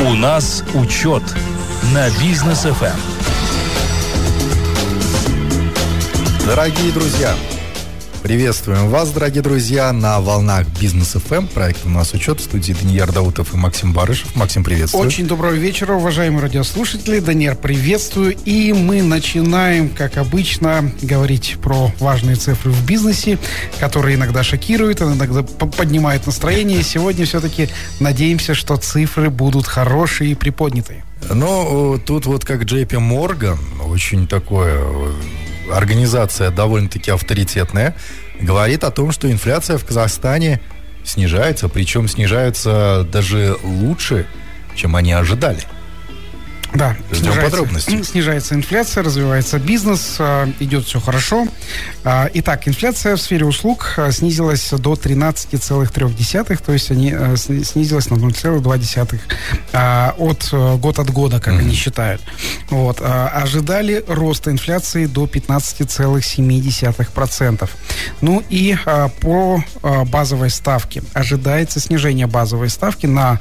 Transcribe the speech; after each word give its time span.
У 0.00 0.14
нас 0.14 0.62
учет 0.74 1.24
на 1.92 2.08
бизнес 2.20 2.60
ФМ. 2.60 3.00
Дорогие 6.46 6.92
друзья, 6.92 7.34
Приветствуем 8.22 8.88
вас, 8.88 9.10
дорогие 9.10 9.42
друзья, 9.42 9.92
на 9.92 10.20
волнах 10.20 10.66
Бизнес 10.80 11.12
ФМ. 11.12 11.46
Проект 11.46 11.86
у 11.86 11.88
нас 11.88 12.12
учет 12.14 12.40
в 12.40 12.44
студии 12.44 12.72
Даниил 12.72 13.06
Даутов 13.06 13.54
и 13.54 13.56
Максим 13.56 13.92
Барышев. 13.92 14.34
Максим, 14.34 14.64
приветствую. 14.64 15.06
Очень 15.06 15.26
доброго 15.26 15.52
вечера, 15.52 15.94
уважаемые 15.94 16.42
радиослушатели. 16.42 17.20
Даниил, 17.20 17.54
приветствую. 17.54 18.36
И 18.44 18.72
мы 18.72 19.02
начинаем, 19.02 19.88
как 19.88 20.16
обычно, 20.16 20.90
говорить 21.00 21.58
про 21.62 21.92
важные 22.00 22.34
цифры 22.34 22.72
в 22.72 22.84
бизнесе, 22.84 23.38
которые 23.78 24.16
иногда 24.16 24.42
шокируют, 24.42 25.00
иногда 25.00 25.42
поднимают 25.42 26.26
настроение. 26.26 26.82
Сегодня 26.82 27.24
все-таки 27.24 27.68
надеемся, 28.00 28.54
что 28.54 28.76
цифры 28.76 29.30
будут 29.30 29.66
хорошие 29.66 30.32
и 30.32 30.34
приподнятые. 30.34 31.04
Ну, 31.30 32.00
тут 32.04 32.26
вот 32.26 32.44
как 32.44 32.62
JP 32.62 32.98
Морган, 32.98 33.58
очень 33.86 34.26
такое 34.26 34.80
организация 35.72 36.50
довольно-таки 36.50 37.10
авторитетная, 37.10 37.94
говорит 38.40 38.84
о 38.84 38.90
том, 38.90 39.12
что 39.12 39.30
инфляция 39.30 39.78
в 39.78 39.84
Казахстане 39.84 40.60
снижается, 41.04 41.68
причем 41.68 42.08
снижается 42.08 43.06
даже 43.10 43.56
лучше, 43.62 44.26
чем 44.74 44.96
они 44.96 45.12
ожидали. 45.12 45.60
Да, 46.74 46.94
Ждем 47.10 47.32
снижается, 47.32 48.04
снижается 48.04 48.54
инфляция, 48.54 49.02
развивается 49.02 49.58
бизнес, 49.58 50.16
а, 50.18 50.46
идет 50.60 50.84
все 50.84 51.00
хорошо. 51.00 51.48
А, 52.04 52.28
итак, 52.34 52.68
инфляция 52.68 53.16
в 53.16 53.20
сфере 53.20 53.46
услуг 53.46 53.94
а, 53.96 54.12
снизилась 54.12 54.68
до 54.70 54.92
13,3, 54.92 56.62
то 56.64 56.72
есть 56.72 56.90
они 56.90 57.14
снизилась 57.36 58.10
на 58.10 58.16
0,2 58.16 59.18
от 60.18 60.52
год 60.80 60.98
от 60.98 61.10
года, 61.10 61.40
как 61.40 61.54
mm-hmm. 61.54 61.58
они 61.58 61.74
считают. 61.74 62.20
Вот. 62.70 63.00
Ожидали 63.00 64.04
роста 64.06 64.50
инфляции 64.50 65.06
до 65.06 65.24
15,7%. 65.24 67.70
Ну 68.20 68.42
и 68.50 68.76
по 69.20 69.64
базовой 70.06 70.50
ставке 70.50 71.02
ожидается 71.14 71.80
снижение 71.80 72.26
базовой 72.26 72.68
ставки 72.68 73.06
на 73.06 73.40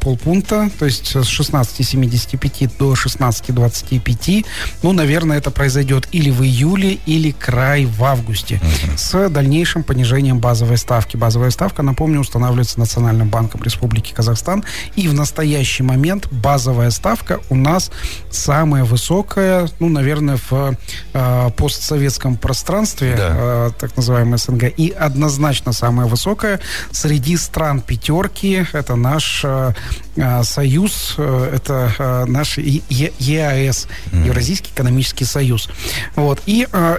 полпункта, 0.00 0.70
то 0.78 0.84
есть 0.84 1.08
с 1.08 1.16
16,75 1.16 2.35
25 2.36 2.78
до 2.78 2.92
16-25. 2.94 4.46
Ну, 4.82 4.92
наверное, 4.92 5.38
это 5.38 5.50
произойдет 5.50 6.08
или 6.12 6.30
в 6.30 6.42
июле, 6.42 6.98
или 7.06 7.30
край 7.30 7.86
в 7.86 8.04
августе. 8.04 8.60
Uh-huh. 8.62 8.96
С 8.96 9.28
дальнейшим 9.28 9.82
понижением 9.82 10.38
базовой 10.38 10.76
ставки. 10.76 11.16
Базовая 11.16 11.50
ставка, 11.50 11.82
напомню, 11.82 12.20
устанавливается 12.20 12.78
Национальным 12.78 13.28
банком 13.28 13.62
Республики 13.62 14.12
Казахстан. 14.12 14.64
И 14.94 15.08
в 15.08 15.14
настоящий 15.14 15.82
момент 15.82 16.28
базовая 16.30 16.90
ставка 16.90 17.40
у 17.48 17.54
нас 17.54 17.90
самая 18.30 18.84
высокая, 18.84 19.68
ну, 19.80 19.88
наверное, 19.88 20.38
в 20.50 20.76
э, 21.12 21.50
постсоветском 21.56 22.36
пространстве, 22.36 23.14
да. 23.16 23.34
э, 23.36 23.70
так 23.78 23.96
называемый 23.96 24.38
СНГ. 24.38 24.64
И 24.76 24.90
однозначно 24.90 25.72
самая 25.72 26.06
высокая 26.06 26.60
среди 26.90 27.36
стран 27.36 27.80
пятерки. 27.80 28.66
Это 28.72 28.96
наш 28.96 29.42
э 29.44 29.72
союз, 30.44 31.14
э, 31.18 31.50
это 31.54 31.92
э, 31.98 32.24
наш 32.26 32.58
ЕАЭС, 32.58 33.88
Евразийский 34.12 34.70
экономический 34.72 35.24
союз. 35.24 35.68
Вот. 36.14 36.42
И 36.46 36.66
э, 36.70 36.98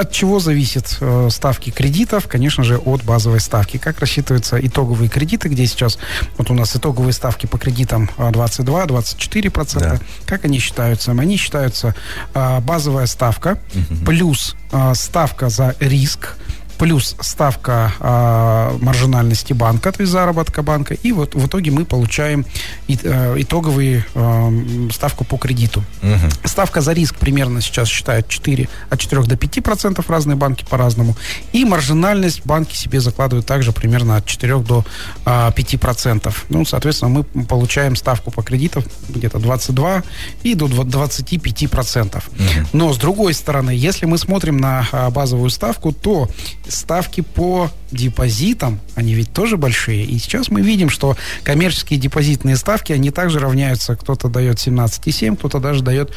от 0.00 0.12
чего 0.12 0.40
зависят 0.40 0.96
э, 1.00 1.28
ставки 1.30 1.70
кредитов? 1.70 2.26
Конечно 2.26 2.64
же, 2.64 2.78
от 2.78 3.04
базовой 3.04 3.40
ставки. 3.40 3.76
Как 3.76 4.00
рассчитываются 4.00 4.58
итоговые 4.58 5.08
кредиты, 5.08 5.48
где 5.48 5.66
сейчас 5.66 5.98
вот 6.38 6.50
у 6.50 6.54
нас 6.54 6.74
итоговые 6.74 7.12
ставки 7.12 7.46
по 7.46 7.58
кредитам 7.58 8.08
22-24%. 8.16 9.76
Э, 9.76 9.80
да. 9.80 10.00
Как 10.26 10.44
они 10.44 10.58
считаются? 10.58 11.12
Они 11.12 11.36
считаются 11.36 11.94
э, 12.34 12.60
базовая 12.60 13.06
ставка 13.06 13.58
угу. 13.74 14.04
плюс 14.06 14.56
э, 14.72 14.94
ставка 14.94 15.50
за 15.50 15.74
риск 15.80 16.36
плюс 16.80 17.14
ставка 17.20 17.92
э, 18.00 18.78
маржинальности 18.80 19.52
банка, 19.52 19.92
то 19.92 20.00
есть 20.00 20.10
заработка 20.10 20.62
банка, 20.62 20.94
и 20.94 21.12
вот 21.12 21.34
в 21.34 21.46
итоге 21.46 21.70
мы 21.70 21.84
получаем 21.84 22.46
и, 22.88 22.98
э, 23.02 23.34
итоговую 23.36 24.02
э, 24.14 24.88
ставку 24.90 25.24
по 25.24 25.36
кредиту. 25.36 25.84
Угу. 26.02 26.48
Ставка 26.48 26.80
за 26.80 26.94
риск 26.94 27.16
примерно 27.16 27.60
сейчас 27.60 27.86
считают 27.86 28.28
4, 28.28 28.66
от 28.88 28.98
4 28.98 29.22
до 29.24 29.36
5 29.36 29.62
процентов, 29.62 30.08
разные 30.08 30.36
банки 30.36 30.64
по-разному, 30.64 31.16
и 31.52 31.66
маржинальность 31.66 32.46
банки 32.46 32.74
себе 32.74 33.00
закладывают 33.00 33.44
также 33.44 33.72
примерно 33.72 34.16
от 34.16 34.24
4 34.24 34.60
до 34.60 34.82
э, 35.26 35.52
5 35.54 35.80
процентов. 35.80 36.46
Ну, 36.48 36.64
соответственно, 36.64 37.10
мы 37.10 37.44
получаем 37.44 37.94
ставку 37.94 38.30
по 38.30 38.42
кредитам 38.42 38.84
где-то 39.10 39.38
22 39.38 40.02
и 40.44 40.54
до 40.54 40.66
25 40.66 41.68
процентов. 41.68 42.30
Угу. 42.30 42.68
Но, 42.72 42.94
с 42.94 42.96
другой 42.96 43.34
стороны, 43.34 43.72
если 43.72 44.06
мы 44.06 44.16
смотрим 44.16 44.56
на 44.56 44.86
базовую 45.10 45.50
ставку, 45.50 45.92
то 45.92 46.30
ставки 46.70 47.20
по 47.20 47.70
депозитам, 47.90 48.80
они 48.94 49.14
ведь 49.14 49.32
тоже 49.32 49.56
большие. 49.56 50.04
И 50.04 50.18
сейчас 50.18 50.48
мы 50.50 50.60
видим, 50.62 50.90
что 50.90 51.16
коммерческие 51.42 51.98
депозитные 51.98 52.56
ставки, 52.56 52.92
они 52.92 53.10
также 53.10 53.38
равняются. 53.38 53.96
Кто-то 53.96 54.28
дает 54.28 54.56
17,7, 54.56 55.36
кто-то 55.36 55.60
даже 55.60 55.82
дает 55.82 56.12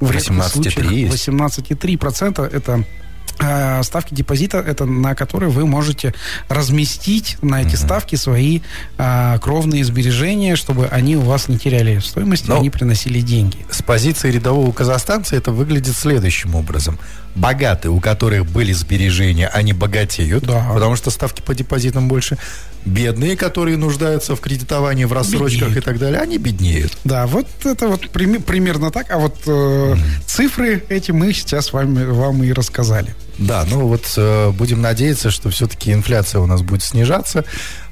в 0.00 0.10
18,3. 0.10 1.08
18,3% 1.08 2.44
это 2.44 2.84
Э, 3.40 3.82
ставки 3.84 4.14
депозита 4.14 4.58
это 4.58 4.84
на 4.84 5.14
которые 5.14 5.50
вы 5.50 5.64
можете 5.64 6.12
разместить 6.48 7.36
на 7.40 7.62
эти 7.62 7.74
mm-hmm. 7.74 7.76
ставки 7.76 8.16
свои 8.16 8.60
а, 8.96 9.38
кровные 9.38 9.84
сбережения, 9.84 10.56
чтобы 10.56 10.86
они 10.86 11.16
у 11.16 11.20
вас 11.20 11.46
не 11.46 11.56
теряли 11.56 12.00
стоимость, 12.00 12.48
Но 12.48 12.58
они 12.58 12.70
приносили 12.70 13.20
деньги. 13.20 13.58
С 13.70 13.82
позиции 13.82 14.32
рядового 14.32 14.72
казахстанца 14.72 15.36
это 15.36 15.52
выглядит 15.52 15.96
следующим 15.96 16.56
образом. 16.56 16.98
Богатые, 17.34 17.92
у 17.92 18.00
которых 18.00 18.46
были 18.46 18.72
сбережения, 18.72 19.48
они 19.48 19.72
богатеют, 19.72 20.44
да. 20.44 20.70
потому 20.72 20.96
что 20.96 21.10
ставки 21.10 21.40
по 21.40 21.54
депозитам 21.54 22.08
больше. 22.08 22.38
Бедные, 22.84 23.36
которые 23.36 23.76
нуждаются 23.76 24.34
в 24.34 24.40
кредитовании, 24.40 25.04
в 25.04 25.12
рассрочках 25.12 25.68
беднеют. 25.68 25.76
и 25.76 25.80
так 25.80 25.98
далее, 25.98 26.20
они 26.20 26.38
беднеют. 26.38 26.96
Да, 27.04 27.26
вот 27.26 27.46
это 27.64 27.88
вот 27.88 28.08
примерно 28.10 28.90
так. 28.90 29.10
А 29.10 29.18
вот 29.18 29.36
э, 29.46 29.50
mm-hmm. 29.50 29.98
цифры 30.26 30.84
эти 30.88 31.10
мы 31.10 31.32
сейчас 31.32 31.72
вами, 31.72 32.04
вам 32.04 32.42
и 32.42 32.52
рассказали. 32.52 33.14
Да, 33.36 33.64
ну 33.68 33.86
вот 33.86 34.04
э, 34.16 34.50
будем 34.50 34.80
надеяться, 34.80 35.30
что 35.30 35.50
все-таки 35.50 35.92
инфляция 35.92 36.40
у 36.40 36.46
нас 36.46 36.62
будет 36.62 36.82
снижаться. 36.82 37.44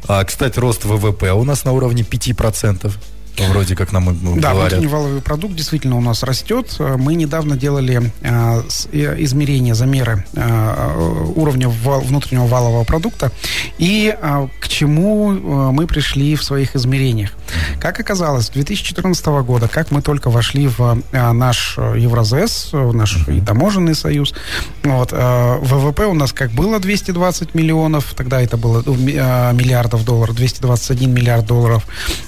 А, 0.08 0.24
кстати, 0.24 0.58
рост 0.58 0.84
ВВП 0.84 1.32
у 1.32 1.44
нас 1.44 1.64
на 1.64 1.72
уровне 1.72 2.02
5%. 2.02 2.92
Вроде 3.38 3.76
как 3.76 3.92
нам 3.92 4.06
да, 4.40 4.52
говорят. 4.52 4.72
внутренний 4.72 4.86
валовый 4.86 5.20
продукт 5.20 5.54
действительно 5.54 5.96
у 5.96 6.00
нас 6.00 6.22
растет. 6.22 6.76
Мы 6.78 7.14
недавно 7.14 7.56
делали 7.56 8.12
э, 8.22 8.62
измерения, 8.92 9.74
замеры 9.74 10.24
э, 10.34 11.32
уровня 11.34 11.68
вал, 11.68 12.00
внутреннего 12.00 12.46
валового 12.46 12.84
продукта. 12.84 13.30
И 13.78 14.14
э, 14.18 14.48
к 14.60 14.68
чему 14.68 15.32
э, 15.32 15.36
мы 15.72 15.86
пришли 15.86 16.34
в 16.36 16.42
своих 16.42 16.76
измерениях. 16.76 17.32
Как 17.80 18.00
оказалось, 18.00 18.46
с 18.46 18.50
2014 18.50 19.26
года, 19.26 19.68
как 19.68 19.90
мы 19.90 20.02
только 20.02 20.30
вошли 20.30 20.68
в 20.68 21.02
э, 21.12 21.32
наш 21.32 21.78
Евразес, 21.78 22.70
в 22.72 22.94
наш 22.94 23.18
таможенный 23.46 23.94
союз, 23.94 24.34
вот, 24.82 25.12
э, 25.12 25.58
ВВП 25.62 26.06
у 26.06 26.14
нас 26.14 26.32
как 26.32 26.50
было 26.52 26.78
220 26.78 27.54
миллионов, 27.54 28.14
тогда 28.16 28.40
это 28.40 28.56
было 28.56 28.82
э, 28.86 29.52
миллиардов 29.52 30.04
долларов, 30.04 30.36
221 30.36 31.12
миллиард 31.12 31.46
долларов. 31.46 31.86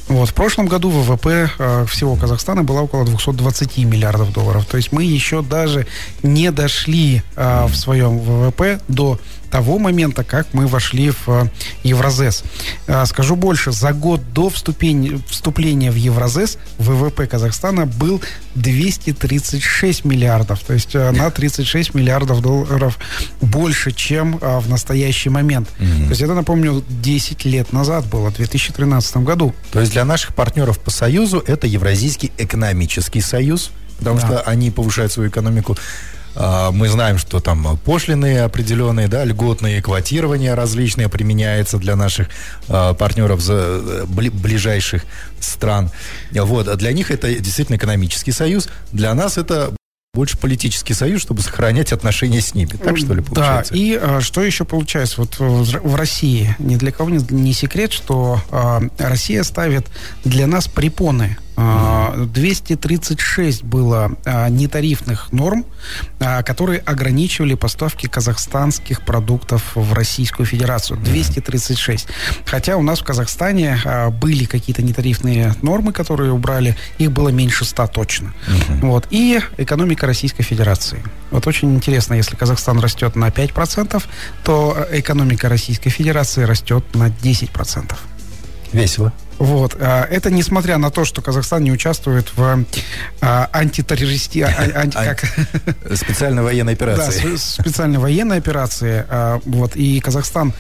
Вот, 0.09 0.29
в 0.29 0.35
прошлом 0.35 0.67
году 0.67 0.91
ВВП 1.03 1.51
э, 1.59 1.87
всего 1.87 2.17
Казахстана 2.17 2.65
была 2.65 2.83
около 2.83 3.05
220 3.05 3.79
миллиардов 3.79 4.33
долларов. 4.33 4.67
То 4.67 4.77
есть 4.77 4.93
мы 4.93 5.05
еще 5.05 5.43
даже 5.43 5.87
не 6.23 6.51
дошли 6.51 7.23
э, 7.37 7.67
в 7.67 7.75
своем 7.77 8.19
ВВП 8.19 8.81
до 8.89 9.19
того 9.51 9.79
момента, 9.79 10.25
как 10.25 10.53
мы 10.53 10.67
вошли 10.67 11.11
в 11.11 11.29
э, 11.29 11.45
Евразес. 11.83 12.45
Э, 12.87 13.05
скажу 13.07 13.37
больше, 13.37 13.73
за 13.73 13.93
год 13.93 14.21
до 14.33 14.51
вступления, 14.51 15.21
вступления 15.29 15.91
в 15.91 15.97
Евразес 15.97 16.59
ВВП 16.79 17.27
Казахстана 17.27 17.87
был 17.87 18.21
236 18.55 20.05
миллиардов, 20.05 20.61
то 20.61 20.75
есть 20.75 20.95
э, 20.95 21.11
на 21.13 21.31
36 21.31 21.95
миллиардов 21.95 22.43
долларов 22.43 22.99
больше, 23.41 23.93
чем 23.93 24.39
в 24.39 24.69
настоящий 24.69 25.31
момент. 25.31 25.69
Mm-hmm. 25.79 26.05
То 26.05 26.11
есть 26.11 26.21
это, 26.23 26.35
напомню, 26.35 26.85
10 26.89 27.45
лет 27.45 27.73
назад 27.73 28.07
было, 28.07 28.31
в 28.31 28.37
2013 28.37 29.19
году. 29.19 29.55
То 29.73 29.81
есть 29.81 29.93
для 29.93 30.05
наших 30.05 30.35
партнеров 30.35 30.79
по 30.79 30.91
Союзу 30.91 31.43
это 31.47 31.67
Евразийский 31.67 32.33
экономический 32.39 33.21
союз, 33.21 33.71
потому 33.99 34.21
да. 34.21 34.27
что 34.27 34.41
они 34.43 34.71
повышают 34.71 35.13
свою 35.13 35.31
экономику 35.31 35.77
мы 36.39 36.89
знаем, 36.89 37.19
что 37.19 37.41
там 37.41 37.77
пошлины 37.85 38.39
определенные, 38.39 39.09
да, 39.09 39.25
льготные 39.25 39.83
квотирования 39.83 40.55
различные 40.55 41.09
применяются 41.09 41.79
для 41.79 41.97
наших 41.97 42.29
а, 42.69 42.95
партнеров 42.95 43.41
за 43.41 44.07
ближайших 44.07 45.05
стран. 45.41 45.91
Вот. 46.33 46.69
А 46.69 46.77
для 46.77 46.93
них 46.93 47.11
это 47.11 47.35
действительно 47.35 47.77
экономический 47.77 48.33
союз. 48.33 48.69
Для 48.93 49.15
нас 49.15 49.39
это 49.39 49.75
больше 50.15 50.39
политический 50.39 50.95
союз, 50.95 51.23
чтобы 51.23 51.43
сохранять 51.43 51.93
отношения 51.93 52.41
с 52.41 52.55
ними. 52.55 52.71
Так 52.71 52.97
что 52.97 53.15
ли 53.15 53.23
получается? 53.23 53.73
Да, 53.73 53.79
и 53.79 53.99
а, 54.01 54.21
что 54.21 54.43
еще 54.43 54.65
получается? 54.65 55.21
Вот 55.21 55.39
в, 55.39 55.65
в 55.65 55.95
России 55.95 56.57
ни 56.59 56.77
для 56.77 56.93
кого 56.93 57.11
не, 57.11 57.25
не 57.31 57.53
секрет, 57.53 57.93
что 57.93 58.43
а, 58.51 58.81
Россия 58.99 59.43
ставит 59.43 59.87
для 60.25 60.47
нас 60.47 60.67
препоны 60.67 61.37
236 61.59 63.63
а, 63.63 63.65
было 63.65 64.13
а, 64.25 64.49
нетарифных 64.49 65.33
норм, 65.33 65.65
а, 66.21 66.43
которые 66.43 66.81
ограничивали 66.81 67.55
поставки 67.55 68.07
казахстанских 68.07 69.03
продуктов 69.03 69.73
в 69.75 69.93
Российскую 69.93 70.47
Федерацию. 70.47 70.99
236. 70.99 72.07
Хотя 72.47 72.77
у 72.77 72.83
нас 72.83 73.01
в 73.01 73.05
Казахстане 73.05 73.79
были 74.21 74.45
какие-то 74.45 74.83
нетарифные 74.83 75.55
нормы, 75.63 75.93
которые 75.93 76.33
убрали. 76.33 76.77
Их 76.99 77.11
было 77.11 77.31
меньше 77.31 77.65
100 77.65 77.87
точно. 77.89 78.35
Вот. 78.81 79.07
И 79.11 79.41
экономика 79.57 80.07
Российской 80.07 80.43
Федерации. 80.43 81.03
Вот 81.31 81.47
очень 81.47 81.75
интересно, 81.75 82.15
если 82.15 82.37
Казахстан 82.37 82.79
растет 82.81 83.17
на 83.17 83.29
5%, 83.29 84.03
то 84.45 84.87
экономика 84.93 85.49
Российской 85.49 85.91
Федерации 85.91 86.45
растет 86.45 86.85
на 86.95 87.09
10%. 87.09 87.95
Весело. 88.73 89.13
Вот. 89.39 89.77
А, 89.81 90.05
это 90.05 90.31
несмотря 90.31 90.79
на 90.79 90.91
то, 90.91 91.05
что 91.05 91.23
Казахстан 91.23 91.63
не 91.63 91.73
участвует 91.73 92.33
в 92.37 92.65
а, 93.21 93.49
антитеррористи... 93.53 94.43
А, 94.43 94.53
анти, 94.75 94.95
как? 94.97 95.25
Специальной 95.97 96.43
военной 96.43 96.73
операции. 96.75 97.33
Да, 97.33 97.39
специальной 97.39 97.99
военной 97.99 98.39
операции. 98.39 99.07
Вот. 99.45 99.77
И 99.77 100.01
Казахстан 100.01 100.53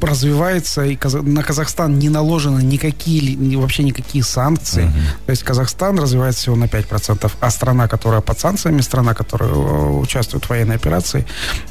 развивается, 0.00 0.84
и 0.84 0.98
на 1.22 1.42
Казахстан 1.42 1.98
не 1.98 2.08
наложены 2.08 2.62
никакие, 2.62 3.58
вообще 3.58 3.82
никакие 3.82 4.24
санкции. 4.24 4.84
Угу. 4.84 4.92
То 5.26 5.30
есть 5.30 5.42
Казахстан 5.42 5.98
развивается 5.98 6.40
всего 6.40 6.56
на 6.56 6.64
5%, 6.64 7.30
а 7.38 7.50
страна, 7.50 7.88
которая 7.88 8.22
под 8.22 8.40
санкциями, 8.40 8.80
страна, 8.80 9.12
которая 9.14 9.50
э, 9.50 9.54
участвует 9.54 10.46
в 10.46 10.50
военной 10.50 10.76
операции, 10.76 11.26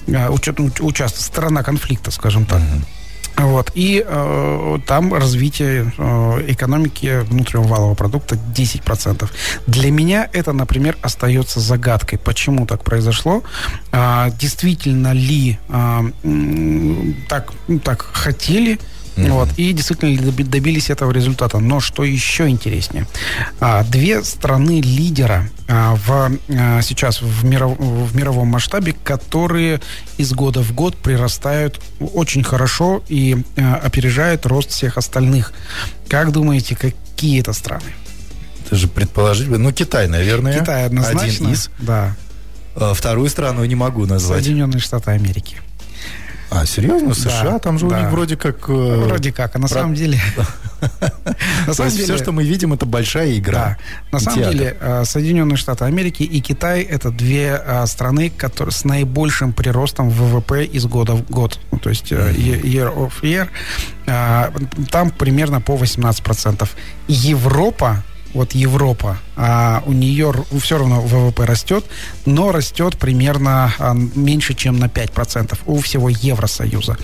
участвует, 0.08 1.26
страна 1.26 1.64
конфликта, 1.64 2.12
скажем 2.12 2.46
так. 2.46 2.60
Угу 2.60 2.86
вот. 3.46 3.72
И 3.74 4.04
э, 4.06 4.78
там 4.86 5.14
развитие 5.14 5.92
э, 5.98 6.46
экономики 6.48 7.22
внутреннего 7.24 7.68
валового 7.68 7.96
продукта 7.96 8.38
10%. 8.56 9.30
Для 9.68 9.92
меня 9.92 10.30
это, 10.34 10.54
например, 10.54 10.98
остается 11.02 11.60
загадкой. 11.60 12.20
Почему 12.20 12.66
так 12.66 12.84
произошло? 12.84 13.44
Э, 13.92 14.30
действительно 14.40 15.14
ли 15.14 15.58
э, 15.70 16.02
так, 17.28 17.52
так 17.84 18.02
хотели 18.02 18.80
Mm-hmm. 19.16 19.32
Вот, 19.32 19.50
и 19.58 19.74
действительно 19.74 20.32
добились 20.32 20.90
этого 20.90 21.12
результата. 21.12 21.60
Но 21.60 21.80
что 21.80 22.04
еще 22.04 22.48
интереснее, 22.48 23.06
а, 23.60 23.84
две 23.84 24.24
страны 24.24 24.82
лидера 24.82 25.50
а, 25.68 25.96
в, 25.96 26.32
а, 26.50 26.82
сейчас 26.82 27.22
в, 27.22 27.44
миров, 27.44 27.78
в 27.78 28.16
мировом 28.16 28.48
масштабе, 28.48 28.94
которые 29.04 29.82
из 30.18 30.32
года 30.32 30.62
в 30.62 30.74
год 30.74 30.96
прирастают 30.96 31.82
очень 32.00 32.44
хорошо 32.44 33.04
и 33.10 33.38
опережают 33.56 34.46
рост 34.46 34.72
всех 34.72 34.98
остальных. 34.98 35.54
Как 36.08 36.32
думаете, 36.32 36.76
какие 36.76 37.42
это 37.42 37.54
страны? 37.54 37.94
Это 38.66 38.76
же 38.78 38.88
предположить, 38.88 39.50
ну 39.50 39.72
Китай, 39.74 40.08
наверное. 40.08 40.60
Китай 40.60 40.86
однозначно. 40.86 41.48
Один 41.48 41.52
из. 41.52 41.70
Да. 41.80 42.16
Вторую 42.94 43.30
страну 43.30 43.66
не 43.66 43.76
могу 43.76 44.06
назвать. 44.06 44.44
Соединенные 44.44 44.80
Штаты 44.80 45.12
Америки. 45.12 45.58
А, 46.52 46.66
серьезно? 46.66 47.14
США? 47.14 47.44
Да, 47.44 47.60
там 47.60 47.80
же 47.80 47.88
да. 47.88 47.96
у 47.96 48.00
них 48.02 48.12
вроде 48.12 48.36
как... 48.36 48.68
Э, 48.68 49.06
вроде 49.06 49.32
как, 49.32 49.56
а 49.56 49.60
на 49.60 49.68
Про... 49.68 49.74
самом 49.74 49.96
деле... 49.96 50.20
На 51.68 51.74
самом 51.74 51.92
деле... 51.92 52.04
все, 52.04 52.18
что 52.18 52.32
мы 52.34 52.44
видим, 52.44 52.74
это 52.74 52.86
большая 52.86 53.38
игра. 53.38 53.78
На 54.12 54.20
самом 54.20 54.52
деле, 54.52 54.76
э, 54.82 55.06
Соединенные 55.06 55.56
Штаты 55.56 55.86
Америки 55.86 56.24
и 56.24 56.42
Китай– 56.42 56.82
это 56.92 57.10
две 57.10 57.62
э, 57.64 57.86
страны, 57.86 58.30
которые 58.30 58.74
с 58.74 58.84
наибольшим 58.84 59.54
приростом 59.54 60.10
ВВП 60.10 60.66
из 60.66 60.86
года 60.88 61.14
в 61.14 61.30
год. 61.30 61.58
Ну, 61.72 61.80
то 61.80 61.90
есть 61.90 62.12
year 62.12 62.94
of 62.94 63.14
year. 63.22 63.48
Там 64.90 65.12
примерно 65.12 65.62
по 65.62 65.78
18%. 65.78 66.68
Европа 67.08 68.04
вот 68.34 68.54
Европа, 68.54 69.18
а 69.36 69.84
у 69.86 69.94
нее 69.94 70.34
все 70.60 70.78
равно 70.78 71.02
ВВП 71.02 71.46
растет, 71.46 71.86
но 72.26 72.52
растет 72.52 72.98
примерно 72.98 73.74
а, 73.78 73.94
меньше, 73.94 74.54
чем 74.54 74.80
на 74.80 74.86
5% 74.86 75.58
у 75.66 75.80
всего 75.80 76.10
Евросоюза. 76.10 76.98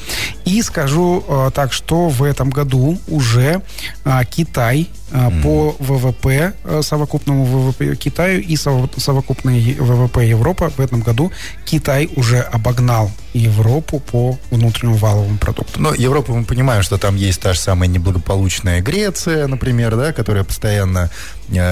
И 0.46 0.62
скажу 0.62 1.24
а, 1.28 1.52
так, 1.52 1.74
что 1.74 2.10
в 2.10 2.24
этом 2.24 2.50
году 2.50 3.00
уже 3.08 3.62
а, 4.04 4.24
Китай 4.26 4.90
mm. 5.12 5.42
по 5.42 5.76
ВВП, 5.80 6.54
а, 6.64 6.82
совокупному 6.82 7.46
ВВП 7.46 7.96
Китаю 7.96 8.42
и 8.42 8.56
совокупный 8.56 9.76
ВВП 9.80 10.26
Европы 10.26 10.72
в 10.76 10.80
этом 10.80 11.02
году 11.02 11.32
Китай 11.66 12.10
уже 12.16 12.40
обогнал 12.40 13.12
Европу 13.34 14.00
по 14.00 14.38
внутреннему 14.52 14.98
валовому 14.98 15.38
продукту. 15.38 15.80
Но 15.80 15.94
Европу 15.94 16.36
мы 16.36 16.44
понимаем, 16.44 16.84
что 16.84 16.98
там 16.98 17.16
есть 17.16 17.42
та 17.42 17.54
же 17.54 17.60
самая 17.60 17.88
неблагополучная 17.88 18.82
Греция, 18.82 19.48
например, 19.48 19.96
да, 19.96 20.14
которая 20.14 20.44
постоянно 20.44 21.10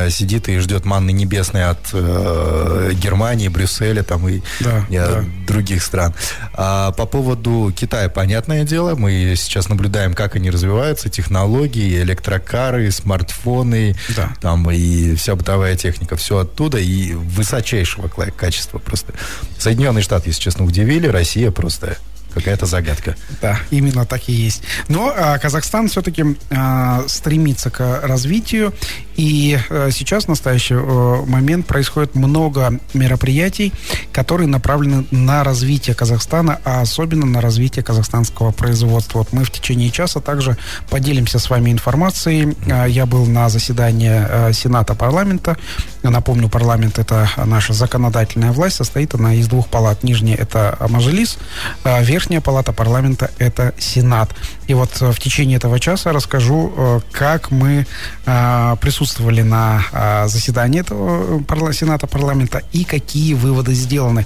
сидит 0.10 0.48
и 0.50 0.60
ждет 0.60 0.86
манны 0.86 1.12
небесной 1.12 1.66
от 1.66 1.90
э, 1.94 2.92
Германии, 2.94 3.48
Брюсселя 3.48 4.04
там 4.04 4.28
и 4.28 4.42
да, 4.60 4.86
э, 4.90 4.92
да. 4.92 5.26
других 5.48 5.84
стран. 5.84 6.14
А 6.54 6.92
по 6.92 7.06
поводу 7.06 7.74
Китая, 7.76 8.10
понятное 8.10 8.64
дело, 8.64 8.96
мы 8.96 9.34
сейчас 9.38 9.70
наблюдаем, 9.70 10.14
как 10.14 10.36
они 10.36 10.50
развиваются, 10.50 11.10
технологии, 11.10 12.02
электрокары, 12.02 12.92
смартфоны, 12.92 13.96
да. 14.16 14.34
там 14.42 14.70
и 14.72 15.16
вся 15.16 15.36
бытовая 15.36 15.76
техника, 15.76 16.16
все 16.16 16.40
оттуда 16.40 16.78
и 16.78 17.14
высочайшего 17.14 18.08
качества 18.08 18.80
просто. 18.80 19.14
Соединенные 19.58 20.04
Штаты, 20.04 20.30
если 20.30 20.42
честно, 20.42 20.66
удивили, 20.66 21.08
Россия 21.08 21.52
просто 21.52 21.98
какая-то 22.36 22.66
загадка. 22.68 23.16
Да, 23.42 23.60
именно 23.72 24.06
так 24.06 24.30
и 24.30 24.34
есть. 24.34 24.62
Но 24.88 25.12
а, 25.16 25.40
Казахстан 25.40 25.88
все-таки 25.88 26.38
а, 26.52 27.04
стремится 27.08 27.70
к 27.72 28.02
развитию, 28.04 28.74
и 29.16 29.58
а, 29.70 29.90
сейчас, 29.92 30.26
в 30.26 30.28
настоящий 30.28 30.76
а, 30.76 31.26
момент, 31.26 31.66
происходит 31.66 32.14
много 32.16 32.80
мероприятий, 32.94 33.74
которые 34.12 34.48
направлены 34.48 35.06
на 35.12 35.44
развитие 35.44 35.96
Казахстана, 35.96 36.60
а 36.66 36.82
особенно 36.82 37.26
на 37.26 37.42
развитие 37.42 37.84
казахстанского 37.84 38.52
производства. 38.52 39.20
Вот 39.20 39.32
мы 39.32 39.44
в 39.44 39.52
течение 39.52 39.90
часа 39.90 40.20
также 40.20 40.58
поделимся 40.90 41.40
с 41.40 41.50
вами 41.50 41.72
информацией. 41.72 42.56
А, 42.70 42.86
я 42.86 43.06
был 43.06 43.26
на 43.26 43.50
заседании 43.50 44.12
а, 44.12 44.52
Сената 44.54 44.94
парламента. 44.94 45.58
Напомню, 46.04 46.50
парламент 46.50 47.00
это 47.00 47.30
наша 47.38 47.74
законодательная 47.74 48.52
власть, 48.52 48.76
состоит 48.76 49.14
она 49.16 49.36
из 49.36 49.48
двух 49.48 49.68
палат. 49.70 50.04
Нижняя 50.04 50.36
это 50.36 50.78
Мажилис, 50.90 51.38
а, 51.84 52.02
верхняя 52.02 52.25
Верхняя 52.26 52.42
палата 52.42 52.74
парламента– 52.74 53.30
это 53.38 53.76
Сенат. 53.78 54.34
И 54.66 54.74
вот 54.74 55.00
э, 55.00 55.12
в 55.12 55.20
течение 55.20 55.58
этого 55.58 55.80
часа 55.80 56.12
расскажу, 56.12 56.74
э, 56.76 57.00
как 57.12 57.52
мы 57.52 57.86
э, 58.26 58.76
присутствовали 58.82 59.44
на 59.44 60.26
заседании 60.26 60.80
этого 60.80 61.72
Сената 61.72 62.08
парламента 62.08 62.64
и 62.72 62.84
какие 62.84 63.36
выводы 63.36 63.76
сделаны. 63.76 64.26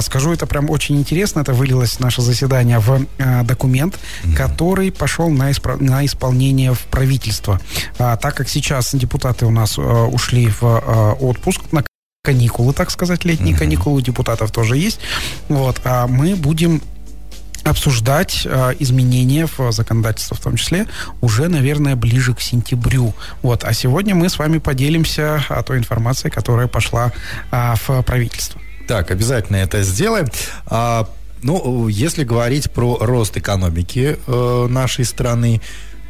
Скажу, 0.00 0.32
это 0.32 0.46
прям 0.46 0.68
очень 0.68 0.96
интересно. 0.96 1.40
Это 1.40 1.52
вылилось 1.52 2.00
наше 2.00 2.22
заседание 2.22 2.80
в 2.80 3.06
документ, 3.44 3.98
который 4.36 4.90
пошел 4.90 5.28
на, 5.28 5.52
исп... 5.52 5.80
на 5.80 6.04
исполнение 6.04 6.74
в 6.74 6.80
правительство. 6.90 7.60
Так 7.98 8.34
как 8.34 8.48
сейчас 8.48 8.94
депутаты 8.94 9.46
у 9.46 9.50
нас 9.50 9.78
ушли 9.78 10.48
в 10.60 11.16
отпуск 11.20 11.60
на 11.70 11.84
каникулы, 12.22 12.72
так 12.72 12.90
сказать, 12.90 13.24
летние 13.24 13.54
mm-hmm. 13.54 13.58
каникулы 13.58 13.96
у 13.96 14.00
депутатов 14.00 14.50
тоже 14.50 14.76
есть. 14.76 15.00
Вот, 15.48 15.80
а 15.84 16.06
мы 16.06 16.36
будем 16.36 16.82
обсуждать 17.68 18.42
э, 18.44 18.74
изменения 18.78 19.46
в 19.46 19.72
законодательство 19.72 20.36
в 20.36 20.40
том 20.40 20.56
числе 20.56 20.86
уже, 21.20 21.48
наверное, 21.48 21.96
ближе 21.96 22.34
к 22.34 22.40
сентябрю. 22.40 23.14
Вот. 23.42 23.64
А 23.64 23.72
сегодня 23.72 24.14
мы 24.14 24.28
с 24.28 24.38
вами 24.38 24.58
поделимся 24.58 25.44
о 25.48 25.62
той 25.62 25.78
информации, 25.78 26.28
которая 26.28 26.66
пошла 26.66 27.12
э, 27.50 27.74
в 27.86 28.02
правительство. 28.02 28.60
Так, 28.86 29.10
обязательно 29.10 29.56
это 29.56 29.82
сделаем. 29.82 30.26
А, 30.66 31.08
ну, 31.42 31.88
если 31.88 32.24
говорить 32.24 32.70
про 32.70 32.96
рост 33.00 33.36
экономики 33.36 34.18
э, 34.26 34.66
нашей 34.68 35.04
страны, 35.04 35.60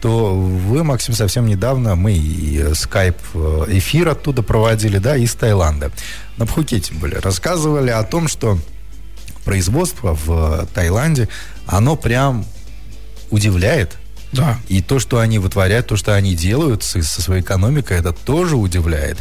то 0.01 0.35
вы, 0.35 0.85
Максим, 0.85 1.15
совсем 1.15 1.47
недавно, 1.47 1.97
мы 1.97 2.13
и 2.13 2.73
скайп 2.75 3.17
э, 3.35 3.65
эфир 3.69 4.09
оттуда 4.09 4.43
проводили, 4.43 4.99
да, 4.99 5.17
из 5.17 5.35
Таиланда. 5.35 5.91
На 6.37 6.47
Пхукете 6.47 6.95
были, 6.95 7.17
рассказывали 7.17 7.91
о 7.91 8.03
том, 8.05 8.29
что 8.29 8.59
производство 9.49 10.13
в 10.13 10.69
Таиланде, 10.75 11.27
оно 11.67 11.97
прям 11.97 12.45
удивляет. 13.31 13.97
Да. 14.31 14.59
И 14.69 14.83
то, 14.83 14.99
что 14.99 15.21
они 15.21 15.39
вытворяют, 15.39 15.87
то, 15.87 15.97
что 15.97 16.15
они 16.15 16.35
делают 16.35 16.83
со, 16.83 17.03
со 17.03 17.23
своей 17.23 17.41
экономикой, 17.41 17.97
это 17.97 18.13
тоже 18.13 18.57
удивляет. 18.57 19.17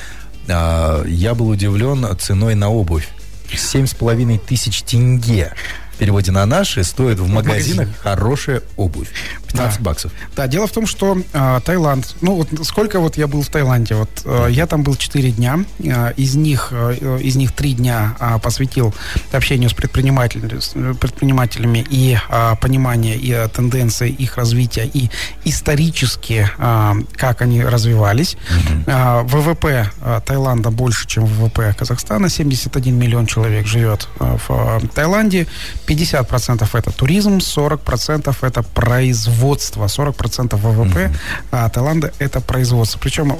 А, 0.49 1.01
я 1.05 1.33
был 1.33 1.47
удивлен 1.47 2.05
ценой 2.19 2.55
на 2.55 2.69
обувь. 2.69 3.07
Семь 3.55 3.87
с 3.87 3.93
половиной 3.93 4.37
тысяч 4.37 4.81
тенге 4.81 5.53
в 5.93 5.97
переводе 5.97 6.33
на 6.33 6.45
наши 6.45 6.83
стоит 6.83 7.19
в 7.19 7.27
магазинах 7.29 7.87
хорошая 7.97 8.63
обувь. 8.75 9.07
15 9.47 9.81
баксов. 9.81 10.11
Да, 10.35 10.47
дело 10.47 10.67
в 10.67 10.71
том, 10.71 10.85
что 10.85 11.17
э, 11.33 11.59
Таиланд, 11.63 12.15
ну 12.21 12.35
вот 12.35 12.49
сколько 12.63 12.99
вот 12.99 13.17
я 13.17 13.27
был 13.27 13.41
в 13.41 13.49
Таиланде, 13.49 13.95
вот 13.95 14.09
э, 14.25 14.47
я 14.51 14.67
там 14.67 14.83
был 14.83 14.95
4 14.95 15.31
дня, 15.31 15.59
э, 15.79 16.13
из 16.17 16.35
них 16.35 16.69
э, 16.71 17.19
из 17.21 17.35
них 17.35 17.51
3 17.51 17.73
дня 17.73 18.15
э, 18.19 18.39
посвятил 18.39 18.93
общению 19.31 19.69
с 19.69 19.73
предпринимателями, 19.73 20.59
с 20.59 20.69
предпринимателями 20.95 21.85
и 21.89 22.17
э, 22.29 22.55
понимание 22.61 23.15
и 23.15 23.31
э, 23.31 23.47
тенденции 23.47 24.09
их 24.09 24.37
развития 24.37 24.89
и 24.93 25.09
исторически 25.45 26.49
э, 26.57 26.93
как 27.15 27.41
они 27.41 27.63
развивались. 27.63 28.35
Mm-hmm. 28.35 28.83
Э, 28.87 29.23
ВВП 29.23 29.91
э, 30.01 30.21
Таиланда 30.25 30.71
больше, 30.71 31.07
чем 31.07 31.25
ВВП 31.25 31.73
Казахстана, 31.77 32.29
71 32.29 32.95
миллион 32.95 33.25
человек 33.25 33.67
живет 33.67 34.07
э, 34.19 34.37
в 34.47 34.81
э, 34.83 34.87
Таиланде, 34.93 35.47
50% 35.87 36.67
это 36.73 36.91
туризм, 36.91 37.37
40% 37.37 38.35
это 38.41 38.63
производство 38.63 39.37
производство, 39.47 39.85
40% 39.85 40.55
ВВП 40.55 40.99
mm-hmm. 40.99 41.15
а, 41.51 41.69
Таиланда 41.69 42.13
это 42.19 42.41
производство. 42.41 42.99
Причем, 42.99 43.37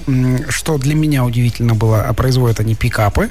что 0.50 0.78
для 0.78 0.96
меня 0.96 1.26
удивительно 1.26 1.76
было, 1.76 2.02
а 2.02 2.14
производят 2.14 2.60
они 2.60 2.76
пикапы, 2.76 3.30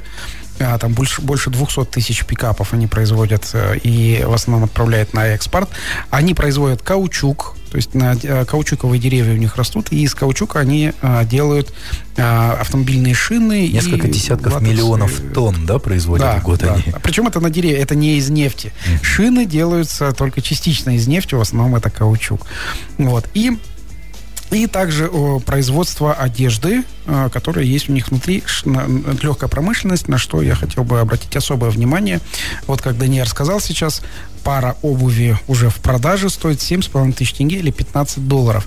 а, 0.59 0.77
там 0.77 0.93
больше, 0.93 1.21
больше 1.21 1.49
200 1.49 1.85
тысяч 1.85 2.25
пикапов 2.25 2.73
они 2.73 2.87
производят 2.87 3.49
э, 3.53 3.77
и 3.83 4.23
в 4.25 4.33
основном 4.33 4.65
отправляют 4.65 5.13
на 5.13 5.27
экспорт. 5.27 5.69
Они 6.09 6.33
производят 6.33 6.81
каучук, 6.81 7.56
то 7.69 7.77
есть 7.77 7.93
на, 7.93 8.15
э, 8.21 8.45
каучуковые 8.45 8.99
деревья 8.99 9.33
у 9.33 9.37
них 9.37 9.55
растут, 9.55 9.91
и 9.91 10.01
из 10.03 10.13
каучука 10.13 10.59
они 10.59 10.93
а, 11.01 11.25
делают 11.25 11.73
а, 12.17 12.57
автомобильные 12.59 13.13
шины. 13.13 13.67
Несколько 13.67 14.07
десятков 14.07 14.53
латекс... 14.53 14.71
миллионов 14.71 15.21
тонн, 15.33 15.65
да, 15.65 15.79
производят 15.79 16.25
да, 16.25 16.39
в 16.39 16.43
год 16.43 16.59
да. 16.59 16.73
они. 16.73 16.93
Причем 17.03 17.27
это 17.27 17.39
на 17.39 17.49
деревья, 17.49 17.77
это 17.81 17.95
не 17.95 18.17
из 18.17 18.29
нефти. 18.29 18.71
Mm-hmm. 18.71 19.03
Шины 19.03 19.45
делаются 19.45 20.11
только 20.13 20.41
частично 20.41 20.95
из 20.95 21.07
нефти, 21.07 21.35
в 21.35 21.41
основном 21.41 21.75
это 21.75 21.89
каучук. 21.89 22.47
Вот. 22.97 23.27
И 23.33 23.57
и 24.51 24.65
также 24.65 25.07
о, 25.07 25.39
производство 25.39 26.13
одежды, 26.13 26.83
э, 27.05 27.29
которая 27.33 27.65
есть 27.65 27.89
у 27.89 27.91
них 27.91 28.07
внутри, 28.07 28.43
легкая 29.21 29.49
промышленность, 29.49 30.07
на 30.07 30.17
что 30.17 30.41
я 30.41 30.55
хотел 30.55 30.83
бы 30.83 31.01
обратить 31.01 31.35
особое 31.35 31.69
внимание. 31.69 32.21
Вот 32.65 32.81
как 32.81 32.97
Даниэль 32.97 33.23
рассказал 33.23 33.59
сейчас, 33.59 34.01
пара 34.47 34.77
обуви 34.81 35.37
уже 35.47 35.69
в 35.69 35.75
продаже 35.75 36.29
стоит 36.29 36.59
7,5 36.59 37.11
тысяч 37.11 37.33
тенге 37.33 37.57
или 37.57 37.69
15 37.69 38.29
долларов. 38.29 38.65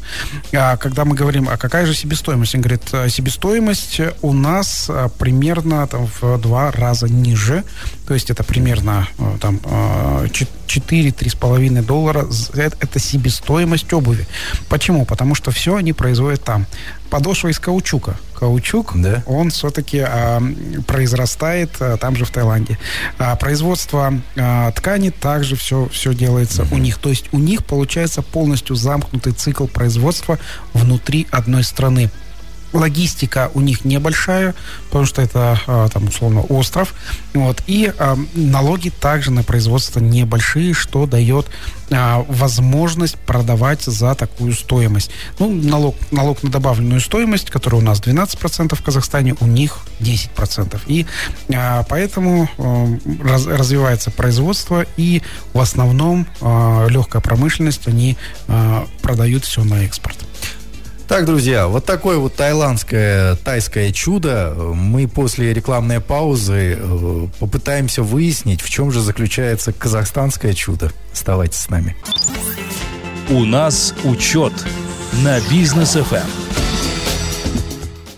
А 0.53 0.77
когда 0.77 1.07
мы 1.07 1.17
говорим, 1.17 1.49
а 1.49 1.57
какая 1.57 1.87
же 1.87 1.95
себестоимость? 1.95 2.55
Он 2.55 2.61
говорит, 2.61 2.83
«Э, 2.93 3.09
себестоимость 3.09 3.99
у 4.21 4.35
нас 4.35 4.91
э, 4.91 5.09
примерно 5.19 5.87
там, 5.87 6.07
в 6.21 6.39
два 6.39 6.71
раза 6.71 7.09
ниже. 7.09 7.65
То 8.07 8.13
есть 8.13 8.29
это 8.29 8.45
примерно 8.45 9.09
э, 9.19 9.39
там 9.41 9.59
4-3,5 10.27 11.83
доллара. 11.83 12.27
Это 12.55 12.99
себестоимость 12.99 13.91
обуви. 13.95 14.27
Почему? 14.69 15.07
Потому 15.07 15.35
что 15.35 15.51
все 15.51 15.77
они 15.77 15.95
производят 15.95 16.45
там 16.45 16.67
подошва 17.09 17.49
из 17.49 17.59
каучука. 17.59 18.19
Каучук, 18.41 18.93
да? 18.95 19.23
он 19.27 19.51
все-таки 19.51 19.99
а, 19.99 20.43
произрастает 20.87 21.71
а, 21.79 21.99
там 21.99 22.17
же 22.17 22.25
в 22.25 22.31
Таиланде. 22.31 22.79
А, 23.19 23.37
производство 23.37 24.15
а, 24.37 24.73
ткани 24.73 25.11
также 25.11 25.57
все, 25.57 25.89
все 25.93 26.15
делается 26.15 26.63
mm-hmm. 26.63 26.75
у 26.75 26.79
них. 26.79 26.99
То 26.99 27.11
есть 27.11 27.27
у 27.33 27.39
них 27.39 27.65
получается 27.67 28.23
полностью 28.23 28.77
замкнутый 28.77 29.35
цикл 29.35 29.67
производства 29.67 30.39
внутри 30.73 31.27
одной 31.31 31.65
страны. 31.65 32.11
Логистика 32.73 33.51
у 33.55 33.61
них 33.61 33.85
небольшая, 33.85 34.55
потому 34.87 35.05
что 35.05 35.23
это 35.23 35.61
а, 35.67 35.89
там 35.89 36.09
условно 36.09 36.43
остров. 36.43 36.95
Вот, 37.35 37.63
и 37.67 37.93
а, 37.99 38.17
налоги 38.35 38.91
также 38.91 39.31
на 39.31 39.43
производство 39.43 40.01
небольшие, 40.01 40.73
что 40.75 41.07
дает 41.07 41.47
а, 41.91 42.25
возможность 42.29 43.17
продавать 43.19 43.83
за 43.83 44.15
такую 44.15 44.53
стоимость. 44.53 45.11
Ну, 45.39 45.51
налог, 45.51 45.97
налог 46.13 46.43
на 46.43 46.51
добавленную 46.51 47.01
стоимость, 47.01 47.51
который 47.51 47.77
у 47.77 47.83
нас 47.83 48.01
12% 48.01 48.75
в 48.75 48.83
Казахстане, 48.83 49.35
у 49.41 49.47
них 49.47 49.79
10%. 50.01 50.81
И 50.87 51.07
поэтому 51.89 52.49
раз, 53.23 53.47
развивается 53.47 54.11
производство, 54.11 54.87
и 54.97 55.23
в 55.53 55.61
основном 55.61 56.27
легкая 56.41 57.21
промышленность, 57.21 57.87
они 57.87 58.17
продают 59.03 59.45
все 59.45 59.65
на 59.65 59.85
экспорт. 59.85 60.19
Так, 61.11 61.25
друзья, 61.25 61.67
вот 61.67 61.85
такое 61.85 62.19
вот 62.19 62.37
тайландское, 62.37 63.35
тайское 63.35 63.91
чудо. 63.91 64.55
Мы 64.77 65.09
после 65.09 65.53
рекламной 65.53 66.01
паузы 66.01 66.79
э, 66.79 67.27
попытаемся 67.41 68.05
выяснить, 68.05 68.61
в 68.63 68.71
чем 68.71 68.93
же 68.93 69.01
заключается 69.01 69.73
казахстанское 69.73 70.53
чудо. 70.53 70.93
Оставайтесь 71.13 71.59
с 71.59 71.69
нами. 71.69 71.97
У 73.29 73.45
нас 73.45 73.93
учет 74.05 74.53
на 75.25 75.41
бизнес 75.51 75.97
FM. 75.97 76.29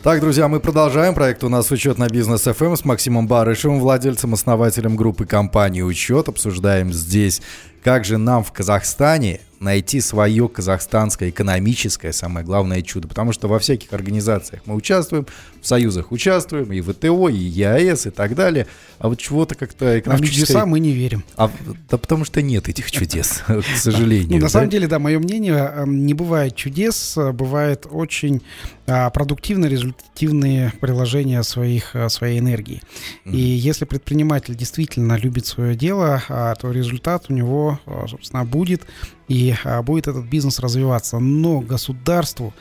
Так, 0.03 0.21
друзья, 0.21 0.49
мы 0.49 0.61
продолжаем. 0.61 1.15
Проект 1.15 1.45
у 1.45 1.49
нас 1.49 1.71
«Учет 1.71 1.97
на 1.97 2.09
бизнес 2.09 2.47
FM 2.47 2.77
с 2.77 2.85
Максимом 2.85 3.29
Барышевым, 3.29 3.79
владельцем, 3.79 4.35
основателем 4.35 4.97
группы 4.97 5.25
компании 5.25 5.81
«Учет». 5.81 6.29
Обсуждаем 6.29 6.93
здесь, 6.93 7.41
как 7.83 8.05
же 8.05 8.19
нам 8.19 8.45
в 8.45 8.53
Казахстане 8.53 9.41
найти 9.63 10.01
свое 10.01 10.49
казахстанское 10.49 11.31
экономическое, 11.31 12.13
самое 12.13 12.45
главное 12.45 12.83
чудо. 12.83 13.09
Потому 13.09 13.33
что 13.33 13.49
во 13.49 13.59
всяких 13.59 13.93
организациях 13.93 14.63
мы 14.67 14.75
участвуем, 14.75 15.27
в 15.61 15.67
союзах 15.67 16.11
участвуем, 16.11 16.73
и 16.73 16.81
ВТО, 16.81 17.29
и 17.29 17.37
ЕАЭС, 17.37 18.07
и 18.07 18.11
так 18.11 18.35
далее. 18.35 18.67
А 18.99 19.09
вот 19.09 19.19
чего-то 19.19 19.55
как-то 19.55 20.01
экономическое... 20.01 20.43
А 20.43 20.45
в 20.45 20.47
чудеса 20.47 20.67
мы 20.67 20.81
не 20.81 20.93
верим. 20.93 21.25
А, 21.37 21.51
да 21.89 21.97
потому 21.97 22.25
что 22.25 22.43
нет 22.43 22.69
этих 22.69 22.91
чудес, 22.91 23.43
к 23.47 23.77
сожалению. 23.77 24.41
На 24.41 24.49
самом 24.49 24.69
деле, 24.69 24.89
да, 24.89 24.99
мое 24.99 25.19
мнение, 25.21 25.55
эм, 25.55 26.07
не 26.07 26.15
бывает 26.15 26.57
чудес, 26.57 27.17
э, 27.17 27.31
бывает 27.31 27.87
очень 27.89 28.43
а, 28.89 29.11
продуктивные, 29.11 29.71
результативные 29.71 30.73
приложения 30.81 31.43
своих, 31.45 31.95
э, 31.95 32.09
своей 32.09 32.41
энергии. 32.41 32.83
И 33.25 33.39
если 33.39 33.85
предприниматель 33.85 34.57
действительно 34.57 35.17
любит 35.17 35.47
свое 35.47 35.77
дело, 35.77 36.21
а, 36.29 36.55
то 36.57 36.73
результат 36.73 37.27
у 37.29 37.33
него, 37.33 37.72
собственно, 38.07 38.45
будет 38.45 38.87
и 39.29 39.55
а, 39.65 39.83
будет 39.83 40.09
этот 40.09 40.27
бизнес 40.27 40.59
развиваться. 40.59 41.19
Но 41.19 41.61
государству 41.61 42.53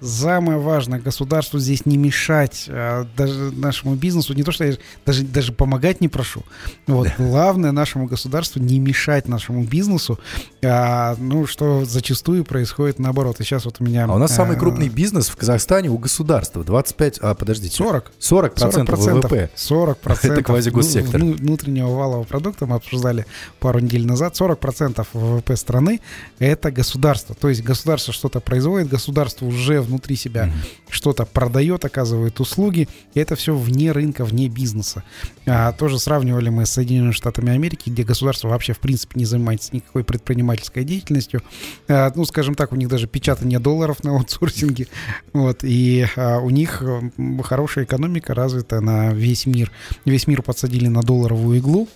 самое 0.00 0.58
важное, 0.58 1.00
государству 1.00 1.58
здесь 1.58 1.86
не 1.86 1.96
мешать 1.96 2.66
а, 2.68 3.06
даже 3.16 3.52
нашему 3.52 3.94
бизнесу, 3.94 4.34
не 4.34 4.42
то, 4.42 4.52
что 4.52 4.64
я 4.64 4.74
даже, 5.04 5.24
даже 5.24 5.52
помогать 5.52 6.00
не 6.00 6.08
прошу. 6.08 6.42
Вот, 6.86 7.08
главное 7.18 7.72
нашему 7.72 8.06
государству 8.06 8.60
не 8.60 8.78
мешать 8.78 9.28
нашему 9.28 9.64
бизнесу, 9.64 10.18
а, 10.62 11.16
ну, 11.18 11.46
что 11.46 11.84
зачастую 11.84 12.44
происходит 12.44 12.98
наоборот. 12.98 13.40
И 13.40 13.44
сейчас 13.44 13.64
вот 13.64 13.76
у 13.80 13.84
меня... 13.84 14.06
А 14.06 14.14
у 14.14 14.18
нас 14.18 14.32
а, 14.32 14.34
самый 14.34 14.56
крупный 14.56 14.88
бизнес 14.88 15.28
в 15.28 15.36
Казахстане 15.36 15.90
у 15.90 15.98
государства, 15.98 16.64
25, 16.64 17.18
а, 17.18 17.34
подождите. 17.34 17.76
40. 17.76 18.12
40 18.18 18.54
процентов 18.54 18.98
ВВП. 18.98 19.50
40 19.54 19.98
процентов. 20.00 20.38
Это 20.38 20.44
квазигоссектор. 20.44 21.20
Внутреннего 21.20 21.88
валового 21.88 22.24
продукта 22.24 22.66
мы 22.66 22.76
обсуждали 22.76 23.26
пару 23.58 23.80
недель 23.80 24.06
назад. 24.06 24.36
40 24.36 24.58
процентов 24.58 25.08
ВВП 25.12 25.56
страны 25.56 26.00
это 26.38 26.70
государство. 26.70 27.34
То 27.34 27.48
есть 27.48 27.62
государство 27.62 28.12
что-то 28.12 28.40
производит, 28.40 28.88
государство 28.88 29.46
уже 29.46 29.80
в 29.80 29.89
внутри 29.90 30.16
себя 30.16 30.46
mm-hmm. 30.46 30.88
что-то 30.88 31.26
продает, 31.26 31.84
оказывает 31.84 32.40
услуги, 32.40 32.88
и 33.14 33.20
это 33.20 33.36
все 33.36 33.54
вне 33.54 33.92
рынка, 33.92 34.24
вне 34.24 34.48
бизнеса. 34.48 35.02
А, 35.46 35.72
тоже 35.72 35.98
сравнивали 35.98 36.48
мы 36.48 36.64
с 36.64 36.70
Соединенными 36.70 37.12
Штатами 37.12 37.52
Америки, 37.52 37.90
где 37.90 38.02
государство 38.02 38.48
вообще 38.48 38.72
в 38.72 38.78
принципе 38.78 39.18
не 39.18 39.24
занимается 39.26 39.70
никакой 39.74 40.04
предпринимательской 40.04 40.84
деятельностью. 40.84 41.42
А, 41.88 42.12
ну, 42.14 42.24
скажем 42.24 42.54
так, 42.54 42.72
у 42.72 42.76
них 42.76 42.88
даже 42.88 43.06
печатание 43.06 43.58
долларов 43.58 44.02
на 44.04 44.12
аутсорсинге, 44.12 44.86
вот, 45.32 45.60
и 45.62 46.06
а, 46.16 46.38
у 46.38 46.50
них 46.50 46.82
хорошая 47.42 47.84
экономика 47.84 48.34
развита 48.34 48.80
на 48.80 49.12
весь 49.12 49.46
мир. 49.46 49.70
Весь 50.04 50.26
мир 50.26 50.42
подсадили 50.42 50.88
на 50.88 51.02
долларовую 51.02 51.58
иглу, 51.58 51.88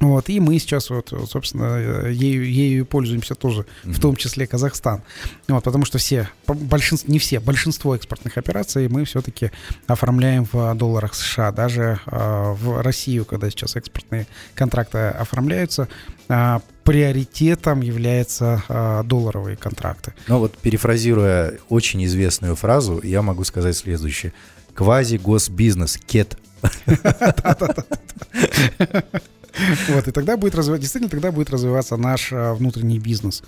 вот, 0.00 0.28
и 0.28 0.40
мы 0.40 0.58
сейчас, 0.58 0.90
вот, 0.90 1.12
собственно, 1.28 2.08
ею, 2.08 2.48
ею 2.48 2.86
пользуемся 2.86 3.34
тоже, 3.34 3.60
mm-hmm. 3.60 3.92
в 3.92 4.00
том 4.00 4.16
числе 4.16 4.46
Казахстан. 4.46 5.02
Вот, 5.48 5.64
потому 5.64 5.84
что 5.84 5.98
все, 5.98 6.28
большинство, 6.46 7.10
не 7.10 7.18
все, 7.18 7.40
большинство 7.40 7.94
экспортных 7.94 8.36
операций 8.36 8.88
мы 8.88 9.04
все-таки 9.04 9.50
оформляем 9.86 10.46
в 10.52 10.74
долларах 10.74 11.14
США. 11.14 11.52
Даже 11.52 12.00
э, 12.06 12.52
в 12.52 12.82
Россию, 12.82 13.24
когда 13.24 13.50
сейчас 13.50 13.76
экспортные 13.76 14.26
контракты 14.54 14.98
оформляются, 14.98 15.88
э, 16.28 16.60
приоритетом 16.84 17.80
являются 17.80 18.62
э, 18.68 19.02
долларовые 19.04 19.56
контракты. 19.56 20.14
Ну 20.28 20.38
вот, 20.38 20.56
перефразируя 20.58 21.58
очень 21.68 22.04
известную 22.04 22.56
фразу, 22.56 23.00
я 23.02 23.22
могу 23.22 23.44
сказать 23.44 23.76
следующее. 23.76 24.32
Квази-госбизнес, 24.74 25.98
КЕТ. 25.98 26.38
Вот, 29.88 30.08
и 30.08 30.10
тогда 30.12 30.36
будет 30.36 30.54
развиваться, 30.54 30.82
действительно, 30.82 31.10
тогда 31.10 31.30
будет 31.32 31.50
развиваться 31.50 31.96
наш 31.96 32.32
а, 32.32 32.54
внутренний 32.54 32.98
бизнес, 32.98 33.42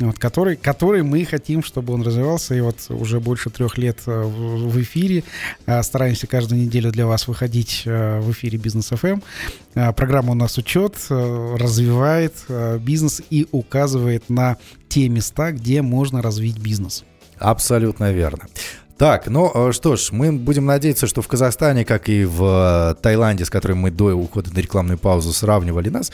вот, 0.00 0.18
который, 0.18 0.56
который 0.56 1.02
мы 1.02 1.24
хотим, 1.24 1.62
чтобы 1.62 1.94
он 1.94 2.02
развивался, 2.02 2.54
и 2.54 2.60
вот 2.60 2.78
уже 2.90 3.20
больше 3.20 3.50
трех 3.50 3.78
лет 3.78 3.98
а, 4.06 4.24
в, 4.24 4.80
эфире, 4.82 5.24
а, 5.66 5.82
стараемся 5.82 6.26
каждую 6.26 6.60
неделю 6.60 6.92
для 6.92 7.06
вас 7.06 7.28
выходить 7.28 7.82
в 7.84 8.30
эфире 8.32 8.58
Бизнес. 8.58 8.90
А, 9.74 9.92
программа 9.92 10.32
у 10.32 10.34
нас 10.34 10.58
учет, 10.58 10.96
развивает 11.08 12.34
бизнес 12.80 13.22
и 13.30 13.46
указывает 13.52 14.28
на 14.28 14.56
те 14.88 15.08
места, 15.08 15.52
где 15.52 15.82
можно 15.82 16.22
развить 16.22 16.58
бизнес. 16.58 17.04
Абсолютно 17.38 18.12
верно. 18.12 18.46
Так, 18.98 19.26
ну 19.26 19.50
э, 19.54 19.72
что 19.72 19.96
ж, 19.96 20.08
мы 20.10 20.32
будем 20.32 20.64
надеяться, 20.64 21.06
что 21.06 21.20
в 21.20 21.28
Казахстане, 21.28 21.84
как 21.84 22.08
и 22.08 22.24
в 22.24 22.94
э, 22.96 23.02
Таиланде, 23.02 23.44
с 23.44 23.50
которым 23.50 23.78
мы 23.78 23.90
до 23.90 24.14
ухода 24.14 24.50
на 24.54 24.58
рекламную 24.58 24.96
паузу 24.96 25.32
сравнивали 25.32 25.90
нас, 25.90 26.10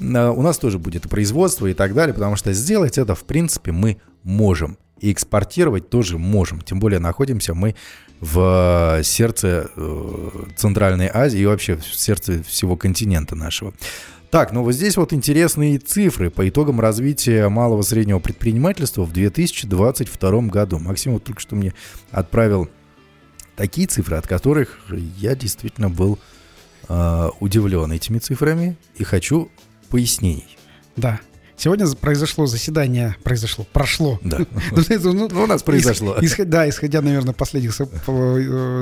э, 0.00 0.28
у 0.28 0.40
нас 0.40 0.56
тоже 0.56 0.78
будет 0.78 1.10
производство 1.10 1.66
и 1.66 1.74
так 1.74 1.92
далее, 1.92 2.14
потому 2.14 2.36
что 2.36 2.54
сделать 2.54 2.96
это, 2.96 3.14
в 3.14 3.24
принципе, 3.24 3.72
мы 3.72 4.00
можем. 4.22 4.78
И 5.02 5.12
экспортировать 5.12 5.90
тоже 5.90 6.16
можем. 6.16 6.62
Тем 6.62 6.80
более 6.80 6.98
находимся 6.98 7.52
мы 7.52 7.74
в 8.20 9.00
сердце 9.02 9.70
Центральной 10.56 11.10
Азии 11.12 11.40
и 11.40 11.46
вообще 11.46 11.76
в 11.76 11.84
сердце 11.84 12.42
всего 12.42 12.76
континента 12.76 13.34
нашего. 13.34 13.74
Так, 14.32 14.52
ну 14.52 14.62
вот 14.62 14.72
здесь 14.72 14.96
вот 14.96 15.12
интересные 15.12 15.78
цифры 15.78 16.30
по 16.30 16.48
итогам 16.48 16.80
развития 16.80 17.50
малого 17.50 17.82
среднего 17.82 18.18
предпринимательства 18.18 19.02
в 19.02 19.12
2022 19.12 20.40
году. 20.42 20.78
Максим 20.78 21.12
вот 21.12 21.24
только 21.24 21.38
что 21.38 21.54
мне 21.54 21.74
отправил 22.10 22.70
такие 23.56 23.86
цифры, 23.86 24.16
от 24.16 24.26
которых 24.26 24.78
я 25.18 25.34
действительно 25.34 25.90
был 25.90 26.18
э, 26.88 27.28
удивлен 27.40 27.92
этими 27.92 28.20
цифрами 28.20 28.78
и 28.96 29.04
хочу 29.04 29.50
пояснений. 29.90 30.56
Да. 30.96 31.20
Сегодня 31.62 31.86
произошло 31.94 32.46
заседание, 32.46 33.14
произошло, 33.22 33.64
прошло. 33.72 34.18
Да. 34.24 34.40
Ну, 34.72 35.28
ну, 35.28 35.42
у 35.42 35.46
нас 35.46 35.62
произошло. 35.62 36.16
Да, 36.38 36.68
исходя, 36.68 37.00
наверное, 37.02 37.34
последних, 37.34 37.80
э, 37.80 37.84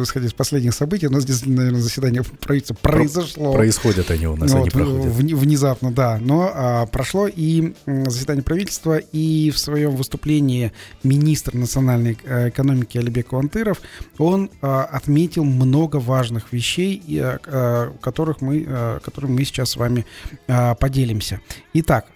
исходя 0.03 0.27
из 0.27 0.33
последних 0.33 0.73
событий, 0.73 1.09
у 1.09 1.11
нас 1.11 1.25
здесь, 1.25 1.45
наверное, 1.45 1.83
заседание 1.83 2.23
правительства 2.41 2.75
произошло. 2.81 3.53
Происходят 3.53 4.11
они 4.11 4.27
у 4.29 4.37
нас, 4.37 4.55
они 4.55 4.71
проходят. 4.71 5.13
Внезапно, 5.13 5.93
да. 5.93 6.19
Но 6.23 6.51
а, 6.55 6.87
прошло 6.87 7.29
и 7.29 7.75
заседание 7.87 8.43
правительства, 8.43 8.97
и 8.97 9.51
в 9.51 9.59
своем 9.59 9.95
выступлении 9.95 10.73
министр 11.03 11.57
национальной 11.57 12.17
э, 12.25 12.49
экономики 12.49 12.97
Алибек 12.97 13.29
Куантыров, 13.29 13.79
он 14.17 14.51
а, 14.63 14.85
отметил 14.85 15.45
много 15.45 15.97
важных 15.97 16.51
вещей, 16.53 17.03
а, 17.21 17.93
которых 18.01 18.41
мы, 18.41 19.01
которыми 19.05 19.33
мы 19.33 19.45
сейчас 19.45 19.71
с 19.71 19.77
вами 19.77 20.07
поделимся. 20.47 21.41
Итак, 21.75 22.07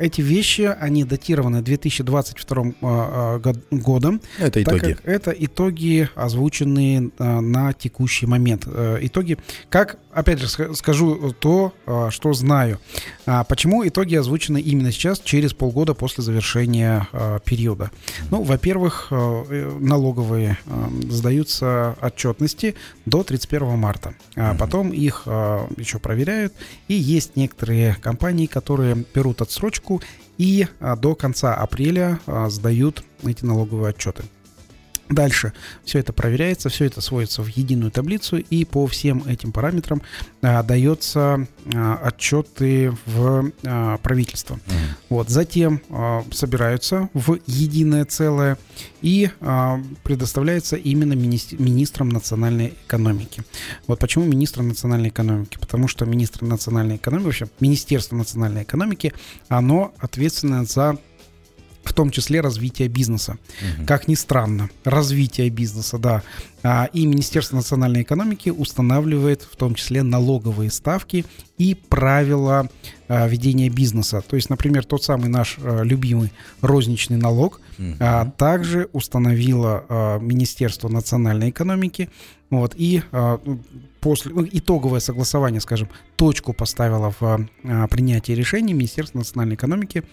эти 0.00 0.13
эти 0.14 0.20
вещи, 0.20 0.74
они 0.80 1.04
датированы 1.04 1.60
2022 1.60 2.62
а, 2.62 2.72
а, 2.82 3.52
годом. 3.70 4.20
Это 4.38 4.62
итоги. 4.62 4.96
это 5.02 5.32
итоги, 5.32 6.08
озвученные 6.14 7.10
а, 7.18 7.40
на 7.40 7.72
текущий 7.72 8.26
момент. 8.26 8.64
Э, 8.66 8.98
итоги, 9.00 9.38
как, 9.68 9.98
опять 10.12 10.38
же, 10.38 10.48
скажу 10.48 11.34
то, 11.38 11.72
что 12.10 12.32
знаю. 12.32 12.78
Почему 13.48 13.86
итоги 13.86 14.14
озвучены 14.14 14.60
именно 14.60 14.92
сейчас, 14.92 15.18
через 15.18 15.52
полгода 15.52 15.94
после 15.94 16.22
завершения 16.22 17.08
периода? 17.44 17.90
Ну, 18.30 18.42
во-первых, 18.42 19.08
э, 19.10 19.78
налоговые 19.80 20.58
сдаются 21.10 21.96
отчетности 22.00 22.74
до 23.06 23.22
31 23.24 23.76
марта. 23.78 24.14
А 24.36 24.54
потом 24.54 24.90
их 24.90 25.26
еще 25.76 25.98
проверяют. 25.98 26.52
И 26.88 26.94
есть 26.94 27.36
некоторые 27.36 27.96
компании, 28.00 28.46
которые 28.46 29.04
берут 29.14 29.42
отсрочку 29.42 30.02
и 30.38 30.66
а, 30.80 30.96
до 30.96 31.14
конца 31.14 31.54
апреля 31.54 32.20
а, 32.26 32.48
сдают 32.48 33.04
эти 33.24 33.44
налоговые 33.44 33.90
отчеты. 33.90 34.24
Дальше 35.10 35.52
все 35.84 35.98
это 35.98 36.12
проверяется, 36.12 36.70
все 36.70 36.86
это 36.86 37.00
сводится 37.00 37.42
в 37.42 37.48
единую 37.48 37.90
таблицу, 37.90 38.38
и 38.38 38.64
по 38.64 38.86
всем 38.86 39.22
этим 39.26 39.52
параметрам 39.52 40.00
а, 40.40 40.62
дается 40.62 41.46
а, 41.74 41.96
отчеты 42.02 42.92
в 43.04 43.52
а, 43.64 43.98
правительство. 43.98 44.54
Mm. 44.54 44.72
Вот, 45.10 45.28
затем 45.28 45.82
а, 45.90 46.24
собираются 46.32 47.10
в 47.12 47.38
единое 47.46 48.06
целое 48.06 48.56
и 49.02 49.30
а, 49.40 49.80
предоставляется 50.02 50.76
именно 50.76 51.12
министр, 51.12 51.60
министром 51.60 52.08
национальной 52.08 52.74
экономики. 52.86 53.42
Вот 53.86 53.98
почему 53.98 54.24
министр 54.24 54.62
национальной 54.62 55.10
экономики? 55.10 55.58
Потому 55.60 55.86
что 55.86 56.06
министр 56.06 56.44
национальной 56.44 56.96
экономики, 56.96 57.26
вообще 57.26 57.48
Министерство 57.60 58.16
национальной 58.16 58.62
экономики, 58.62 59.12
оно 59.48 59.92
ответственно 59.98 60.64
за 60.64 60.98
в 61.84 61.92
том 61.92 62.10
числе 62.10 62.40
развитие 62.40 62.88
бизнеса. 62.88 63.38
Угу. 63.60 63.86
Как 63.86 64.08
ни 64.08 64.14
странно, 64.14 64.70
развитие 64.84 65.50
бизнеса, 65.50 65.98
да. 65.98 66.22
А, 66.62 66.88
и 66.92 67.04
Министерство 67.06 67.56
национальной 67.56 68.02
экономики 68.02 68.48
устанавливает 68.48 69.42
в 69.42 69.54
том 69.56 69.74
числе 69.74 70.02
налоговые 70.02 70.70
ставки 70.70 71.26
и 71.58 71.74
правила 71.74 72.68
а, 73.06 73.28
ведения 73.28 73.68
бизнеса. 73.68 74.22
То 74.26 74.36
есть, 74.36 74.48
например, 74.48 74.84
тот 74.84 75.04
самый 75.04 75.28
наш 75.28 75.58
а, 75.62 75.82
любимый 75.82 76.32
розничный 76.62 77.18
налог 77.18 77.60
угу. 77.78 78.32
также 78.38 78.88
установило 78.92 80.18
Министерство 80.20 80.88
национальной 80.88 81.50
экономики. 81.50 82.08
Вот, 82.50 82.74
и 82.76 83.02
после 84.00 84.32
ну, 84.32 84.46
итоговое 84.50 85.00
согласование, 85.00 85.60
скажем, 85.60 85.88
точку 86.16 86.52
поставило 86.52 87.12
в 87.18 87.48
принятии 87.90 88.32
решений 88.32 88.74
Министерства 88.74 89.18
национальной 89.18 89.56
экономики 89.56 90.04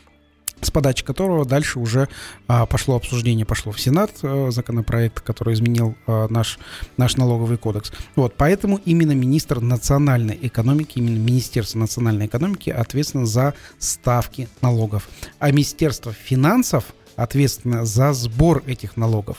с 0.62 0.72
подачи 0.72 1.04
которого 1.04 1.46
дальше 1.46 1.80
уже 1.80 2.08
а, 2.48 2.66
пошло 2.66 2.96
обсуждение, 2.96 3.46
пошло 3.46 3.72
в 3.72 3.80
Сенат 3.80 4.12
а, 4.24 4.50
законопроект, 4.52 5.22
который 5.22 5.54
изменил 5.54 5.96
а, 6.08 6.28
наш, 6.30 6.60
наш 6.98 7.18
налоговый 7.18 7.58
кодекс. 7.58 7.92
Вот, 8.16 8.36
поэтому 8.38 8.80
именно 8.86 9.14
министр 9.14 9.60
национальной 9.60 10.38
экономики, 10.42 11.00
именно 11.00 11.18
Министерство 11.18 11.80
национальной 11.80 12.28
экономики 12.28 12.70
ответственно 12.70 13.26
за 13.26 13.54
ставки 13.80 14.48
налогов. 14.62 15.10
А 15.40 15.52
Министерство 15.52 16.14
финансов 16.14 16.86
ответственно 17.16 17.86
за 17.86 18.14
сбор 18.14 18.64
этих 18.66 18.98
налогов. 18.98 19.38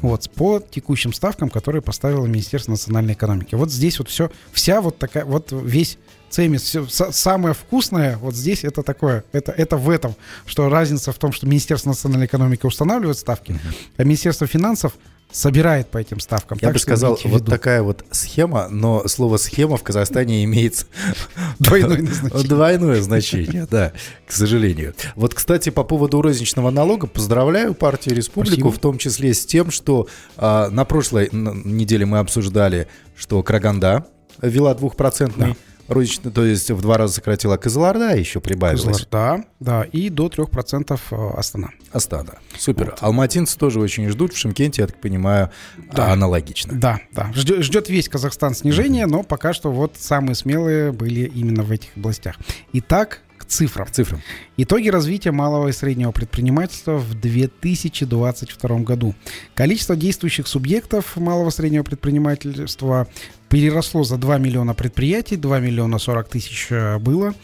Вот, 0.00 0.30
по 0.30 0.60
текущим 0.60 1.12
ставкам, 1.12 1.50
которые 1.50 1.82
поставило 1.82 2.26
Министерство 2.26 2.72
национальной 2.72 3.14
экономики. 3.14 3.54
Вот 3.54 3.70
здесь 3.70 3.98
вот 3.98 4.08
все, 4.08 4.30
вся 4.52 4.80
вот 4.80 4.98
такая, 4.98 5.24
вот 5.24 5.52
весь 5.52 5.98
цемис, 6.32 6.76
самое 6.88 7.54
вкусное 7.54 8.16
вот 8.16 8.34
здесь 8.34 8.64
это 8.64 8.82
такое, 8.82 9.24
это, 9.32 9.52
это 9.52 9.76
в 9.76 9.90
этом, 9.90 10.16
что 10.46 10.68
разница 10.68 11.12
в 11.12 11.18
том, 11.18 11.32
что 11.32 11.46
Министерство 11.46 11.90
национальной 11.90 12.26
экономики 12.26 12.66
устанавливает 12.66 13.18
ставки, 13.18 13.60
а 13.96 14.04
Министерство 14.04 14.46
финансов 14.46 14.94
собирает 15.30 15.88
по 15.88 15.98
этим 15.98 16.20
ставкам. 16.20 16.58
Я 16.60 16.68
так 16.68 16.74
бы 16.74 16.78
сказал, 16.78 17.18
вот 17.24 17.46
такая 17.46 17.82
вот 17.82 18.04
схема, 18.10 18.68
но 18.68 19.08
слово 19.08 19.38
схема 19.38 19.76
в 19.76 19.82
Казахстане 19.82 20.44
имеет 20.44 20.86
двойное 21.58 22.02
значение. 22.12 22.48
Двойное 22.48 23.02
значение, 23.02 23.66
да, 23.70 23.92
к 24.26 24.32
сожалению. 24.32 24.94
Вот, 25.16 25.34
кстати, 25.34 25.70
по 25.70 25.84
поводу 25.84 26.20
розничного 26.20 26.70
налога, 26.70 27.06
поздравляю 27.06 27.74
партию 27.74 28.14
Республику, 28.14 28.70
в 28.70 28.78
том 28.78 28.98
числе 28.98 29.32
с 29.32 29.44
тем, 29.46 29.70
что 29.70 30.06
а, 30.36 30.68
на 30.68 30.84
прошлой 30.84 31.30
неделе 31.32 32.04
мы 32.04 32.18
обсуждали, 32.18 32.88
что 33.16 33.42
Краганда 33.42 34.06
ввела 34.40 34.74
двухпроцентный 34.74 35.56
розничный, 35.88 36.30
то 36.30 36.44
есть 36.44 36.70
в 36.70 36.80
два 36.80 36.98
раза 36.98 37.14
сократила 37.14 37.56
Кызылорда, 37.56 38.16
еще 38.16 38.40
прибавилась. 38.40 38.82
Кызылорда, 38.82 39.44
да, 39.60 39.82
и 39.84 40.08
до 40.08 40.28
3% 40.28 41.00
э, 41.10 41.30
Астана. 41.36 41.70
Астана, 41.92 42.34
супер. 42.58 42.90
Вот. 42.90 42.98
Алматинцы 43.02 43.58
тоже 43.58 43.80
очень 43.80 44.08
ждут, 44.08 44.32
в 44.32 44.36
Шимкенте, 44.36 44.82
я 44.82 44.86
так 44.86 45.00
понимаю, 45.00 45.50
да. 45.92 46.12
аналогично. 46.12 46.72
Да, 46.74 47.00
да, 47.12 47.30
ждет, 47.34 47.62
ждет 47.64 47.88
весь 47.88 48.08
Казахстан 48.08 48.54
снижение, 48.54 49.04
mm-hmm. 49.04 49.10
но 49.10 49.22
пока 49.22 49.52
что 49.52 49.70
вот 49.70 49.96
самые 49.98 50.34
смелые 50.34 50.92
были 50.92 51.30
именно 51.34 51.62
в 51.62 51.70
этих 51.70 51.96
областях. 51.96 52.36
Итак, 52.72 53.20
к 53.42 53.44
цифрам. 53.44 53.86
К 53.86 53.90
цифрам. 53.90 54.20
Итоги 54.56 54.88
развития 54.88 55.32
малого 55.32 55.68
и 55.68 55.72
среднего 55.72 56.12
предпринимательства 56.12 56.96
в 56.96 57.14
2022 57.14 58.78
году. 58.78 59.14
Количество 59.54 59.96
действующих 59.96 60.46
субъектов 60.46 61.16
малого 61.16 61.48
и 61.48 61.52
среднего 61.52 61.82
предпринимательства 61.82 63.08
переросло 63.52 64.02
за 64.02 64.16
2 64.16 64.38
миллиона 64.38 64.72
предприятий, 64.72 65.36
2 65.36 65.60
миллиона 65.60 65.98
40 65.98 66.28
тысяч 66.28 66.68
э, 66.70 66.98
было. 66.98 67.34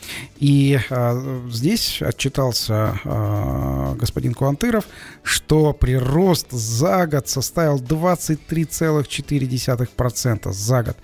И 0.40 0.80
а, 0.88 1.44
здесь 1.50 2.00
отчитался 2.00 2.98
а, 3.04 3.94
господин 3.94 4.32
Куантыров, 4.32 4.86
что 5.22 5.74
прирост 5.74 6.50
за 6.50 7.06
год 7.06 7.28
составил 7.28 7.78
23,4% 7.78 10.52
за 10.52 10.82
год. 10.82 10.96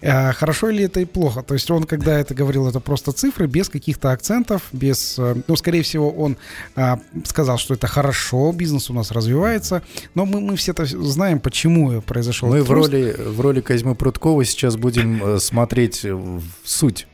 А, 0.00 0.32
хорошо 0.32 0.70
ли 0.70 0.84
это 0.84 1.00
и 1.00 1.04
плохо? 1.04 1.42
То 1.42 1.52
есть 1.54 1.68
он, 1.70 1.84
когда 1.84 2.18
это 2.18 2.34
говорил, 2.34 2.66
это 2.68 2.80
просто 2.80 3.12
цифры, 3.12 3.46
без 3.46 3.68
каких-то 3.68 4.12
акцентов, 4.12 4.62
без... 4.72 5.18
Ну, 5.18 5.56
скорее 5.56 5.82
всего, 5.82 6.10
он 6.10 6.36
а, 6.76 7.00
сказал, 7.24 7.58
что 7.58 7.74
это 7.74 7.88
хорошо, 7.88 8.52
бизнес 8.52 8.90
у 8.90 8.94
нас 8.94 9.10
развивается, 9.10 9.82
но 10.14 10.24
мы, 10.24 10.40
мы 10.40 10.56
все 10.56 10.70
это 10.70 10.86
знаем, 10.86 11.40
почему 11.40 12.00
произошел 12.02 12.48
Мы 12.48 12.62
в 12.62 12.70
роли, 12.70 13.14
в 13.18 13.40
роли 13.40 13.60
Козьмы 13.60 13.96
Прудкова 13.96 14.37
сейчас 14.44 14.76
будем 14.76 15.22
э, 15.22 15.38
смотреть 15.38 16.04
в 16.04 16.42
суть 16.64 17.06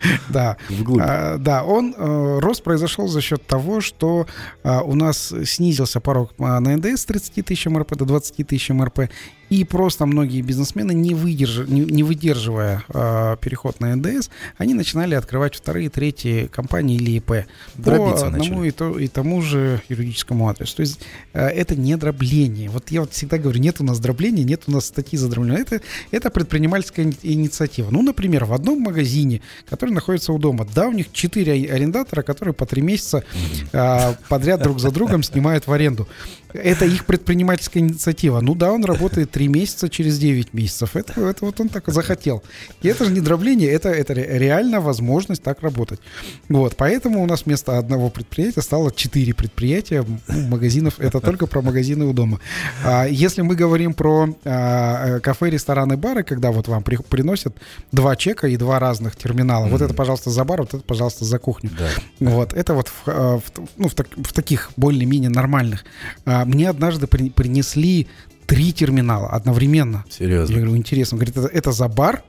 Да. 0.28 0.56
А, 1.00 1.38
да, 1.38 1.64
он, 1.64 1.94
э, 1.96 2.38
рост 2.40 2.62
произошел 2.62 3.08
за 3.08 3.20
счет 3.20 3.46
того, 3.46 3.80
что 3.80 4.26
а, 4.62 4.82
у 4.82 4.94
нас 4.94 5.32
снизился 5.44 6.00
порог 6.00 6.32
а, 6.38 6.60
на 6.60 6.76
НДС 6.76 7.02
с 7.02 7.04
30 7.04 7.44
тысяч 7.44 7.66
МРП 7.66 7.96
до 7.96 8.04
20 8.04 8.46
тысяч 8.46 8.70
МРП, 8.70 9.10
и 9.50 9.64
просто 9.64 10.06
многие 10.06 10.42
бизнесмены, 10.42 10.92
не, 10.92 11.12
выдерж... 11.12 11.66
не, 11.66 11.80
не 11.80 12.04
выдерживая 12.04 12.84
э, 12.88 13.36
переход 13.40 13.80
на 13.80 13.96
НДС, 13.96 14.30
они 14.56 14.74
начинали 14.74 15.16
открывать 15.16 15.56
вторые, 15.56 15.90
третьи 15.90 16.46
компании 16.46 16.96
или 16.96 17.16
ИП 17.16 17.46
Дробиться 17.74 18.26
по 18.26 18.28
одному 18.28 18.62
и, 18.62 18.70
то, 18.70 18.96
и 18.96 19.08
тому 19.08 19.42
же 19.42 19.82
юридическому 19.88 20.48
адресу. 20.48 20.76
То 20.76 20.82
есть 20.82 21.00
э, 21.32 21.46
это 21.48 21.74
не 21.74 21.96
дробление. 21.96 22.70
Вот 22.70 22.92
я 22.92 23.00
вот 23.00 23.12
всегда 23.12 23.38
говорю, 23.38 23.58
нет 23.58 23.80
у 23.80 23.84
нас 23.84 23.98
дробления, 23.98 24.44
нет 24.44 24.62
у 24.68 24.70
нас 24.70 24.86
статьи 24.86 25.18
за 25.18 25.28
дробление. 25.28 25.62
Это, 25.62 25.80
это 26.12 26.30
предпринимательская 26.30 27.12
инициатива. 27.22 27.90
Ну, 27.90 28.02
например, 28.02 28.44
в 28.44 28.52
одном 28.52 28.80
магазине, 28.80 29.42
который 29.68 29.89
находится 29.94 30.32
у 30.32 30.38
дома, 30.38 30.66
да, 30.74 30.88
у 30.88 30.92
них 30.92 31.12
четыре 31.12 31.52
арендатора, 31.72 32.22
которые 32.22 32.54
по 32.54 32.66
три 32.66 32.82
месяца 32.82 33.24
э, 33.72 34.14
подряд 34.28 34.62
друг 34.62 34.80
за 34.80 34.90
другом 34.90 35.22
снимают 35.22 35.66
в 35.66 35.72
аренду. 35.72 36.08
Это 36.52 36.84
их 36.84 37.04
предпринимательская 37.04 37.82
инициатива. 37.82 38.40
Ну 38.40 38.54
да, 38.54 38.72
он 38.72 38.84
работает 38.84 39.30
три 39.30 39.48
месяца 39.48 39.88
через 39.88 40.18
9 40.18 40.54
месяцев. 40.54 40.96
Это, 40.96 41.20
это 41.20 41.44
вот 41.44 41.60
он 41.60 41.68
так 41.68 41.88
захотел. 41.88 42.42
И 42.82 42.88
это 42.88 43.04
же 43.04 43.12
не 43.12 43.20
дробление, 43.20 43.70
это, 43.70 43.88
это 43.90 44.12
реально 44.14 44.80
возможность 44.80 45.42
так 45.42 45.62
работать. 45.62 46.00
Вот, 46.48 46.76
поэтому 46.76 47.22
у 47.22 47.26
нас 47.26 47.46
вместо 47.46 47.78
одного 47.78 48.10
предприятия 48.10 48.62
стало 48.62 48.92
четыре 48.92 49.34
предприятия 49.34 50.04
ну, 50.28 50.48
магазинов. 50.48 50.98
Это 50.98 51.20
только 51.20 51.46
про 51.46 51.62
магазины 51.62 52.04
у 52.04 52.12
дома. 52.12 52.40
А, 52.84 53.06
если 53.06 53.42
мы 53.42 53.54
говорим 53.54 53.94
про 53.94 54.34
а, 54.44 55.20
кафе, 55.20 55.50
рестораны, 55.50 55.96
бары, 55.96 56.22
когда 56.22 56.50
вот 56.50 56.68
вам 56.68 56.82
при, 56.82 56.96
приносят 56.96 57.56
два 57.92 58.16
чека 58.16 58.48
и 58.48 58.56
два 58.56 58.78
разных 58.78 59.16
терминала. 59.16 59.66
Mm-hmm. 59.66 59.70
Вот 59.70 59.82
это, 59.82 59.94
пожалуйста, 59.94 60.30
за 60.30 60.44
бар, 60.44 60.60
вот 60.60 60.74
это, 60.74 60.82
пожалуйста, 60.82 61.24
за 61.24 61.38
кухню. 61.38 61.70
Да. 61.78 61.88
Вот, 62.20 62.52
это 62.52 62.74
вот 62.74 62.88
в, 62.88 63.02
а, 63.06 63.38
в, 63.38 63.42
ну, 63.76 63.88
в, 63.88 63.94
так, 63.94 64.08
в 64.16 64.32
таких 64.32 64.70
более-менее 64.76 65.30
нормальных 65.30 65.84
а, 66.24 66.39
а 66.40 66.44
мне 66.44 66.68
однажды 66.68 67.06
при, 67.06 67.30
принесли 67.30 68.06
три 68.46 68.72
терминала 68.72 69.28
одновременно. 69.28 70.04
Серьезно? 70.08 70.52
Я 70.54 70.60
говорю, 70.60 70.76
интересно. 70.76 71.16
Говорит, 71.16 71.36
это, 71.36 71.46
это 71.46 71.72
за 71.72 71.88
бар, 71.88 72.22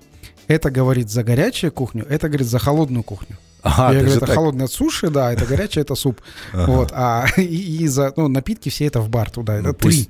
это, 0.47 0.69
говорит, 0.69 1.09
за 1.09 1.23
горячую 1.23 1.71
кухню, 1.71 2.05
это, 2.09 2.27
говорит, 2.27 2.47
за 2.47 2.59
холодную 2.59 3.03
кухню. 3.03 3.37
Ага, 3.63 3.93
я 3.93 3.99
говорю, 3.99 4.17
это 4.17 4.25
так... 4.25 4.35
холодное 4.35 4.67
суши, 4.67 5.09
да, 5.09 5.31
это 5.31 5.45
горячее, 5.45 5.83
это 5.83 5.95
суп. 5.95 6.21
Ага. 6.53 6.71
Вот, 6.71 6.91
а 6.93 7.25
и, 7.37 7.83
и 7.83 7.87
за 7.87 8.11
ну, 8.15 8.27
напитки 8.27 8.69
все 8.69 8.85
это 8.85 9.01
в 9.01 9.09
бар 9.09 9.29
туда. 9.29 9.57
Это 9.57 9.67
ну, 9.67 9.73
три. 9.73 10.09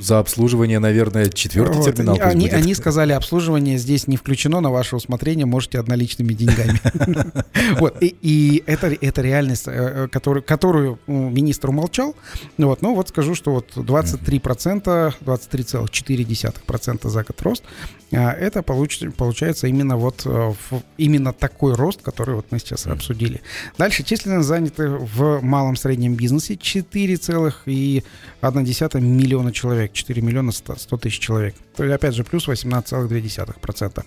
За 0.00 0.18
обслуживание, 0.18 0.78
наверное, 0.78 1.28
четвертый 1.28 1.76
вот. 1.76 1.84
терминал. 1.84 2.18
Они, 2.20 2.48
они 2.48 2.74
сказали, 2.74 3.12
обслуживание 3.12 3.78
здесь 3.78 4.06
не 4.06 4.16
включено 4.16 4.60
на 4.60 4.70
ваше 4.70 4.96
усмотрение, 4.96 5.46
можете 5.46 5.78
одноличными 5.78 6.32
деньгами. 6.32 6.80
Вот, 7.78 7.96
и 8.00 8.62
это 8.66 8.88
это 9.00 9.22
реальность, 9.22 9.64
э, 9.66 10.08
э, 10.12 10.40
которую 10.40 10.98
министр 11.06 11.70
умолчал. 11.70 12.14
Вот, 12.56 12.82
ну 12.82 12.94
вот 12.94 13.08
скажу, 13.08 13.34
что 13.34 13.52
вот 13.52 13.76
23%, 13.76 15.14
23,4% 15.20 17.08
за 17.08 17.24
год 17.24 17.42
рост, 17.42 17.64
а 18.12 18.32
это 18.32 18.62
получается 18.62 19.66
именно 19.66 19.96
вот 19.96 20.22
э, 20.24 20.52
именно 20.96 21.32
такой 21.32 21.74
рост, 21.74 22.02
который 22.02 22.34
вот 22.36 22.46
мы 22.50 22.58
сейчас 22.58 22.87
обсудили. 22.92 23.42
Дальше 23.76 24.02
численность 24.02 24.48
занятых 24.48 25.00
в 25.00 25.42
малом 25.42 25.76
среднем 25.76 26.14
бизнесе 26.14 26.54
4,1 26.54 29.00
миллиона 29.00 29.52
человек, 29.52 29.92
4 29.92 30.22
миллиона 30.22 30.52
100 30.52 30.96
тысяч 30.98 31.18
человек. 31.18 31.54
То 31.76 31.84
есть, 31.84 31.94
опять 31.94 32.14
же, 32.14 32.24
плюс 32.24 32.48
18,2%. 32.48 34.04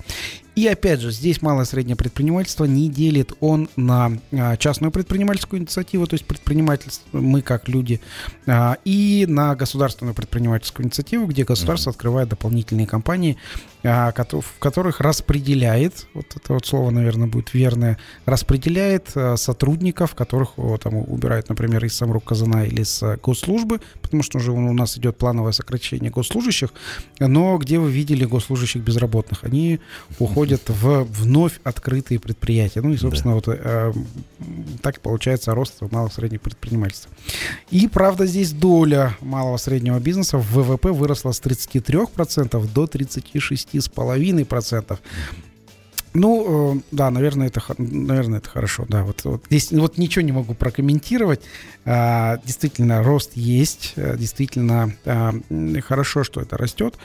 И 0.55 0.67
опять 0.67 0.99
же, 0.99 1.11
здесь 1.11 1.41
малое 1.41 1.63
и 1.63 1.67
среднее 1.67 1.95
предпринимательство 1.95 2.65
не 2.65 2.89
делит 2.89 3.31
он 3.39 3.69
на 3.77 4.11
а, 4.33 4.57
частную 4.57 4.91
предпринимательскую 4.91 5.61
инициативу, 5.61 6.05
то 6.05 6.15
есть 6.15 6.25
предпринимательство, 6.25 7.17
мы 7.17 7.41
как 7.41 7.69
люди, 7.69 8.01
а, 8.45 8.77
и 8.83 9.25
на 9.29 9.55
государственную 9.55 10.13
предпринимательскую 10.13 10.85
инициативу, 10.85 11.25
где 11.27 11.45
государство 11.45 11.89
mm-hmm. 11.89 11.93
открывает 11.93 12.27
дополнительные 12.27 12.85
компании, 12.85 13.37
а, 13.83 14.13
в 14.13 14.59
которых 14.59 14.99
распределяет, 14.99 16.05
вот 16.13 16.25
это 16.35 16.53
вот 16.53 16.65
слово, 16.65 16.91
наверное, 16.91 17.27
будет 17.27 17.53
верное, 17.53 17.97
распределяет 18.25 18.70
сотрудников, 19.35 20.15
которых 20.15 20.51
там 20.81 20.95
убирает, 20.95 21.49
например, 21.49 21.83
из 21.85 21.95
самрук 21.95 22.25
казана 22.25 22.65
или 22.65 22.83
с 22.83 23.17
госслужбы, 23.23 23.79
потому 24.01 24.23
что 24.23 24.37
уже 24.37 24.51
у 24.51 24.73
нас 24.73 24.97
идет 24.97 25.17
плановое 25.17 25.51
сокращение 25.51 26.11
госслужащих, 26.11 26.73
но 27.19 27.57
где 27.57 27.79
вы 27.79 27.91
видели 27.91 28.25
госслужащих 28.25 28.81
безработных? 28.81 29.43
Они 29.43 29.79
уходят 30.19 30.63
в 30.67 31.03
вновь 31.03 31.59
открытые 31.63 32.19
предприятия. 32.19 32.81
Ну 32.81 32.93
и, 32.93 32.97
собственно, 32.97 33.33
да. 33.33 33.35
вот 33.35 33.47
э, 33.47 33.93
так 34.81 34.99
получается 35.01 35.53
рост 35.53 35.81
малого 35.91 36.09
и 36.09 36.13
среднего 36.13 36.41
предпринимательства. 36.41 37.11
И, 37.69 37.87
правда, 37.87 38.25
здесь 38.25 38.51
доля 38.51 39.15
малого 39.21 39.55
и 39.55 39.59
среднего 39.59 39.99
бизнеса 39.99 40.37
в 40.37 40.51
ВВП 40.51 40.91
выросла 40.91 41.31
с 41.31 41.41
33% 41.41 42.73
до 42.73 42.85
36,5%. 42.85 44.99
Ну, 46.13 46.75
э, 46.75 46.81
да, 46.91 47.09
наверное, 47.09 47.47
это, 47.47 47.61
наверное, 47.77 48.39
это 48.39 48.49
хорошо. 48.49 48.85
Да, 48.89 49.03
вот, 49.03 49.23
вот 49.23 49.45
здесь 49.49 49.71
вот 49.71 49.97
ничего 49.97 50.23
не 50.23 50.33
могу 50.33 50.53
прокомментировать. 50.53 51.41
А, 51.85 52.37
действительно, 52.45 53.01
рост 53.01 53.31
есть. 53.35 53.93
Э, 53.95 54.17
действительно, 54.17 54.93
а, 55.05 55.33
хорошо, 55.81 56.23
что 56.23 56.41
это 56.41 56.57
растет. 56.57 56.95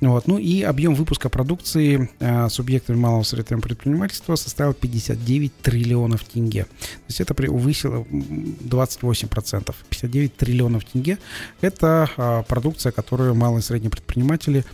Вот. 0.00 0.26
Ну 0.26 0.38
и 0.38 0.62
объем 0.62 0.94
выпуска 0.94 1.28
продукции 1.28 2.10
а, 2.20 2.48
субъектами 2.48 2.96
малого 2.96 3.22
и 3.22 3.24
среднего 3.24 3.60
предпринимательства 3.60 4.34
составил 4.36 4.72
59 4.72 5.56
триллионов 5.58 6.24
тенге. 6.24 6.64
То 6.64 7.08
есть 7.08 7.20
это 7.20 7.34
превысило 7.34 8.04
28%. 8.10 9.74
59 9.90 10.36
триллионов 10.36 10.84
тенге– 10.84 11.18
это 11.60 12.10
а, 12.16 12.42
продукция, 12.44 12.92
которую 12.92 13.34
малые 13.34 13.60
и 13.60 13.62
средние 13.62 13.90
предприниматели 13.90 14.64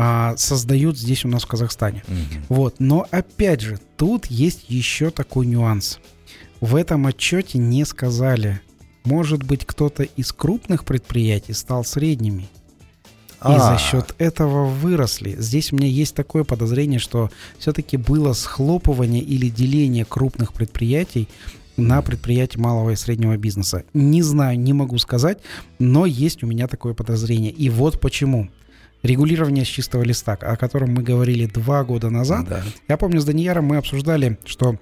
а, 0.00 0.36
создают 0.36 0.96
здесь 0.96 1.24
у 1.24 1.28
нас 1.28 1.42
в 1.42 1.48
Казахстане. 1.48 2.04
Угу. 2.06 2.54
Вот. 2.54 2.76
Но 2.78 3.04
опять 3.10 3.60
же, 3.60 3.80
тут 3.96 4.26
есть 4.26 4.66
еще 4.68 5.10
такой 5.10 5.46
нюанс. 5.46 5.98
В 6.60 6.76
этом 6.76 7.06
отчете 7.06 7.58
не 7.58 7.84
сказали, 7.84 8.60
может 9.04 9.42
быть, 9.42 9.64
кто-то 9.66 10.04
из 10.04 10.32
крупных 10.32 10.84
предприятий 10.84 11.52
стал 11.52 11.84
средними. 11.84 12.48
И 13.44 13.58
за 13.58 13.74
а. 13.74 13.78
счет 13.78 14.14
этого 14.18 14.66
выросли. 14.66 15.34
Здесь 15.38 15.72
у 15.72 15.76
меня 15.76 15.88
есть 15.88 16.14
такое 16.14 16.44
подозрение, 16.44 17.00
что 17.00 17.30
все-таки 17.58 17.96
было 17.96 18.34
схлопывание 18.34 19.22
или 19.22 19.48
деление 19.48 20.04
крупных 20.04 20.52
предприятий 20.52 21.28
на 21.76 22.02
предприятия 22.02 22.60
малого 22.60 22.90
и 22.90 22.96
среднего 22.96 23.36
бизнеса. 23.36 23.84
Не 23.94 24.22
знаю, 24.22 24.58
не 24.60 24.72
могу 24.72 24.98
сказать, 24.98 25.38
но 25.80 26.06
есть 26.06 26.42
у 26.44 26.46
меня 26.46 26.68
такое 26.68 26.94
подозрение. 26.94 27.52
И 27.52 27.68
вот 27.68 28.00
почему 28.00 28.48
регулирование 29.02 29.64
с 29.64 29.68
чистого 29.68 30.02
листа, 30.02 30.32
о 30.32 30.56
котором 30.56 30.94
мы 30.94 31.02
говорили 31.02 31.46
два 31.46 31.84
года 31.84 32.10
назад. 32.10 32.48
Да. 32.48 32.62
Я 32.88 32.96
помню, 32.96 33.20
с 33.20 33.24
Данияром 33.24 33.66
мы 33.66 33.76
обсуждали, 33.76 34.38
что 34.44 34.76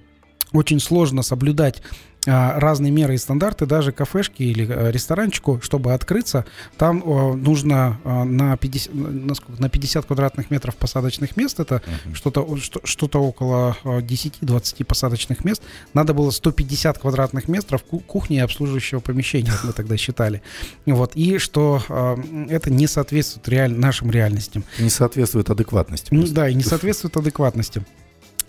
очень 0.53 0.81
сложно 0.81 1.23
соблюдать 1.23 1.83
разные 2.27 2.91
меры 2.91 3.15
и 3.15 3.19
стандарты, 3.19 3.67
даже 3.67 3.93
кафешки 3.93 4.43
или 4.43 4.67
э, 4.69 4.91
ресторанчику, 4.91 5.61
чтобы 5.63 5.95
открыться, 5.95 6.45
там 6.77 7.03
нужно 7.43 7.99
а, 8.05 8.25
на 8.25 8.57
50, 8.57 8.95
на, 8.95 9.35
сколько, 9.35 9.61
на 9.61 9.69
50 9.69 10.07
квадратных 10.07 10.51
метров 10.51 10.77
посадочных 10.77 11.37
мест, 11.37 11.61
это 11.61 11.77
uh-huh. 11.77 12.15
что-то, 12.15 12.57
что-то 12.85 13.23
около 13.23 13.77
10-20 13.85 14.85
посадочных 14.85 15.45
мест, 15.45 15.63
надо 15.95 16.15
было 16.15 16.31
150 16.31 16.99
квадратных 16.99 17.49
метров 17.49 17.83
кухни 17.85 18.37
и 18.37 18.41
обслуживающего 18.41 19.01
помещения, 19.01 19.53
мы 19.63 19.73
тогда 19.73 19.97
считали. 19.97 20.43
Вот, 20.85 21.13
и 21.15 21.39
что 21.39 21.83
а, 21.89 22.19
это 22.49 22.71
не 22.71 22.87
соответствует 22.87 23.49
реаль, 23.49 23.73
нашим 23.73 24.11
реальностям. 24.11 24.65
Не 24.79 24.91
соответствует 24.91 25.51
адекватности. 25.51 26.09
Ну, 26.11 26.27
да, 26.27 26.49
и 26.49 26.55
не 26.55 26.63
соответствует 26.63 27.17
адекватности. 27.17 27.85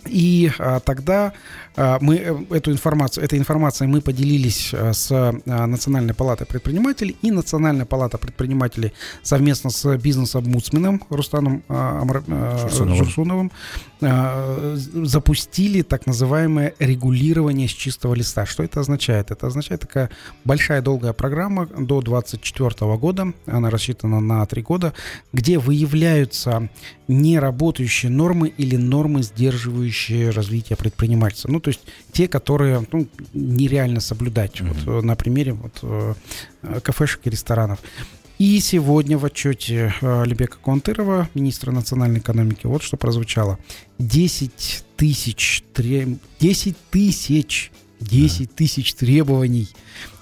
И 0.06 0.50
а, 0.58 0.80
тогда 0.80 1.32
а, 1.76 1.98
мы 2.00 2.16
э, 2.16 2.36
эту 2.50 2.72
информацию, 2.72 3.24
этой 3.24 3.38
информацией 3.38 3.88
мы 3.88 4.00
поделились 4.00 4.72
а, 4.72 4.92
с 4.92 5.10
а, 5.10 5.66
Национальной 5.66 6.14
палатой 6.14 6.46
предпринимателей, 6.46 7.16
и 7.22 7.30
Национальная 7.30 7.84
палата 7.84 8.18
предпринимателей 8.18 8.92
совместно 9.22 9.70
с 9.70 9.96
бизнес-омбудсменом 9.96 11.02
Рустаном 11.10 11.62
а, 11.68 12.04
а, 12.28 12.68
Журсуновым. 12.68 13.52
А, 13.97 13.97
запустили 14.00 15.82
так 15.82 16.06
называемое 16.06 16.74
регулирование 16.78 17.68
с 17.68 17.72
чистого 17.72 18.14
листа. 18.14 18.46
Что 18.46 18.62
это 18.62 18.80
означает? 18.80 19.30
Это 19.30 19.48
означает 19.48 19.80
такая 19.80 20.10
большая 20.44 20.82
долгая 20.82 21.12
программа 21.12 21.66
до 21.66 22.00
2024 22.00 22.96
года, 22.96 23.32
она 23.46 23.70
рассчитана 23.70 24.20
на 24.20 24.46
три 24.46 24.62
года, 24.62 24.94
где 25.32 25.58
выявляются 25.58 26.68
неработающие 27.08 28.10
нормы 28.10 28.48
или 28.48 28.76
нормы, 28.76 29.22
сдерживающие 29.22 30.30
развитие 30.30 30.76
предпринимательства. 30.76 31.50
Ну, 31.50 31.60
то 31.60 31.68
есть 31.68 31.80
те, 32.12 32.28
которые 32.28 32.86
ну, 32.92 33.08
нереально 33.32 34.00
соблюдать. 34.00 34.60
Mm-hmm. 34.60 34.94
Вот, 34.94 35.04
на 35.04 35.16
примере 35.16 35.54
вот, 35.54 35.78
э, 35.82 36.14
кафешек 36.82 37.22
и 37.24 37.30
ресторанов. 37.30 37.80
И 38.38 38.60
сегодня 38.60 39.18
в 39.18 39.24
отчете 39.24 39.92
э, 40.00 40.24
Лебека 40.24 40.58
Контырова, 40.58 41.28
министра 41.34 41.72
национальной 41.72 42.20
экономики, 42.20 42.66
вот 42.66 42.84
что 42.84 42.96
прозвучало. 42.96 43.58
10 43.98 44.84
тысяч, 44.96 45.64
10 45.74 46.76
тысяч 46.90 47.72
10 48.00 48.54
тысяч 48.54 48.94
требований. 48.94 49.68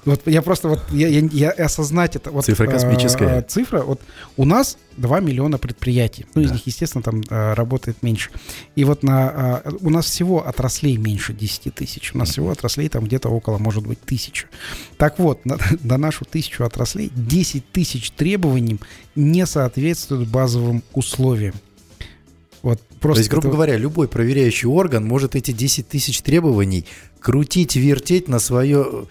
Вот 0.06 0.22
я 0.26 0.40
просто 0.40 0.68
вот 0.68 0.80
я, 0.92 1.08
я, 1.08 1.28
я 1.32 1.50
осознать 1.50 2.14
это. 2.14 2.30
Вот, 2.30 2.44
цифра 2.44 2.68
космическая. 2.68 3.40
Э, 3.40 3.42
цифра. 3.42 3.82
Вот 3.82 4.00
у 4.36 4.44
нас 4.44 4.78
2 4.96 5.18
миллиона 5.18 5.58
предприятий. 5.58 6.26
Ну, 6.34 6.42
да. 6.42 6.48
из 6.48 6.52
них, 6.52 6.66
естественно, 6.66 7.02
там 7.02 7.22
э, 7.28 7.54
работает 7.54 8.02
меньше. 8.04 8.30
И 8.76 8.84
вот 8.84 9.02
на, 9.02 9.62
э, 9.64 9.70
у 9.80 9.90
нас 9.90 10.06
всего 10.06 10.46
отраслей 10.46 10.96
меньше 10.96 11.34
10 11.34 11.74
тысяч. 11.74 12.14
У 12.14 12.18
нас 12.18 12.30
всего 12.30 12.50
отраслей 12.50 12.88
там 12.88 13.04
где-то 13.04 13.28
около, 13.28 13.58
может 13.58 13.84
быть, 13.84 14.00
тысячи. 14.00 14.46
Так 14.96 15.18
вот, 15.18 15.44
на, 15.44 15.58
на 15.82 15.98
нашу 15.98 16.24
тысячу 16.24 16.64
отраслей 16.64 17.10
10 17.12 17.72
тысяч 17.72 18.12
требований 18.12 18.78
не 19.16 19.44
соответствуют 19.44 20.28
базовым 20.28 20.84
условиям. 20.92 21.54
Вот 22.62 22.80
просто 23.00 23.16
То 23.16 23.20
есть, 23.22 23.30
грубо 23.30 23.48
это... 23.48 23.56
говоря, 23.56 23.76
любой 23.76 24.06
проверяющий 24.06 24.68
орган 24.68 25.04
может 25.04 25.34
эти 25.34 25.50
10 25.50 25.88
тысяч 25.88 26.20
требований 26.20 26.86
крутить, 27.18 27.74
вертеть 27.74 28.28
на 28.28 28.38
свое 28.38 29.06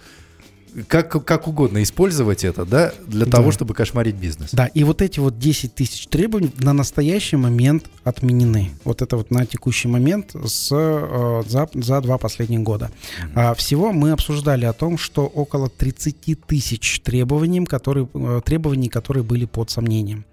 как, 0.88 1.24
как 1.24 1.48
угодно 1.48 1.82
использовать 1.82 2.44
это, 2.44 2.64
да, 2.64 2.92
для 3.06 3.24
да. 3.24 3.32
того, 3.32 3.50
чтобы 3.52 3.74
кошмарить 3.74 4.16
бизнес. 4.16 4.50
Да, 4.52 4.66
и 4.66 4.84
вот 4.84 5.02
эти 5.02 5.20
вот 5.20 5.38
10 5.38 5.74
тысяч 5.74 6.06
требований 6.06 6.50
на 6.58 6.72
настоящий 6.72 7.36
момент 7.36 7.90
отменены. 8.04 8.70
Вот 8.84 9.02
это 9.02 9.16
вот 9.16 9.30
на 9.30 9.46
текущий 9.46 9.88
момент 9.88 10.34
с, 10.46 10.68
э, 10.72 11.42
за, 11.46 11.68
за 11.72 12.00
два 12.00 12.18
последних 12.18 12.60
года. 12.60 12.90
Mm-hmm. 12.90 13.32
А, 13.34 13.54
всего 13.54 13.92
мы 13.92 14.12
обсуждали 14.12 14.64
о 14.64 14.72
том, 14.72 14.98
что 14.98 15.26
около 15.26 15.68
30 15.68 16.46
тысяч 16.46 17.00
требований, 17.00 17.64
которые, 17.64 18.08
э, 18.14 18.40
требований, 18.44 18.88
которые 18.88 19.24
были 19.24 19.44
под 19.44 19.70
сомнением. 19.70 20.24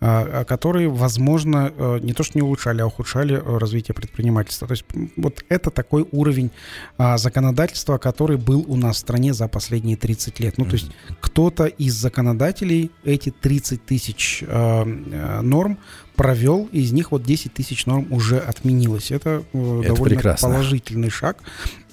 А, 0.00 0.40
а 0.40 0.44
которые, 0.44 0.88
возможно, 0.88 1.72
э, 1.76 1.98
не 2.02 2.12
то 2.12 2.22
что 2.22 2.38
не 2.38 2.42
улучшали, 2.42 2.80
а 2.80 2.86
ухудшали 2.86 3.34
развитие 3.34 3.94
предпринимательства. 3.94 4.68
То 4.68 4.72
есть 4.72 4.84
вот 5.16 5.44
это 5.48 5.70
такой 5.70 6.06
уровень 6.12 6.50
а, 6.96 7.18
законодательства, 7.18 7.98
который 7.98 8.36
был 8.36 8.64
у 8.68 8.76
нас 8.76 8.96
в 8.96 9.00
стране 9.00 9.34
за 9.34 9.48
последние 9.48 9.87
последние 9.88 9.96
30 9.96 10.40
лет. 10.40 10.58
Ну, 10.58 10.64
mm-hmm. 10.64 10.68
то 10.68 10.74
есть 10.74 10.90
кто-то 11.20 11.66
из 11.66 11.94
законодателей 11.94 12.90
эти 13.04 13.30
30 13.30 13.84
тысяч 13.84 14.42
э, 14.42 14.46
э, 14.46 15.40
норм 15.42 15.78
провел, 16.18 16.68
из 16.72 16.90
них 16.90 17.12
вот 17.12 17.22
10 17.22 17.54
тысяч 17.54 17.86
норм 17.86 18.08
уже 18.10 18.38
отменилось. 18.38 19.12
Это, 19.12 19.44
э, 19.52 19.80
Это 19.84 19.94
довольно 19.94 20.16
прекрасно. 20.16 20.48
положительный 20.48 21.10
шаг. 21.10 21.38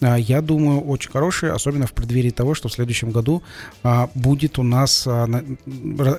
А, 0.02 0.18
я 0.18 0.42
думаю, 0.42 0.82
очень 0.82 1.12
хороший, 1.12 1.52
особенно 1.52 1.88
в 1.88 1.94
преддверии 1.94 2.32
того, 2.32 2.54
что 2.56 2.68
в 2.68 2.74
следующем 2.74 3.12
году 3.12 3.44
а, 3.84 4.10
будет 4.16 4.60
у 4.60 4.64
нас 4.64 5.06
а, 5.08 5.28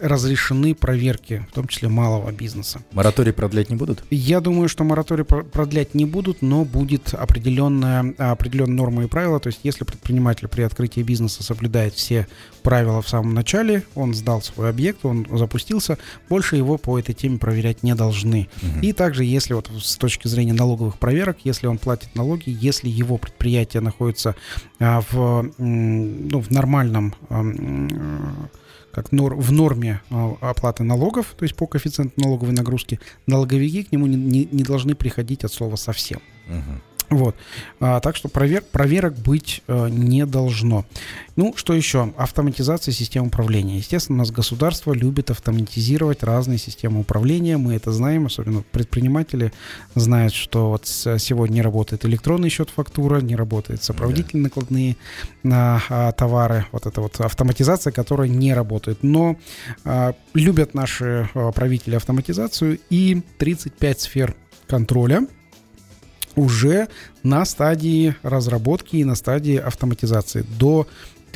разрешены 0.01 0.75
проверки, 0.75 1.47
в 1.51 1.55
том 1.55 1.67
числе 1.67 1.89
малого 1.89 2.31
бизнеса. 2.31 2.81
Мораторий 2.93 3.33
продлять 3.33 3.71
не 3.71 3.77
будут? 3.77 4.05
Я 4.11 4.41
думаю, 4.41 4.69
что 4.69 4.85
мораторий 4.85 5.25
продлять 5.25 5.95
не 5.95 6.05
будут, 6.05 6.43
но 6.43 6.65
будет 6.65 7.13
определенная, 7.13 8.15
определенная 8.19 8.77
норма 8.77 9.05
и 9.05 9.09
правила. 9.09 9.41
То 9.41 9.49
есть, 9.49 9.61
если 9.63 9.85
предприниматель 9.85 10.49
при 10.49 10.63
открытии 10.63 11.01
бизнеса 11.01 11.43
соблюдает 11.43 11.95
все 11.95 12.29
правила 12.67 13.01
в 13.01 13.09
самом 13.09 13.33
начале, 13.33 13.85
он 13.95 14.13
сдал 14.13 14.43
свой 14.43 14.71
объект, 14.71 15.05
он 15.05 15.25
запустился, 15.31 15.99
больше 16.29 16.57
его 16.57 16.79
по 16.79 16.99
этой 16.99 17.15
теме 17.15 17.39
проверять 17.39 17.85
не 17.85 17.95
должны. 17.95 18.49
Угу. 18.61 18.81
И 18.83 18.93
также, 18.93 19.23
если 19.23 19.55
вот 19.55 19.71
с 19.81 19.97
точки 19.97 20.27
зрения 20.27 20.53
налоговых 20.53 20.99
проверок, 20.99 21.37
если 21.45 21.69
он 21.69 21.79
платит 21.79 22.17
налоги, 22.17 22.43
если 22.47 22.89
его 22.89 23.19
предприятие 23.19 23.83
находится 23.83 24.35
а, 24.81 25.01
в, 25.09 25.49
ну, 25.59 26.41
в 26.41 26.51
нормальном 26.51 27.15
а, 27.29 27.45
как 28.91 29.13
нор, 29.13 29.37
в 29.37 29.53
норме 29.53 30.01
а, 30.11 30.37
оплаты 30.41 30.83
налогов, 30.83 31.37
то 31.39 31.45
есть 31.45 31.55
по 31.55 31.69
коэффициенту 31.69 32.21
налоговой 32.21 32.53
нагрузки, 32.53 32.99
налоговики 33.29 33.85
к 33.85 33.93
нему 33.93 34.09
не, 34.09 34.17
не, 34.17 34.49
не 34.51 34.65
должны 34.65 34.97
приходить 34.97 35.45
от 35.45 35.53
слова 35.53 35.77
совсем. 35.77 36.19
Угу. 36.49 36.81
Вот. 37.11 37.37
А, 37.81 38.01
так 38.01 38.17
что 38.17 38.29
провер, 38.29 38.63
проверок 38.63 39.17
быть 39.17 39.63
а, 39.69 39.87
не 39.87 40.27
должно. 40.27 40.85
Ну, 41.37 41.55
что 41.57 41.75
еще? 41.75 42.13
Автоматизация 42.17 42.93
систем 42.93 43.27
управления. 43.27 43.77
Естественно, 43.79 44.17
у 44.17 44.19
нас 44.21 44.31
государство 44.31 44.93
любит 44.93 45.31
автоматизировать 45.31 46.23
разные 46.23 46.59
системы 46.59 47.01
управления. 47.01 47.59
Мы 47.59 47.75
это 47.75 47.93
знаем, 47.93 48.27
особенно 48.27 48.63
предприниматели 48.73 49.53
знают, 49.95 50.33
что 50.33 50.71
вот 50.71 50.87
сегодня 50.87 51.63
работает 51.63 52.05
электронный 52.05 52.49
счет 52.49 52.71
фактура, 52.71 53.21
не 53.21 53.37
работает 53.37 53.83
сопроводительные 53.83 54.45
накладные 54.45 54.97
на 55.43 55.83
а, 55.89 56.13
товары. 56.13 56.67
Вот 56.73 56.87
это 56.87 57.01
вот 57.01 57.21
автоматизация, 57.21 57.93
которая 57.93 58.29
не 58.29 58.55
работает. 58.55 59.03
Но 59.03 59.37
а, 59.85 60.15
любят 60.35 60.75
наши 60.75 61.29
а, 61.35 61.53
правители 61.53 61.97
автоматизацию 61.97 62.79
и 62.91 63.23
35 63.39 64.01
сфер 64.01 64.35
контроля 64.67 65.27
уже 66.37 66.89
на 67.23 67.45
стадии 67.45 68.15
разработки 68.23 68.97
и 68.97 69.05
на 69.05 69.15
стадии 69.15 69.57
автоматизации. 69.57 70.45
До 70.59 70.87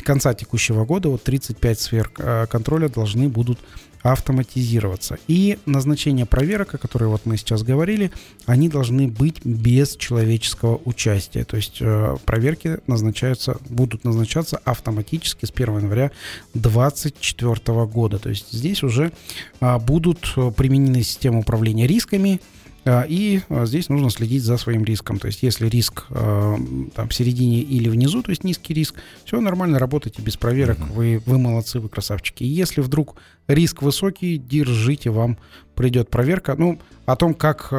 конца 0.03 0.33
текущего 0.33 0.85
года 0.85 1.09
вот 1.09 1.23
35 1.23 1.79
сфер 1.79 2.11
э, 2.17 2.45
контроля 2.47 2.89
должны 2.89 3.29
будут 3.29 3.59
автоматизироваться. 4.03 5.19
И 5.27 5.59
назначение 5.67 6.25
проверок, 6.25 6.73
о 6.73 6.77
которых 6.79 7.09
вот 7.09 7.25
мы 7.25 7.37
сейчас 7.37 7.61
говорили, 7.61 8.11
они 8.47 8.67
должны 8.67 9.07
быть 9.07 9.45
без 9.45 9.95
человеческого 9.95 10.81
участия. 10.85 11.43
То 11.43 11.57
есть 11.57 11.77
э, 11.81 12.17
проверки 12.25 12.79
назначаются, 12.87 13.57
будут 13.69 14.03
назначаться 14.03 14.59
автоматически 14.65 15.45
с 15.45 15.51
1 15.51 15.77
января 15.77 16.11
2024 16.55 17.85
года. 17.85 18.17
То 18.17 18.29
есть 18.29 18.51
здесь 18.51 18.81
уже 18.81 19.11
э, 19.59 19.77
будут 19.77 20.33
применены 20.55 21.03
системы 21.03 21.41
управления 21.41 21.85
рисками, 21.85 22.41
а, 22.41 22.60
и 22.85 23.41
а, 23.49 23.65
здесь 23.65 23.89
нужно 23.89 24.09
следить 24.09 24.43
за 24.43 24.57
своим 24.57 24.83
риском. 24.83 25.19
То 25.19 25.27
есть, 25.27 25.43
если 25.43 25.67
риск 25.67 26.05
э, 26.09 26.55
там 26.95 27.09
в 27.09 27.13
середине 27.13 27.61
или 27.61 27.89
внизу, 27.89 28.23
то 28.23 28.31
есть 28.31 28.43
низкий 28.43 28.73
риск, 28.73 28.95
все 29.23 29.39
нормально, 29.39 29.77
работайте 29.77 30.21
без 30.21 30.35
проверок, 30.35 30.79
вы, 30.89 31.21
вы 31.25 31.37
молодцы, 31.37 31.79
вы 31.79 31.89
красавчики. 31.89 32.43
И 32.43 32.47
если 32.47 32.81
вдруг 32.81 33.17
риск 33.47 33.83
высокий, 33.83 34.37
держите, 34.37 35.11
вам 35.11 35.37
придет 35.75 36.09
проверка. 36.09 36.55
Ну, 36.57 36.79
о 37.05 37.15
том, 37.15 37.33
как 37.35 37.71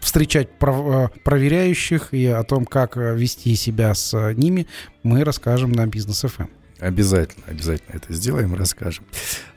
встречать 0.00 0.48
пров- 0.58 1.10
проверяющих 1.22 2.14
и 2.14 2.26
о 2.26 2.42
том, 2.44 2.64
как 2.64 2.96
вести 2.96 3.54
себя 3.54 3.94
с 3.94 4.32
ними, 4.34 4.66
мы 5.02 5.24
расскажем 5.24 5.72
на 5.72 5.86
Бизнес 5.86 6.24
FM. 6.24 6.48
Обязательно, 6.82 7.46
обязательно 7.46 7.94
это 7.94 8.12
сделаем, 8.12 8.56
расскажем. 8.56 9.04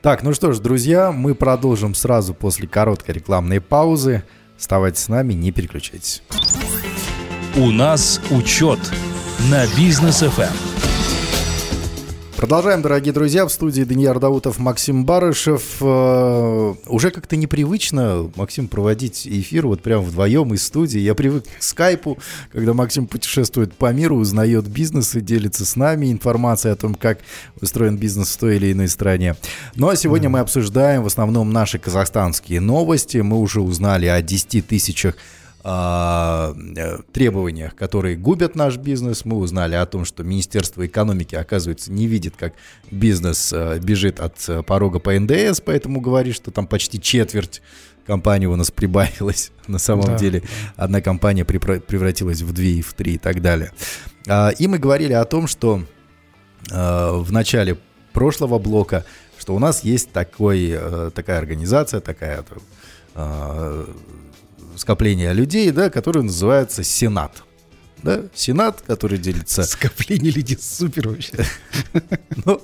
Так, 0.04 0.22
ну 0.22 0.32
что 0.32 0.54
ж, 0.54 0.60
друзья, 0.60 1.12
мы 1.12 1.34
продолжим 1.34 1.96
сразу 1.96 2.36
после 2.36 2.68
короткой 2.68 3.16
рекламной 3.16 3.60
паузы. 3.60 4.24
Оставайтесь 4.56 5.02
с 5.02 5.08
нами, 5.08 5.34
не 5.34 5.52
переключайтесь. 5.52 6.22
У 7.56 7.72
нас 7.72 8.22
учет 8.30 8.80
на 9.50 9.66
бизнес 9.76 10.22
FM. 10.22 10.85
Продолжаем, 12.38 12.82
дорогие 12.82 13.14
друзья. 13.14 13.46
В 13.46 13.50
студии 13.50 13.84
Даниил 13.84 14.20
Даутов, 14.20 14.60
Максим 14.60 15.06
Барышев. 15.06 15.78
Э, 15.80 16.74
уже 16.88 17.12
как-то 17.12 17.38
непривычно, 17.38 18.30
Максим, 18.36 18.68
проводить 18.68 19.26
эфир 19.26 19.68
вот 19.68 19.82
прям 19.82 20.04
вдвоем 20.04 20.54
из 20.54 20.66
студии. 20.66 21.00
Я 21.00 21.16
привык 21.16 21.46
к 21.46 21.64
скайпу, 21.64 22.18
когда 22.52 22.74
Максим 22.74 23.08
путешествует 23.08 23.74
по 23.74 23.94
миру, 23.94 24.18
узнает 24.18 24.68
бизнес 24.68 25.16
и 25.16 25.22
делится 25.22 25.66
с 25.66 25.78
нами 25.78 26.12
информацией 26.12 26.74
о 26.74 26.76
том, 26.76 26.96
как 26.96 27.20
устроен 27.62 27.96
бизнес 27.96 28.36
в 28.36 28.38
той 28.38 28.58
или 28.58 28.74
иной 28.74 28.90
стране. 28.90 29.38
Ну 29.76 29.88
а 29.88 29.96
сегодня 29.96 30.28
мы 30.28 30.40
обсуждаем 30.40 31.04
в 31.04 31.08
основном 31.08 31.54
наши 31.54 31.80
казахстанские 31.80 32.60
новости. 32.60 33.20
Мы 33.20 33.40
уже 33.40 33.62
узнали 33.62 34.08
о 34.08 34.22
10 34.22 34.68
тысячах 34.68 35.16
требованиях, 35.66 37.74
которые 37.74 38.16
губят 38.16 38.56
наш 38.56 38.78
бизнес. 38.78 39.26
Мы 39.26 39.38
узнали 39.38 39.74
о 39.74 39.88
том, 39.88 40.06
что 40.06 40.24
Министерство 40.24 40.86
экономики, 40.86 41.34
оказывается, 41.34 41.92
не 41.92 42.06
видит, 42.06 42.36
как 42.38 42.54
бизнес 42.92 43.52
э, 43.52 43.80
бежит 43.80 44.20
от 44.20 44.48
э, 44.48 44.62
порога 44.62 45.00
по 45.00 45.20
НДС, 45.20 45.62
поэтому 45.62 46.02
говорит, 46.02 46.36
что 46.36 46.52
там 46.52 46.68
почти 46.68 47.02
четверть 47.02 47.64
компаний 48.06 48.46
у 48.46 48.56
нас 48.56 48.70
прибавилась. 48.70 49.52
На 49.68 49.80
самом 49.80 50.06
да, 50.06 50.18
деле 50.20 50.44
одна 50.76 51.02
компания 51.02 51.46
превратилась 51.46 52.44
в 52.44 52.54
две 52.54 52.74
и 52.74 52.82
в 52.84 52.94
три 52.94 53.16
и 53.16 53.18
так 53.18 53.42
далее. 53.42 53.72
А, 54.28 54.50
и 54.50 54.68
мы 54.68 54.78
говорили 54.78 55.14
о 55.14 55.26
том, 55.26 55.48
что 55.48 55.82
в 56.70 57.32
начале 57.32 57.78
прошлого 58.14 58.60
блока, 58.60 59.04
что 59.38 59.56
у 59.56 59.60
нас 59.60 59.84
есть 59.84 60.12
такой, 60.12 60.76
такая 61.14 61.38
организация, 61.38 62.02
такая 62.02 62.44
скопление 64.78 65.34
людей, 65.34 65.72
да, 65.72 65.90
которое 65.90 66.22
называется 66.22 66.84
Сенат. 66.84 67.44
Да? 68.04 68.22
Сенат, 68.34 68.82
который 68.82 69.18
делится... 69.18 69.64
Скопление 69.64 70.32
людей 70.32 70.58
супер 70.62 71.10
вообще. 71.10 71.46
Ну, 72.46 72.62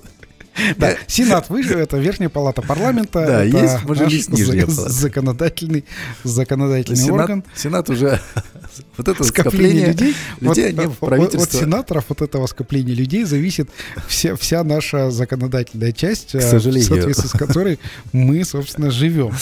да, 0.77 0.95
Сенат 1.07 1.49
выше, 1.49 1.73
это 1.73 1.97
верхняя 1.97 2.29
палата 2.29 2.61
парламента. 2.61 3.25
Да, 3.25 3.43
есть, 3.43 3.83
может, 3.83 4.09
есть 4.09 4.29
нижняя 4.29 4.65
палата. 4.65 4.89
Законодательный, 4.89 5.85
законодательный 6.23 7.11
орган. 7.11 7.43
Сенат 7.55 7.89
уже 7.89 8.19
Вот 8.97 9.07
это 9.07 9.23
скопление 9.23 9.87
людей, 9.87 10.15
людей 10.39 10.73
вот, 10.73 11.17
вот, 11.17 11.35
от 11.35 11.51
сенаторов, 11.51 12.11
от 12.11 12.21
этого 12.21 12.45
скопления 12.47 12.93
людей 12.93 13.23
зависит 13.23 13.69
вся, 14.07 14.35
вся 14.35 14.63
наша 14.63 15.11
законодательная 15.11 15.91
часть, 15.91 16.31
К 16.31 16.35
э, 16.35 16.41
сожалению. 16.41 16.85
в 16.85 16.93
соответствии 16.93 17.27
с 17.27 17.31
которой 17.31 17.79
мы, 18.13 18.43
собственно, 18.43 18.91
живем. 18.91 19.33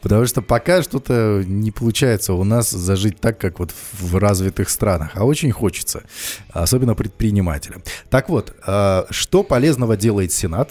Потому 0.00 0.26
что 0.26 0.42
пока 0.42 0.82
что-то 0.82 1.42
не 1.46 1.70
получается 1.70 2.34
у 2.34 2.44
нас 2.44 2.70
зажить 2.70 3.20
так, 3.20 3.38
как 3.38 3.58
вот 3.58 3.72
в 3.98 4.16
развитых 4.16 4.70
странах. 4.70 5.12
А 5.14 5.24
очень 5.24 5.52
хочется, 5.52 6.02
особенно 6.50 6.94
предпринимателям. 6.94 7.82
Так 8.10 8.28
вот, 8.28 8.54
э, 8.66 9.04
что 9.10 9.42
полезного 9.42 9.96
делает 9.96 10.32
Сенат? 10.32 10.67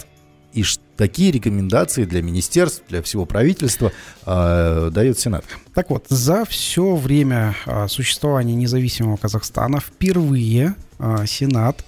И 0.52 0.64
какие 0.96 1.30
рекомендации 1.30 2.04
для 2.04 2.22
министерств, 2.22 2.82
для 2.88 3.02
всего 3.02 3.26
правительства 3.26 3.92
э, 4.26 4.90
дает 4.92 5.18
Сенат? 5.18 5.44
Так 5.74 5.90
вот, 5.90 6.06
за 6.08 6.44
все 6.44 6.96
время 6.96 7.54
а, 7.66 7.86
существования 7.88 8.54
независимого 8.54 9.16
Казахстана 9.16 9.78
впервые 9.80 10.74
а, 10.98 11.26
Сенат 11.26 11.84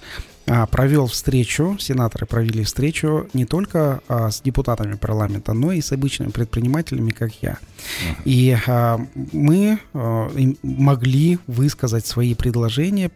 провел 0.71 1.07
встречу, 1.07 1.77
сенаторы 1.79 2.25
провели 2.25 2.63
встречу 2.63 3.27
не 3.33 3.45
только 3.45 4.01
а, 4.07 4.31
с 4.31 4.41
депутатами 4.41 4.95
парламента, 4.95 5.53
но 5.53 5.71
и 5.71 5.81
с 5.81 5.91
обычными 5.91 6.31
предпринимателями, 6.31 7.11
как 7.11 7.31
я. 7.41 7.57
И 8.25 8.57
а, 8.67 8.99
мы 9.31 9.79
а, 9.93 10.31
могли 10.63 11.39
высказать 11.47 12.05
свои 12.05 12.35
предложения 12.35 13.09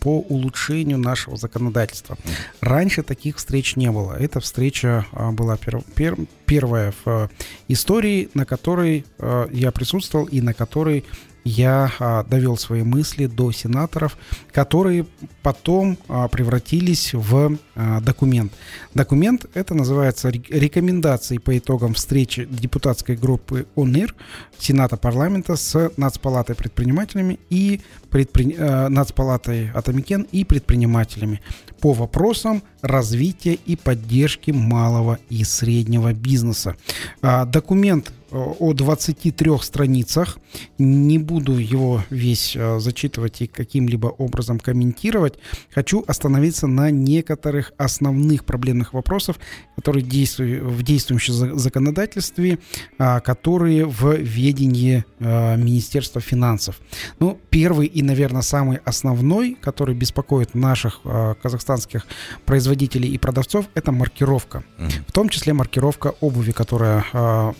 по 0.00 0.20
улучшению 0.20 0.98
нашего 0.98 1.36
законодательства. 1.36 2.16
Раньше 2.60 3.02
таких 3.02 3.36
встреч 3.36 3.76
не 3.76 3.90
было. 3.90 4.14
Эта 4.14 4.40
встреча 4.40 5.06
а, 5.12 5.32
была 5.32 5.56
пер- 5.56 5.84
пер- 5.94 6.26
первая 6.46 6.92
в 6.92 7.08
а, 7.08 7.30
истории, 7.68 8.28
на 8.34 8.44
которой 8.44 9.04
а, 9.18 9.48
я 9.52 9.72
присутствовал 9.72 10.26
и 10.26 10.40
на 10.40 10.54
которой 10.54 11.04
я 11.46 11.92
а, 12.00 12.24
довел 12.24 12.56
свои 12.56 12.82
мысли 12.82 13.26
до 13.26 13.52
сенаторов, 13.52 14.18
которые 14.50 15.06
потом 15.42 15.96
а, 16.08 16.26
превратились 16.26 17.14
в 17.14 17.56
а, 17.76 18.00
документ. 18.00 18.52
Документ 18.94 19.46
это 19.54 19.72
называется 19.74 20.30
ре- 20.30 20.42
рекомендации 20.48 21.38
по 21.38 21.56
итогам 21.56 21.94
встречи 21.94 22.48
депутатской 22.50 23.14
группы 23.14 23.66
ОНИР 23.76 24.14
Сената 24.58 24.96
парламента 24.96 25.54
с 25.54 25.92
Нацпалатой 25.96 26.56
предпринимателями 26.56 27.38
и 27.48 27.80
предпри... 28.10 28.56
э, 28.58 28.88
Нацпалатой 28.88 29.70
Атамикен 29.70 30.22
и 30.32 30.44
предпринимателями 30.44 31.42
по 31.80 31.92
вопросам 31.92 32.62
развития 32.82 33.54
и 33.54 33.76
поддержки 33.76 34.50
малого 34.50 35.18
и 35.28 35.44
среднего 35.44 36.12
бизнеса. 36.12 36.76
А, 37.22 37.44
Документ 37.44 38.12
о 38.30 38.72
23 38.72 39.58
страницах. 39.62 40.38
Не 40.78 41.18
буду 41.18 41.58
его 41.58 42.02
весь 42.10 42.56
э, 42.56 42.78
зачитывать 42.80 43.42
и 43.42 43.46
каким-либо 43.46 44.08
образом 44.08 44.58
комментировать. 44.58 45.34
Хочу 45.74 46.04
остановиться 46.06 46.66
на 46.66 46.90
некоторых 46.90 47.72
основных 47.78 48.44
проблемных 48.44 48.92
вопросах, 48.94 49.36
которые 49.76 50.02
действую- 50.02 50.68
в 50.68 50.82
действующем 50.82 51.34
за- 51.34 51.54
законодательстве, 51.56 52.58
а, 52.98 53.20
которые 53.20 53.84
в 53.86 54.14
ведении 54.16 55.04
э, 55.18 55.56
Министерства 55.56 56.20
финансов. 56.20 56.80
Ну, 57.20 57.38
первый 57.50 57.86
и, 57.86 58.02
наверное, 58.02 58.42
самый 58.42 58.78
основной, 58.84 59.56
который 59.60 59.94
беспокоит 59.94 60.54
наших 60.54 61.00
э, 61.04 61.34
казахстанских 61.42 62.06
производителей 62.44 63.08
и 63.10 63.18
продавцов, 63.18 63.66
это 63.74 63.92
маркировка. 63.92 64.62
В 65.08 65.12
том 65.12 65.28
числе 65.28 65.52
маркировка 65.52 66.14
обуви, 66.20 66.52
которая 66.52 67.04
э, 67.12 67.52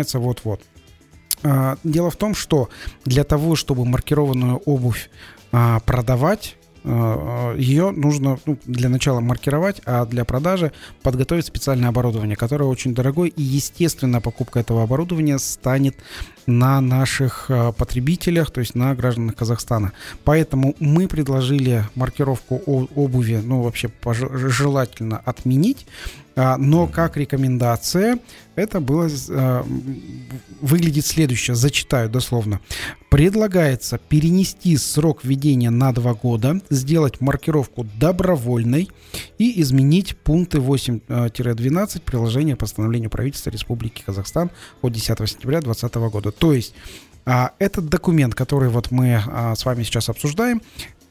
начинается 0.00 0.18
вот-вот. 0.18 0.62
А, 1.42 1.76
Дело 1.84 2.10
в 2.10 2.16
том, 2.16 2.34
что 2.34 2.68
для 3.04 3.24
того, 3.24 3.56
чтобы 3.56 3.84
маркированную 3.84 4.56
обувь 4.66 5.10
а, 5.52 5.80
продавать, 5.80 6.56
а, 6.84 7.54
ее 7.56 7.90
нужно 7.90 8.38
ну, 8.46 8.58
для 8.64 8.88
начала 8.88 9.20
маркировать, 9.20 9.82
а 9.84 10.06
для 10.06 10.24
продажи 10.24 10.72
подготовить 11.02 11.46
специальное 11.46 11.90
оборудование, 11.90 12.36
которое 12.36 12.64
очень 12.64 12.94
дорогое, 12.94 13.28
и, 13.28 13.42
естественно, 13.42 14.20
покупка 14.20 14.60
этого 14.60 14.82
оборудования 14.82 15.38
станет 15.38 15.96
на 16.46 16.80
наших 16.80 17.50
потребителях, 17.76 18.50
то 18.50 18.60
есть 18.60 18.74
на 18.74 18.94
гражданах 18.94 19.36
Казахстана. 19.36 19.92
Поэтому 20.24 20.74
мы 20.80 21.08
предложили 21.08 21.84
маркировку 21.94 22.56
обуви, 22.96 23.40
ну, 23.44 23.62
вообще 23.62 23.90
желательно 24.32 25.18
отменить, 25.24 25.86
но 26.58 26.86
как 26.86 27.16
рекомендация 27.16 28.18
это 28.56 28.80
было 28.80 29.08
э, 29.08 29.62
выглядит 30.60 31.06
следующее, 31.06 31.54
зачитаю 31.54 32.10
дословно. 32.10 32.60
Предлагается 33.08 33.98
перенести 33.98 34.76
срок 34.76 35.24
введения 35.24 35.70
на 35.70 35.92
два 35.92 36.14
года, 36.14 36.60
сделать 36.68 37.20
маркировку 37.20 37.86
добровольной 37.98 38.90
и 39.38 39.60
изменить 39.62 40.16
пункты 40.16 40.58
8-12 40.58 42.02
приложения 42.02 42.56
постановления 42.56 43.08
правительства 43.08 43.50
Республики 43.50 44.02
Казахстан 44.04 44.50
от 44.82 44.92
10 44.92 45.06
сентября 45.28 45.60
2020 45.60 46.12
года. 46.12 46.30
То 46.30 46.52
есть 46.52 46.74
а, 47.24 47.52
этот 47.58 47.88
документ, 47.88 48.34
который 48.34 48.68
вот 48.68 48.90
мы 48.90 49.22
а, 49.26 49.54
с 49.54 49.64
вами 49.64 49.84
сейчас 49.84 50.08
обсуждаем, 50.08 50.60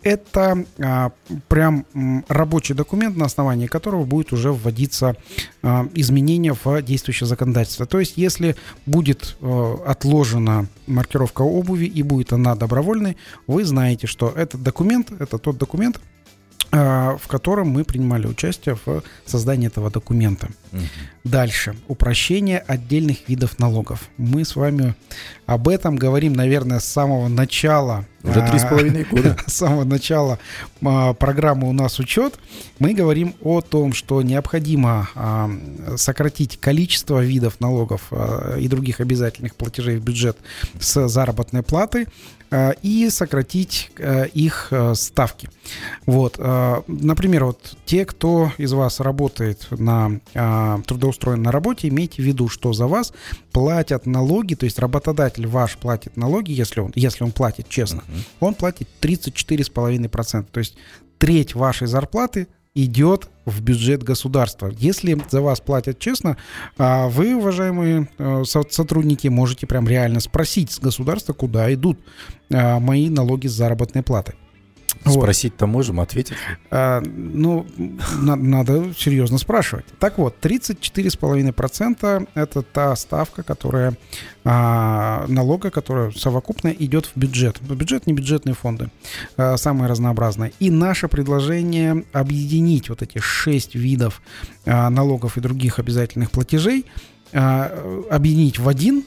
это 0.04 0.66
а, 0.80 1.12
прям 1.48 1.86
рабочий 2.28 2.74
документ, 2.74 3.18
на 3.18 3.26
основании 3.26 3.68
которого 3.68 4.06
будет 4.06 4.32
уже 4.34 4.52
вводиться 4.52 5.16
а, 5.62 5.88
изменения 5.94 6.54
в 6.54 6.82
действующее 6.82 7.28
законодательство. 7.28 7.86
То 7.86 8.00
есть, 8.00 8.14
если 8.16 8.56
будет 8.86 9.38
э, 9.42 9.76
отложена 9.86 10.68
маркировка 10.88 11.42
обуви 11.42 11.86
и 11.86 12.04
будет 12.04 12.34
она 12.34 12.56
добровольной, 12.56 13.18
вы 13.48 13.64
знаете, 13.66 14.08
что 14.08 14.30
этот 14.30 14.64
документ, 14.64 15.12
это 15.20 15.38
тот 15.38 15.58
документ, 15.58 16.00
а, 16.00 16.19
в 16.72 17.22
котором 17.28 17.70
мы 17.70 17.84
принимали 17.84 18.28
участие 18.28 18.78
в 18.86 19.04
создании 19.26 19.68
этого 19.68 19.90
документа. 19.90 20.50
Дальше. 21.24 21.76
Упрощение 21.88 22.60
отдельных 22.60 23.28
видов 23.28 23.60
налогов. 23.60 24.08
Мы 24.18 24.46
с 24.46 24.56
вами 24.56 24.96
об 25.46 25.68
этом 25.68 25.96
говорим, 25.96 26.34
наверное, 26.34 26.80
с 26.80 26.86
самого 26.86 27.28
начала. 27.28 28.06
Уже 28.24 28.46
три 28.48 28.60
с 28.60 28.64
а, 28.64 28.68
половиной 28.68 29.04
года. 29.04 29.38
с 29.48 29.54
самого 29.54 29.84
начала 29.84 30.40
а, 30.82 31.14
программы 31.14 31.70
у 31.70 31.74
нас 31.74 32.00
учет, 32.00 32.40
мы 32.80 32.94
говорим 32.94 33.36
о 33.42 33.62
том, 33.62 33.94
что 33.94 34.22
необходимо 34.22 35.10
а, 35.16 35.52
сократить 35.98 36.60
количество 36.60 37.24
видов 37.24 37.60
налогов 37.60 38.08
а, 38.12 38.58
и 38.58 38.68
других 38.68 39.00
обязательных 39.00 39.56
платежей 39.56 39.98
в 39.98 40.04
бюджет 40.04 40.38
с 40.80 41.08
заработной 41.08 41.64
платы 41.64 42.08
а, 42.08 42.12
и 42.82 43.10
сократить 43.12 43.92
а, 44.00 44.24
их 44.24 44.70
а, 44.72 44.96
ставки. 44.96 45.50
Вот, 46.06 46.40
например, 46.88 47.46
вот 47.46 47.78
те, 47.86 48.04
кто 48.06 48.52
из 48.58 48.74
вас 48.74 49.00
работает 49.00 49.68
на 49.70 50.20
трудоустроен 50.88 51.44
на 51.44 51.52
работе, 51.52 51.90
имейте 51.90 52.24
в 52.24 52.26
виду, 52.26 52.50
что 52.50 52.74
за 52.74 52.88
вас 52.88 53.14
платят 53.52 54.08
налоги, 54.08 54.56
то 54.56 54.64
есть 54.64 54.80
работодатель 54.80 55.46
ваш 55.46 55.78
платит 55.78 56.18
налоги, 56.18 56.52
если 56.52 56.80
он, 56.80 56.92
если 56.96 57.24
он 57.24 57.32
платит 57.32 57.70
честно, 57.70 58.04
он 58.40 58.56
платит 58.56 58.88
34,5%. 59.00 60.48
То 60.52 60.60
есть 60.60 60.76
треть 61.20 61.54
вашей 61.54 61.86
зарплаты 61.86 62.48
идет 62.76 63.30
в 63.46 63.62
бюджет 63.62 64.04
государства. 64.04 64.72
Если 64.78 65.20
за 65.30 65.42
вас 65.42 65.60
платят 65.60 66.00
честно, 66.00 66.38
а 66.78 67.08
вы, 67.08 67.36
уважаемые 67.36 68.10
э, 68.18 68.44
со- 68.46 68.70
сотрудники, 68.70 69.28
можете 69.28 69.66
прям 69.68 69.88
реально 69.88 70.20
спросить 70.20 70.72
с 70.72 70.80
государства, 70.80 71.34
куда 71.34 71.74
идут 71.74 72.00
а, 72.52 72.80
мои 72.80 73.10
налоги 73.10 73.48
с 73.48 73.54
заработной 73.54 74.04
платы. 74.04 74.36
Вот. 75.06 75.22
Спросить-то 75.22 75.66
можем, 75.66 76.00
ответить. 76.00 76.36
А, 76.72 77.02
ну, 77.02 77.66
на- 78.20 78.36
надо 78.36 78.94
серьезно 78.98 79.38
спрашивать. 79.38 79.86
Так 80.00 80.18
вот, 80.18 80.36
34,5% 80.42 82.28
это 82.34 82.62
та 82.62 82.96
ставка, 82.96 83.44
которая 83.44 83.96
а, 84.44 85.26
налога, 85.28 85.70
которая 85.70 86.12
совокупно 86.12 86.70
идет 86.70 87.06
в 87.08 87.18
бюджет. 87.18 87.60
В 87.62 87.76
бюджет 87.76 88.08
не 88.08 88.14
бюджетные 88.14 88.56
фонды, 88.56 88.90
а, 89.38 89.58
самые 89.58 89.90
разнообразные. 89.90 90.54
И 90.60 90.70
наше 90.70 91.08
предложение 91.08 92.04
объединить 92.14 92.90
вот 92.90 93.02
эти 93.02 93.20
шесть 93.20 93.76
видов 93.76 94.22
а, 94.66 94.90
налогов 94.90 95.38
и 95.38 95.42
других 95.42 95.80
обязательных 95.80 96.32
платежей, 96.32 96.86
а, 97.34 98.06
объединить 98.10 98.60
в 98.60 98.68
один 98.68 99.04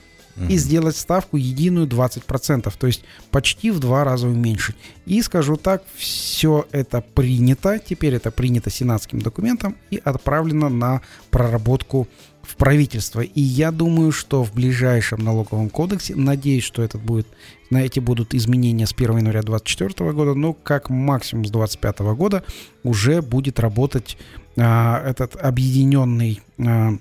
и 0.48 0.56
сделать 0.56 0.96
ставку 0.96 1.36
единую 1.36 1.86
20%, 1.86 2.72
то 2.78 2.86
есть 2.86 3.04
почти 3.30 3.70
в 3.70 3.78
два 3.78 4.04
раза 4.04 4.28
уменьшить. 4.28 4.76
И 5.06 5.20
скажу 5.22 5.56
так, 5.56 5.82
все 5.94 6.66
это 6.72 7.00
принято, 7.00 7.78
теперь 7.78 8.14
это 8.14 8.30
принято 8.30 8.70
сенатским 8.70 9.20
документом 9.20 9.76
и 9.90 10.00
отправлено 10.02 10.68
на 10.68 11.02
проработку 11.30 12.08
в 12.42 12.56
правительство. 12.56 13.20
И 13.20 13.40
я 13.40 13.70
думаю, 13.70 14.10
что 14.12 14.42
в 14.42 14.52
ближайшем 14.52 15.20
налоговом 15.20 15.70
кодексе, 15.70 16.16
надеюсь, 16.16 16.64
что 16.64 16.82
этот 16.82 17.00
будет, 17.02 17.26
на 17.70 17.84
эти 17.84 18.00
будут 18.00 18.34
изменения 18.34 18.86
с 18.86 18.92
1 18.92 19.18
января 19.18 19.42
2024 19.42 20.12
года, 20.12 20.34
но 20.34 20.52
как 20.52 20.90
максимум 20.90 21.44
с 21.44 21.50
2025 21.50 21.98
года 22.16 22.44
уже 22.82 23.22
будет 23.22 23.60
работать 23.60 24.18
а, 24.56 25.02
этот 25.06 25.36
объединенный 25.36 26.40
а, 26.58 26.94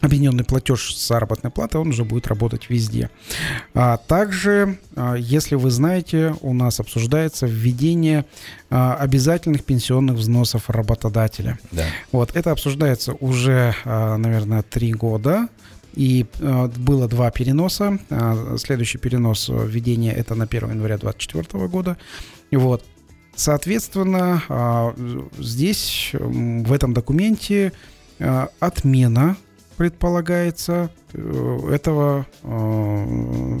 объединенный 0.00 0.44
платеж 0.44 0.94
с 0.94 1.08
заработной 1.08 1.50
платы, 1.50 1.78
он 1.78 1.88
уже 1.88 2.04
будет 2.04 2.26
работать 2.26 2.68
везде. 2.68 3.10
А 3.74 3.96
также, 3.96 4.78
а, 4.94 5.14
если 5.14 5.54
вы 5.54 5.70
знаете, 5.70 6.34
у 6.42 6.52
нас 6.52 6.80
обсуждается 6.80 7.46
введение 7.46 8.24
а, 8.70 8.94
обязательных 8.94 9.64
пенсионных 9.64 10.16
взносов 10.16 10.68
работодателя. 10.70 11.58
Да. 11.72 11.86
Вот 12.12 12.36
это 12.36 12.50
обсуждается 12.50 13.14
уже, 13.14 13.74
а, 13.84 14.16
наверное, 14.16 14.62
три 14.62 14.92
года. 14.92 15.48
И 15.94 16.26
э, 16.40 16.68
было 16.76 17.08
два 17.08 17.30
переноса. 17.30 17.98
Э, 18.10 18.56
следующий 18.58 18.98
перенос 18.98 19.48
введения 19.48 20.12
это 20.12 20.34
на 20.34 20.44
1 20.44 20.72
января 20.72 20.98
2024 20.98 21.68
года. 21.68 21.96
Вот. 22.52 22.84
Соответственно, 23.34 24.42
э, 24.46 25.24
здесь, 25.38 26.10
в 26.12 26.70
этом 26.70 26.92
документе, 26.92 27.72
э, 28.18 28.46
отмена 28.60 29.36
предполагается 29.76 30.90
э, 31.12 31.70
этого 31.72 32.26
э, 32.42 33.04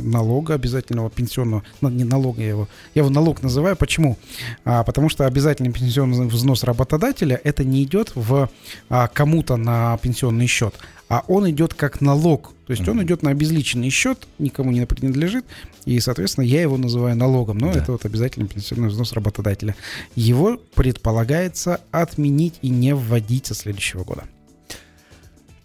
налога 0.02 0.54
обязательного 0.54 1.10
пенсионного, 1.10 1.62
ну, 1.80 1.88
не 1.88 2.04
налога 2.04 2.40
я 2.40 2.48
его, 2.48 2.68
я 2.94 3.02
его 3.02 3.10
налог 3.10 3.42
называю. 3.42 3.76
Почему? 3.76 4.16
А, 4.64 4.82
потому 4.84 5.08
что 5.08 5.26
обязательный 5.26 5.72
пенсионный 5.72 6.26
взнос 6.26 6.64
работодателя 6.64 7.40
это 7.44 7.64
не 7.64 7.84
идет 7.84 8.12
в 8.14 8.50
а, 8.88 9.08
кому-то 9.08 9.56
на 9.56 9.98
пенсионный 9.98 10.46
счет, 10.46 10.74
а 11.08 11.24
он 11.28 11.48
идет 11.50 11.74
как 11.74 12.00
налог. 12.00 12.52
То 12.66 12.72
есть 12.72 12.82
mm-hmm. 12.82 12.90
он 12.90 13.02
идет 13.04 13.22
на 13.22 13.30
обезличенный 13.30 13.90
счет, 13.90 14.26
никому 14.38 14.72
не 14.72 14.84
принадлежит, 14.86 15.44
и, 15.84 16.00
соответственно, 16.00 16.44
я 16.44 16.62
его 16.62 16.76
называю 16.76 17.16
налогом, 17.16 17.58
но 17.58 17.72
да. 17.72 17.78
это 17.78 17.92
вот 17.92 18.04
обязательный 18.04 18.48
пенсионный 18.48 18.88
взнос 18.88 19.12
работодателя. 19.12 19.76
Его 20.16 20.58
предполагается 20.74 21.80
отменить 21.92 22.54
и 22.62 22.70
не 22.70 22.94
вводить 22.94 23.46
со 23.46 23.54
следующего 23.54 24.02
года. 24.02 24.24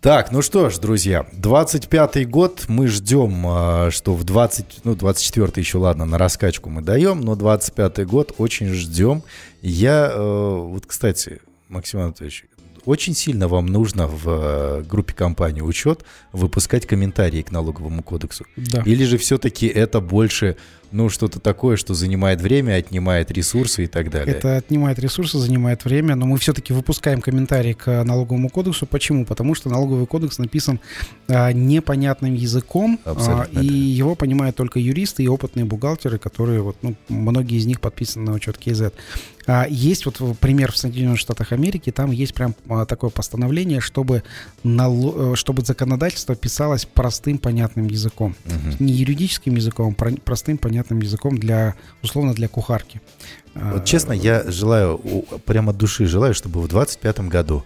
Так, 0.02 0.32
ну 0.32 0.42
что 0.42 0.72
ж, 0.72 0.80
друзья, 0.80 1.28
25-й 1.32 2.26
год 2.26 2.66
мы 2.68 2.88
ждем, 2.88 3.44
а, 3.46 3.92
что 3.92 4.16
в 4.16 4.24
20, 4.24 4.82
ну 4.84 4.96
24-й 4.96 5.60
еще 5.60 5.78
ладно, 5.78 6.06
на 6.06 6.18
раскачку 6.18 6.72
мы 6.72 6.82
даем, 6.82 7.22
но 7.22 7.34
25-й 7.34 8.06
год 8.06 8.34
очень 8.40 8.74
ждем. 8.74 9.22
Я, 9.62 10.10
э, 10.12 10.20
вот, 10.20 10.88
кстати, 10.88 11.40
Максим 11.70 12.00
Анатольевич, 12.00 12.46
очень 12.86 13.14
сильно 13.14 13.48
вам 13.48 13.68
нужно 13.68 14.08
в 14.08 14.24
э, 14.28 14.84
группе 14.90 15.14
компании 15.14 15.62
«Учет» 15.62 16.04
выпускать 16.32 16.88
комментарии 16.88 17.44
к 17.44 17.52
налоговому 17.52 18.02
кодексу? 18.02 18.48
Да. 18.56 18.82
Или 18.84 19.04
же 19.04 19.20
все-таки 19.20 19.68
это 19.68 20.02
больше 20.02 20.58
ну, 20.92 21.10
что-то 21.10 21.40
такое, 21.40 21.78
что 21.78 21.94
занимает 21.94 22.42
время, 22.42 22.76
отнимает 22.76 23.32
ресурсы 23.32 23.86
и 23.86 23.88
так 23.88 24.10
далее. 24.10 24.36
Это 24.36 24.58
отнимает 24.58 25.00
ресурсы, 25.00 25.38
занимает 25.38 25.86
время, 25.86 26.16
но 26.16 26.26
мы 26.26 26.38
все-таки 26.38 26.74
выпускаем 26.74 27.22
комментарий 27.22 27.74
к 27.74 28.04
налоговому 28.04 28.50
кодексу. 28.50 28.86
Почему? 28.86 29.26
Потому 29.26 29.56
что 29.56 29.70
налоговый 29.70 30.06
кодекс 30.06 30.38
написан 30.38 30.80
а, 31.28 31.52
непонятным 31.54 32.34
языком, 32.34 33.00
а, 33.06 33.48
и 33.52 33.66
его 33.66 34.16
понимают 34.16 34.56
только 34.56 34.80
юристы 34.80 35.24
и 35.24 35.28
опытные 35.28 35.66
бухгалтеры, 35.66 36.18
которые, 36.18 36.62
вот, 36.62 36.78
ну, 36.82 36.96
многие 37.08 37.58
из 37.58 37.66
них 37.66 37.80
подписаны 37.80 38.26
на 38.26 38.34
учет 38.34 38.58
КЗ. 38.58 38.92
А, 39.48 39.66
есть 39.70 40.06
вот 40.06 40.20
пример 40.40 40.72
в 40.72 40.78
Соединенных 40.78 41.20
Штатах 41.20 41.52
Америки, 41.52 41.92
там 41.92 42.12
есть 42.12 42.34
прям 42.34 42.56
а, 42.70 42.86
такое 42.86 43.10
постановление, 43.10 43.80
чтобы, 43.80 44.24
нало... 44.64 45.34
Э, 45.34 45.36
чтобы 45.36 45.64
законодательство 45.64 46.36
писалось 46.36 46.86
простым, 46.86 47.38
понятным 47.38 47.88
языком. 47.88 48.36
Угу. 48.46 48.84
Не 48.84 48.94
юридическим 48.94 49.56
языком, 49.56 49.96
а 50.00 50.12
простым, 50.24 50.58
понятным 50.58 50.81
языком 50.90 51.38
для, 51.38 51.76
условно, 52.04 52.34
для 52.34 52.48
кухарки. 52.48 53.02
Вот 53.54 53.86
честно, 53.86 54.14
я 54.14 54.50
желаю, 54.50 54.98
прямо 55.46 55.72
от 55.72 55.78
души 55.78 56.06
желаю, 56.06 56.34
чтобы 56.34 56.62
в 56.62 56.68
2025 56.68 57.20
году 57.30 57.66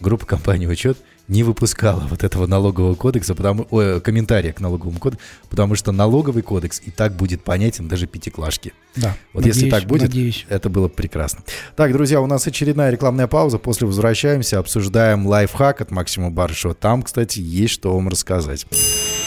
группа 0.00 0.26
компаний 0.26 0.66
«Учет» 0.68 0.98
не 1.28 1.42
выпускала 1.42 2.06
вот 2.08 2.22
этого 2.22 2.46
налогового 2.46 2.94
кодекса, 2.94 3.34
потому, 3.34 3.66
ой, 3.70 4.00
комментария 4.00 4.52
к 4.52 4.60
налоговому 4.60 4.98
кодексу, 4.98 5.24
потому 5.50 5.74
что 5.74 5.90
налоговый 5.90 6.42
кодекс 6.42 6.80
и 6.84 6.90
так 6.90 7.16
будет 7.16 7.42
понятен 7.42 7.88
даже 7.88 8.06
пятиклашке. 8.06 8.72
Да. 8.94 9.16
Вот 9.32 9.44
надеюсь, 9.44 9.56
если 9.56 9.70
так 9.70 9.84
будет, 9.84 10.02
надеюсь. 10.02 10.46
это 10.48 10.70
было 10.70 10.88
прекрасно. 10.88 11.40
Так, 11.74 11.92
друзья, 11.92 12.20
у 12.20 12.26
нас 12.26 12.46
очередная 12.46 12.90
рекламная 12.90 13.26
пауза. 13.26 13.58
После 13.58 13.86
возвращаемся, 13.86 14.58
обсуждаем 14.60 15.26
лайфхак 15.26 15.80
от 15.80 15.90
Максима 15.90 16.30
Барышева. 16.30 16.74
Там, 16.74 17.02
кстати, 17.02 17.40
есть 17.40 17.74
что 17.74 17.92
вам 17.92 18.08
рассказать. 18.08 18.66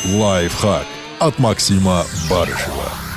Лайфхак 0.06 0.86
от 1.20 1.38
Максима 1.38 2.06
Барышева. 2.30 3.09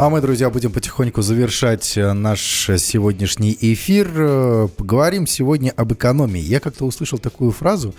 А 0.00 0.10
мы, 0.10 0.20
друзья, 0.20 0.48
будем 0.48 0.70
потихоньку 0.70 1.22
завершать 1.22 1.98
э, 1.98 2.12
наш 2.12 2.70
сегодняшний 2.78 3.58
эфир. 3.60 4.08
Э, 4.14 4.68
поговорим 4.68 5.26
сегодня 5.26 5.72
об 5.72 5.92
экономии. 5.92 6.38
Я 6.38 6.60
как-то 6.60 6.84
услышал 6.84 7.18
такую 7.18 7.50
фразу. 7.50 7.92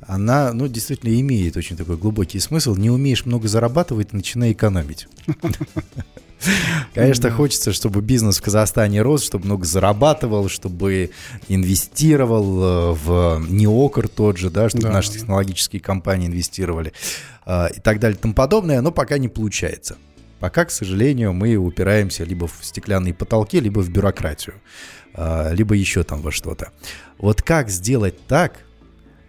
Она, 0.00 0.54
ну, 0.54 0.68
действительно 0.68 1.20
имеет 1.20 1.58
очень 1.58 1.76
такой 1.76 1.98
глубокий 1.98 2.38
смысл. 2.38 2.76
Не 2.76 2.88
умеешь 2.88 3.26
много 3.26 3.46
зарабатывать, 3.46 4.14
начинай 4.14 4.52
экономить. 4.52 5.06
Конечно, 6.94 7.30
хочется, 7.30 7.74
чтобы 7.74 8.00
бизнес 8.00 8.38
в 8.38 8.42
Казахстане 8.42 9.02
рос, 9.02 9.22
чтобы 9.22 9.44
много 9.44 9.66
зарабатывал, 9.66 10.48
чтобы 10.48 11.10
инвестировал 11.46 12.62
э, 12.62 12.92
в 12.94 13.44
неокр 13.50 14.08
тот 14.08 14.38
же, 14.38 14.48
да, 14.48 14.70
чтобы 14.70 14.88
наши 14.88 15.12
технологические 15.12 15.82
компании 15.82 16.28
инвестировали 16.28 16.94
и 17.46 17.80
так 17.82 18.00
далее 18.00 18.16
и 18.16 18.20
тому 18.22 18.32
подобное, 18.32 18.80
но 18.80 18.92
пока 18.92 19.18
не 19.18 19.28
получается. 19.28 19.98
Пока, 20.42 20.64
к 20.64 20.72
сожалению, 20.72 21.32
мы 21.32 21.54
упираемся 21.54 22.24
либо 22.24 22.48
в 22.48 22.58
стеклянные 22.62 23.14
потолки, 23.14 23.60
либо 23.60 23.78
в 23.78 23.90
бюрократию, 23.90 24.56
а, 25.14 25.52
либо 25.52 25.76
еще 25.76 26.02
там 26.02 26.20
во 26.20 26.32
что-то. 26.32 26.72
Вот 27.18 27.42
как 27.42 27.70
сделать 27.70 28.26
так, 28.26 28.58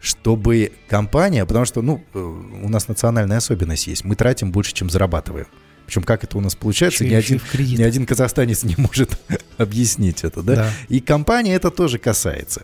чтобы 0.01 0.71
компания, 0.89 1.45
потому 1.45 1.65
что, 1.65 1.83
ну, 1.83 2.03
э, 2.15 2.19
у 2.19 2.67
нас 2.67 2.87
национальная 2.87 3.37
особенность 3.37 3.85
есть, 3.85 4.03
мы 4.03 4.15
тратим 4.15 4.51
больше, 4.51 4.73
чем 4.73 4.89
зарабатываем. 4.89 5.45
Причем 5.85 6.01
как 6.01 6.23
это 6.23 6.35
у 6.35 6.41
нас 6.41 6.55
получается, 6.55 7.05
ни 7.05 7.13
один, 7.13 7.39
ни 7.59 7.83
один 7.83 8.07
казахстанец 8.07 8.63
не 8.63 8.73
может 8.75 9.15
объяснить 9.63 10.23
это, 10.23 10.41
да? 10.41 10.55
да? 10.55 10.71
И 10.89 10.99
компания 10.99 11.55
это 11.55 11.71
тоже 11.71 11.97
касается. 11.97 12.63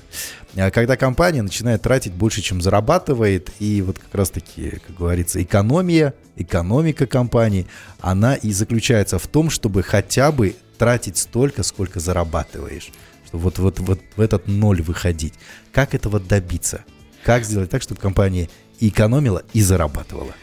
А 0.55 0.71
когда 0.71 0.97
компания 0.97 1.41
начинает 1.41 1.81
тратить 1.81 2.13
больше, 2.13 2.41
чем 2.41 2.61
зарабатывает, 2.61 3.49
и 3.59 3.81
вот 3.81 3.99
как 3.99 4.13
раз-таки, 4.13 4.79
как 4.85 4.95
говорится, 4.95 5.41
экономия, 5.41 6.13
экономика 6.35 7.07
компании, 7.07 7.67
она 7.99 8.35
и 8.35 8.51
заключается 8.51 9.19
в 9.19 9.27
том, 9.27 9.49
чтобы 9.49 9.83
хотя 9.83 10.31
бы 10.31 10.55
тратить 10.77 11.17
столько, 11.17 11.63
сколько 11.63 11.99
зарабатываешь. 11.99 12.89
Чтобы 13.27 13.43
вот, 13.43 13.59
вот, 13.59 13.79
вот 13.79 13.99
в 14.15 14.21
этот 14.21 14.47
ноль 14.47 14.81
выходить. 14.81 15.33
Как 15.71 15.93
этого 15.93 16.19
добиться? 16.19 16.83
Как 17.23 17.43
сделать 17.43 17.69
так, 17.69 17.81
чтобы 17.81 18.01
компания 18.01 18.49
и 18.79 18.89
экономила, 18.89 19.43
и 19.53 19.61
зарабатывала? 19.61 20.33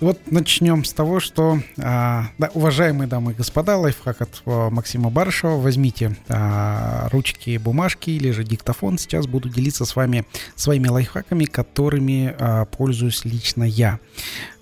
Вот 0.00 0.18
начнем 0.30 0.84
с 0.84 0.94
того, 0.94 1.20
что, 1.20 1.60
а, 1.76 2.30
да, 2.38 2.50
уважаемые 2.54 3.06
дамы 3.06 3.32
и 3.32 3.34
господа, 3.34 3.76
лайфхак 3.76 4.22
от 4.22 4.42
а, 4.46 4.70
Максима 4.70 5.10
Барышева. 5.10 5.56
Возьмите 5.56 6.16
а, 6.28 7.08
ручки, 7.12 7.58
бумажки 7.58 8.08
или 8.08 8.30
же 8.30 8.42
диктофон. 8.42 8.96
Сейчас 8.96 9.26
буду 9.26 9.50
делиться 9.50 9.84
с 9.84 9.94
вами 9.94 10.24
своими 10.56 10.88
лайфхаками, 10.88 11.44
которыми 11.44 12.34
пользуюсь 12.76 13.26
лично 13.26 13.64
я. 13.64 14.00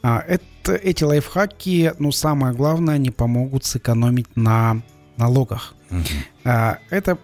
Это, 0.03 0.75
эти 0.75 1.05
лайфхаки, 1.05 1.93
ну, 1.99 2.11
самое 2.11 2.53
главное, 2.53 2.97
они 2.97 3.11
помогут 3.11 3.65
сэкономить 3.65 4.37
на 4.37 4.83
налогах. 5.17 5.75
Угу. 5.91 6.49
Это 6.91 7.19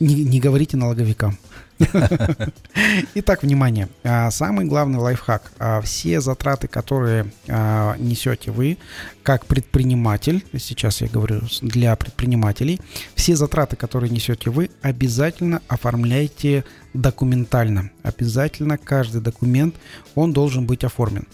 не, 0.00 0.24
не 0.24 0.40
говорите 0.40 0.76
налоговикам. 0.76 1.38
Итак, 3.14 3.42
внимание. 3.42 3.88
А, 4.02 4.30
самый 4.30 4.64
главный 4.64 4.98
лайфхак. 4.98 5.52
А, 5.58 5.80
все 5.82 6.20
затраты, 6.20 6.68
которые 6.68 7.26
а, 7.48 7.96
несете 7.98 8.50
вы, 8.50 8.78
как 9.22 9.46
предприниматель, 9.46 10.44
сейчас 10.58 11.00
я 11.00 11.08
говорю 11.08 11.40
для 11.60 11.94
предпринимателей, 11.96 12.80
все 13.14 13.36
затраты, 13.36 13.76
которые 13.76 14.10
несете 14.10 14.50
вы, 14.50 14.70
обязательно 14.82 15.60
оформляйте 15.68 16.64
документально. 16.94 17.90
Обязательно 18.02 18.78
каждый 18.78 19.20
документ, 19.20 19.74
он 20.14 20.32
должен 20.32 20.66
быть 20.66 20.84
оформлен. 20.84 21.26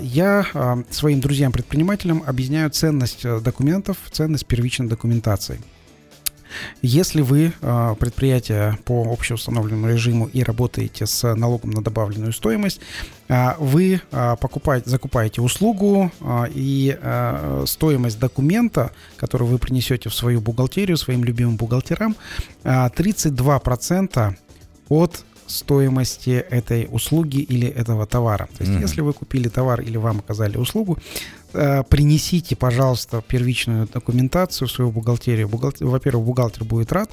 Я 0.00 0.84
своим 0.90 1.20
друзьям-предпринимателям 1.20 2.22
объясняю 2.24 2.70
ценность 2.70 3.24
э, 3.24 3.40
документов, 3.40 3.96
ценность 4.10 4.46
первичной 4.46 4.86
документации. 4.86 5.58
Если 6.82 7.20
вы 7.20 7.52
а, 7.60 7.94
предприятие 7.94 8.78
по 8.84 9.02
общеустановленному 9.12 9.88
режиму 9.88 10.26
и 10.26 10.42
работаете 10.42 11.06
с 11.06 11.34
налогом 11.34 11.70
на 11.70 11.82
добавленную 11.82 12.32
стоимость, 12.32 12.80
а, 13.28 13.56
вы 13.58 14.00
а, 14.10 14.36
покупаете, 14.36 14.90
закупаете 14.90 15.40
услугу 15.40 16.10
и 16.54 16.98
стоимость 17.66 18.18
документа, 18.18 18.92
который 19.16 19.46
вы 19.46 19.58
принесете 19.58 20.08
в 20.08 20.14
свою 20.14 20.40
бухгалтерию, 20.40 20.96
своим 20.96 21.24
любимым 21.24 21.56
бухгалтерам, 21.56 22.16
32% 22.64 24.36
от 24.88 25.24
стоимости 25.52 26.30
этой 26.30 26.88
услуги 26.90 27.38
или 27.38 27.68
этого 27.68 28.06
товара. 28.06 28.48
То 28.56 28.64
есть, 28.64 28.72
mm-hmm. 28.72 28.82
если 28.82 29.00
вы 29.02 29.12
купили 29.12 29.48
товар 29.48 29.80
или 29.80 29.96
вам 29.98 30.18
оказали 30.18 30.56
услугу, 30.56 30.98
Э, 31.54 31.82
принесите, 31.88 32.56
пожалуйста, 32.56 33.22
первичную 33.26 33.86
документацию 33.86 34.68
в 34.68 34.70
свою 34.70 34.90
бухгалтерию. 34.90 35.48
Бухгалтер, 35.48 35.86
во-первых, 35.86 36.24
бухгалтер 36.24 36.64
будет 36.64 36.92
рад. 36.92 37.10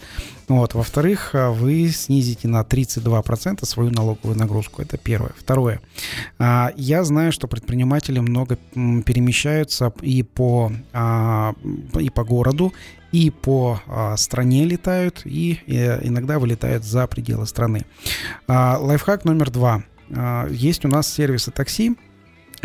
Вот. 0.48 0.74
Во-вторых, 0.74 1.32
э, 1.34 1.50
вы 1.50 1.90
снизите 1.90 2.48
на 2.48 2.64
32% 2.64 3.66
свою 3.66 3.92
налоговую 3.92 4.38
нагрузку. 4.38 4.82
Это 4.82 4.98
первое. 4.98 5.32
Второе. 5.38 5.82
А, 6.38 6.72
я 6.76 7.04
знаю, 7.04 7.32
что 7.32 7.48
предприниматели 7.48 8.20
много 8.20 8.58
перемещаются 8.74 9.92
и 10.02 10.24
по, 10.24 10.72
а, 10.94 11.54
и 12.00 12.10
по 12.10 12.24
городу, 12.24 12.74
и 13.12 13.30
по 13.30 13.82
а, 13.88 14.18
стране 14.18 14.66
летают, 14.66 15.22
и 15.26 15.60
э, 15.68 16.08
иногда 16.08 16.40
вылетают 16.40 16.84
за 16.84 17.08
пределы 17.08 17.46
страны. 17.48 17.86
Лайфхак 18.48 19.26
номер 19.26 19.50
два. 19.50 19.84
Есть 20.50 20.86
у 20.86 20.88
нас 20.88 21.12
сервисы 21.12 21.52
такси, 21.52 21.96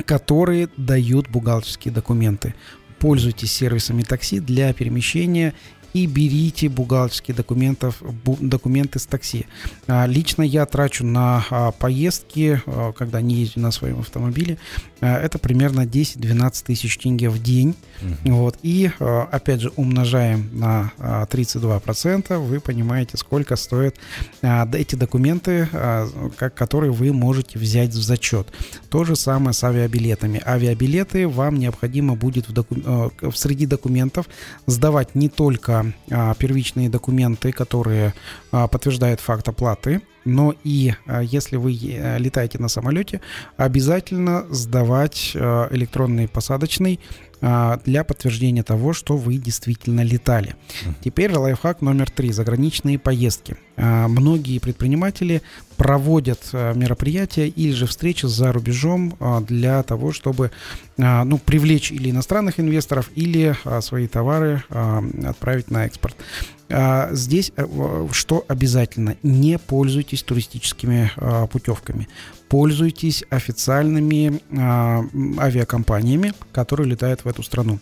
которые 0.07 0.68
дают 0.76 1.28
бухгалтерские 1.28 1.92
документы. 1.92 2.55
Пользуйтесь 2.99 3.53
сервисами 3.53 4.03
такси 4.03 4.40
для 4.40 4.72
перемещения 4.72 5.53
и 5.95 6.07
берите 6.07 6.68
бухгалтерские 6.68 7.36
документов, 7.36 8.03
документы 8.40 8.99
с 8.99 9.07
такси. 9.07 9.47
А, 9.86 10.07
лично 10.07 10.42
я 10.42 10.66
трачу 10.66 11.07
на 11.07 11.47
а, 11.49 11.70
поездки, 11.70 12.61
а, 12.66 12.92
когда 12.92 13.20
не 13.20 13.36
езжу 13.36 13.61
на 13.61 13.70
своем 13.70 14.01
автомобиле, 14.01 14.59
это 15.01 15.38
примерно 15.38 15.82
10-12 15.82 16.64
тысяч 16.64 16.99
тенге 16.99 17.28
в 17.30 17.40
день. 17.40 17.76
Mm-hmm. 18.01 18.32
Вот, 18.32 18.59
и 18.62 18.90
опять 18.99 19.61
же 19.61 19.70
умножаем 19.76 20.49
на 20.53 20.92
а, 20.99 21.26
32%, 21.26 22.38
вы 22.38 22.59
понимаете, 22.59 23.16
сколько 23.16 23.55
стоят 23.55 23.95
эти 24.42 24.97
документы, 24.97 25.68
как, 26.36 26.55
которые 26.55 26.90
вы 26.90 27.12
можете 27.12 27.59
взять 27.59 27.90
в 27.90 28.03
зачет. 28.03 28.49
То 28.88 29.05
же 29.05 29.14
самое 29.14 29.53
с 29.53 29.62
авиабилетами. 29.62 30.42
Авиабилеты 30.45 31.28
вам 31.28 31.57
необходимо 31.57 32.16
будет 32.16 32.49
в 32.49 32.53
доку... 32.53 33.12
Среди 33.34 33.66
документов 33.66 34.26
сдавать 34.66 35.14
не 35.14 35.28
только 35.28 35.84
а, 36.11 36.35
первичные 36.35 36.89
документы, 36.89 37.53
которые 37.53 38.14
а, 38.53 38.68
подтверждают 38.68 39.20
факт 39.20 39.49
оплаты, 39.49 40.03
но 40.24 40.55
и 40.64 40.95
а, 41.07 41.20
если 41.20 41.57
вы 41.57 41.72
летаете 41.72 42.59
на 42.59 42.68
самолете, 42.68 43.20
обязательно 43.57 44.47
сдавать 44.51 45.32
электронный 45.35 46.28
посадочный 46.28 47.01
для 47.84 48.05
подтверждения 48.05 48.62
того, 48.62 48.95
что 48.95 49.16
вы 49.16 49.36
действительно 49.36 50.01
летали. 50.03 50.57
Теперь 51.03 51.32
лайфхак 51.36 51.82
номер 51.82 52.11
три. 52.11 52.32
Заграничные 52.32 52.99
поездки. 52.99 53.57
А, 53.76 54.09
многие 54.09 54.59
предприниматели 54.61 55.42
проводят 55.76 56.49
а, 56.53 56.72
мероприятия 56.72 57.49
или 57.49 57.72
же 57.72 57.86
встречи 57.86 58.26
за 58.26 58.53
рубежом 58.53 59.16
для 59.47 59.82
того, 59.82 60.12
чтобы 60.12 60.53
ну, 60.97 61.38
привлечь 61.38 61.90
или 61.90 62.11
иностранных 62.11 62.61
инвесторов, 62.61 63.11
или 63.16 63.57
свои 63.80 64.07
товары 64.07 64.62
отправить 64.70 65.70
на 65.70 65.86
экспорт. 65.86 66.16
Здесь 67.12 67.53
э, 67.57 68.09
что 68.12 68.45
обязательно? 68.49 69.16
Не 69.22 69.59
пользуйтесь 69.59 70.22
туристическими 70.22 71.12
путевками 71.51 72.09
пользуйтесь 72.55 73.25
официальными 73.31 74.41
э, 74.51 75.41
авиакомпаниями, 75.41 76.35
которые 76.53 76.89
летают 76.89 77.25
в 77.25 77.29
эту 77.29 77.43
страну. 77.43 77.81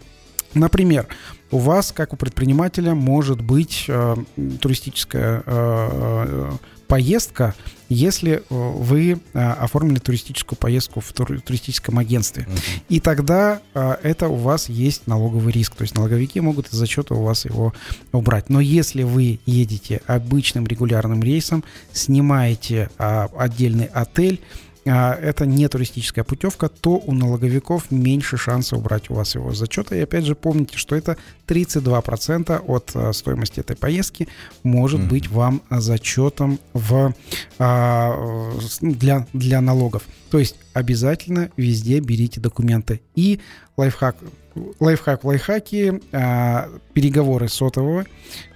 Например, 0.55 1.07
у 1.51 1.59
вас, 1.59 1.93
как 1.93 2.15
у 2.15 2.17
предпринимателя, 2.17 2.95
может 2.95 3.43
быть 3.43 3.85
э, 3.89 4.17
туристическая 4.63 5.43
э, 5.45 6.51
поездка, 6.93 7.55
если 7.89 8.33
э, 8.33 8.41
вы 8.51 9.19
а, 9.33 9.55
оформили 9.55 9.99
туристическую 9.99 10.59
поездку 10.59 11.01
в 11.01 11.11
туристическом 11.15 11.99
агентстве. 11.99 12.47
Uh-huh. 12.47 12.83
И 12.91 13.01
тогда 13.01 13.63
а, 13.73 13.99
это 14.03 14.29
у 14.29 14.35
вас 14.35 14.69
есть 14.69 15.07
налоговый 15.07 15.55
риск. 15.55 15.75
То 15.75 15.85
есть 15.85 15.95
налоговики 15.95 16.39
могут 16.43 16.69
из 16.69 16.73
зачета 16.73 17.15
у 17.15 17.23
вас 17.23 17.47
его 17.47 17.73
убрать. 18.13 18.51
Но 18.51 18.61
если 18.61 19.05
вы 19.05 19.41
едете 19.47 20.03
обычным 20.07 20.67
регулярным 20.67 21.23
рейсом, 21.23 21.65
снимаете 21.95 22.91
а, 22.99 23.31
отдельный 23.39 23.87
отель, 23.87 24.43
это 24.85 25.47
не 25.47 25.69
туристическая 25.69 26.25
путевка, 26.25 26.69
то 26.69 26.97
у 26.97 27.13
налоговиков 27.13 27.91
меньше 27.91 28.37
шанса 28.37 28.77
убрать 28.77 29.11
у 29.11 29.15
вас 29.15 29.35
его 29.35 29.53
с 29.53 29.59
зачета. 29.59 29.95
И 29.95 30.01
опять 30.01 30.25
же 30.25 30.35
помните, 30.35 30.77
что 30.77 30.97
это 30.97 31.17
32% 31.47 32.65
от 32.67 32.91
а, 32.95 33.13
стоимости 33.13 33.61
этой 33.61 33.77
поездки 33.77 34.29
может 34.63 35.01
mm-hmm. 35.01 35.09
быть 35.09 35.29
вам 35.29 35.63
зачетом 35.71 36.59
в, 36.73 37.15
а, 37.59 38.53
для, 38.81 39.27
для 39.33 39.61
налогов. 39.61 40.03
То 40.31 40.39
есть 40.39 40.57
обязательно 40.73 41.51
везде 41.57 42.01
берите 42.01 42.41
документы. 42.41 43.01
И 43.15 43.41
лайфхак, 43.77 44.17
лайфхак 44.81 45.23
в 45.23 45.27
лайфхаке, 45.29 46.01
переговоры 46.95 47.49
сотового, 47.49 48.07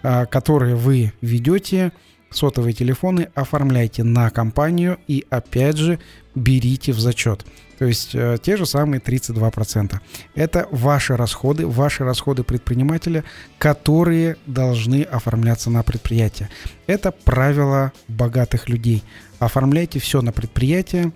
которые 0.02 0.74
вы 0.74 1.12
ведете, 1.20 1.92
сотовые 2.30 2.72
телефоны 2.72 3.28
оформляйте 3.34 4.02
на 4.04 4.30
компанию 4.30 4.98
и 5.06 5.24
опять 5.30 5.76
же 5.76 5.98
берите 6.34 6.92
в 6.92 7.00
зачет. 7.00 7.44
То 7.78 7.84
есть 7.84 8.14
э, 8.14 8.38
те 8.42 8.56
же 8.56 8.66
самые 8.66 9.00
32%. 9.00 9.98
Это 10.34 10.66
ваши 10.70 11.16
расходы, 11.16 11.66
ваши 11.66 12.04
расходы 12.04 12.42
предпринимателя, 12.42 13.24
которые 13.58 14.36
должны 14.46 15.02
оформляться 15.02 15.70
на 15.70 15.82
предприятие. 15.82 16.48
Это 16.86 17.12
правило 17.12 17.92
богатых 18.08 18.68
людей. 18.68 19.02
Оформляйте 19.38 19.98
все 19.98 20.22
на 20.22 20.32
предприятие, 20.32 21.12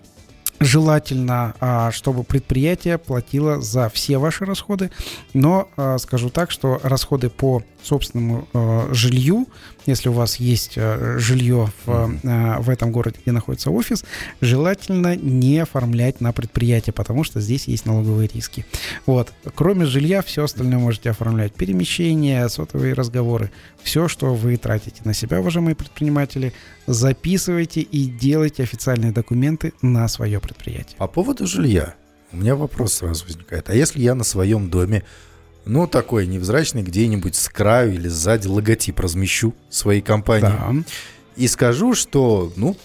Желательно, 0.62 1.54
а, 1.58 1.90
чтобы 1.90 2.22
предприятие 2.22 2.98
платило 2.98 3.62
за 3.62 3.88
все 3.88 4.18
ваши 4.18 4.44
расходы, 4.44 4.90
но 5.32 5.70
а, 5.78 5.96
скажу 5.96 6.28
так, 6.28 6.50
что 6.50 6.78
расходы 6.82 7.30
по 7.30 7.62
собственному 7.82 8.48
а, 8.52 8.88
жилью, 8.92 9.46
если 9.86 10.08
у 10.08 10.12
вас 10.12 10.36
есть 10.36 10.74
жилье 10.74 11.72
в, 11.84 12.12
в 12.22 12.70
этом 12.70 12.92
городе, 12.92 13.18
где 13.22 13.32
находится 13.32 13.70
офис, 13.70 14.04
желательно 14.40 15.16
не 15.16 15.58
оформлять 15.58 16.20
на 16.20 16.32
предприятие, 16.32 16.92
потому 16.92 17.24
что 17.24 17.40
здесь 17.40 17.66
есть 17.66 17.86
налоговые 17.86 18.28
риски. 18.32 18.66
Вот. 19.06 19.32
Кроме 19.54 19.86
жилья, 19.86 20.22
все 20.22 20.44
остальное 20.44 20.78
можете 20.78 21.10
оформлять. 21.10 21.54
Перемещения, 21.54 22.46
сотовые 22.48 22.92
разговоры, 22.92 23.50
все, 23.82 24.06
что 24.08 24.34
вы 24.34 24.56
тратите 24.56 25.00
на 25.04 25.14
себя, 25.14 25.40
уважаемые 25.40 25.74
предприниматели, 25.74 26.52
записывайте 26.86 27.80
и 27.80 28.04
делайте 28.06 28.62
официальные 28.62 29.12
документы 29.12 29.72
на 29.82 30.06
свое 30.08 30.40
предприятие. 30.40 30.96
По 30.98 31.08
поводу 31.08 31.46
жилья. 31.46 31.94
У 32.32 32.36
меня 32.36 32.54
вопрос 32.54 32.94
сразу 32.94 33.24
возникает. 33.24 33.70
А 33.70 33.74
если 33.74 34.00
я 34.00 34.14
на 34.14 34.24
своем 34.24 34.70
доме, 34.70 35.02
ну, 35.64 35.86
такой 35.86 36.26
невзрачный, 36.26 36.82
где-нибудь 36.82 37.34
с 37.34 37.48
краю 37.48 37.94
или 37.94 38.08
сзади 38.08 38.46
логотип 38.46 38.98
размещу 39.00 39.54
своей 39.68 40.00
компании 40.00 40.42
да. 40.42 40.74
и 41.36 41.46
скажу, 41.48 41.94
что, 41.94 42.52
ну, 42.56 42.76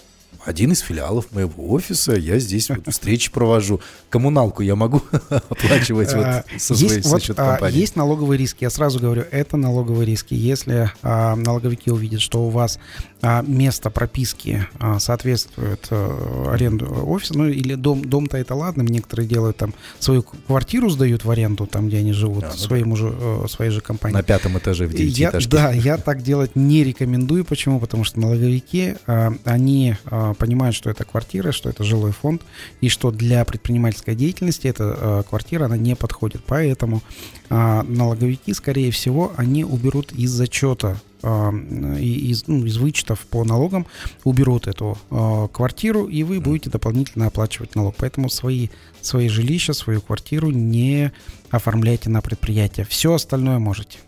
один 0.46 0.70
из 0.70 0.78
филиалов 0.78 1.32
моего 1.32 1.72
офиса, 1.72 2.12
я 2.12 2.38
здесь 2.38 2.70
вот 2.70 2.86
встречи 2.86 3.32
провожу. 3.32 3.80
Коммуналку 4.08 4.62
я 4.62 4.76
могу 4.76 5.02
оплачивать 5.28 6.14
вот 6.14 6.24
а, 6.24 6.44
со 6.56 6.76
своей 6.76 6.96
есть, 6.96 7.08
вот, 7.08 7.30
а, 7.30 7.34
компании. 7.34 7.80
Есть 7.80 7.96
налоговые 7.96 8.38
риски, 8.38 8.62
я 8.62 8.70
сразу 8.70 9.00
говорю, 9.00 9.24
это 9.32 9.56
налоговые 9.56 10.06
риски. 10.06 10.34
Если 10.34 10.90
а, 11.02 11.34
налоговики 11.34 11.90
увидят, 11.90 12.20
что 12.20 12.46
у 12.46 12.50
вас 12.50 12.78
место 13.22 13.90
прописки 13.90 14.66
а, 14.78 14.98
соответствует 14.98 15.86
а, 15.90 16.52
аренду 16.52 16.86
офиса, 17.06 17.36
ну 17.36 17.48
или 17.48 17.74
дом, 17.74 18.04
дом-то 18.04 18.36
это 18.36 18.54
ладно, 18.54 18.82
некоторые 18.82 19.26
делают 19.26 19.56
там 19.56 19.74
свою 19.98 20.22
квартиру 20.22 20.88
сдают 20.90 21.24
в 21.24 21.30
аренду, 21.30 21.66
там 21.66 21.88
где 21.88 21.98
они 21.98 22.12
живут, 22.12 22.44
а, 22.44 22.50
своему 22.52 22.96
же, 22.96 23.12
э, 23.18 23.46
своей 23.48 23.70
же 23.70 23.80
компании. 23.80 24.14
На 24.14 24.22
пятом 24.22 24.58
этаже 24.58 24.86
в 24.86 24.92
девятиэтажке. 24.92 25.50
Да, 25.50 25.72
я 25.72 25.96
так 25.96 26.22
делать 26.22 26.56
не 26.56 26.84
рекомендую. 26.84 27.44
Почему? 27.44 27.80
Потому 27.80 28.04
что 28.04 28.20
налоговики, 28.20 28.94
а, 29.06 29.32
они 29.44 29.96
а, 30.06 30.34
понимают, 30.34 30.76
что 30.76 30.90
это 30.90 31.04
квартира, 31.04 31.52
что 31.52 31.68
это 31.68 31.84
жилой 31.84 32.12
фонд, 32.12 32.42
и 32.80 32.88
что 32.88 33.10
для 33.10 33.44
предпринимательской 33.44 34.14
деятельности 34.14 34.66
эта 34.68 34.96
а, 34.98 35.22
квартира, 35.22 35.64
она 35.64 35.76
не 35.76 35.96
подходит. 35.96 36.42
Поэтому 36.46 37.02
а, 37.48 37.82
налоговики, 37.82 38.52
скорее 38.54 38.90
всего, 38.90 39.32
они 39.36 39.64
уберут 39.64 40.12
из 40.12 40.30
зачета 40.30 41.00
а, 41.15 41.15
из, 41.22 42.46
ну, 42.46 42.64
из 42.64 42.76
вычетов 42.76 43.20
по 43.26 43.44
налогам 43.44 43.86
уберут 44.24 44.66
эту 44.66 44.98
э, 45.10 45.48
квартиру, 45.52 46.06
и 46.06 46.22
вы 46.22 46.40
будете 46.40 46.70
дополнительно 46.70 47.26
оплачивать 47.26 47.74
налог. 47.74 47.94
Поэтому 47.96 48.28
свои, 48.28 48.68
свои 49.00 49.28
жилища, 49.28 49.72
свою 49.72 50.00
квартиру 50.00 50.50
не 50.50 51.12
оформляйте 51.50 52.10
на 52.10 52.20
предприятие. 52.20 52.86
Все 52.86 53.14
остальное 53.14 53.58
можете. 53.58 53.98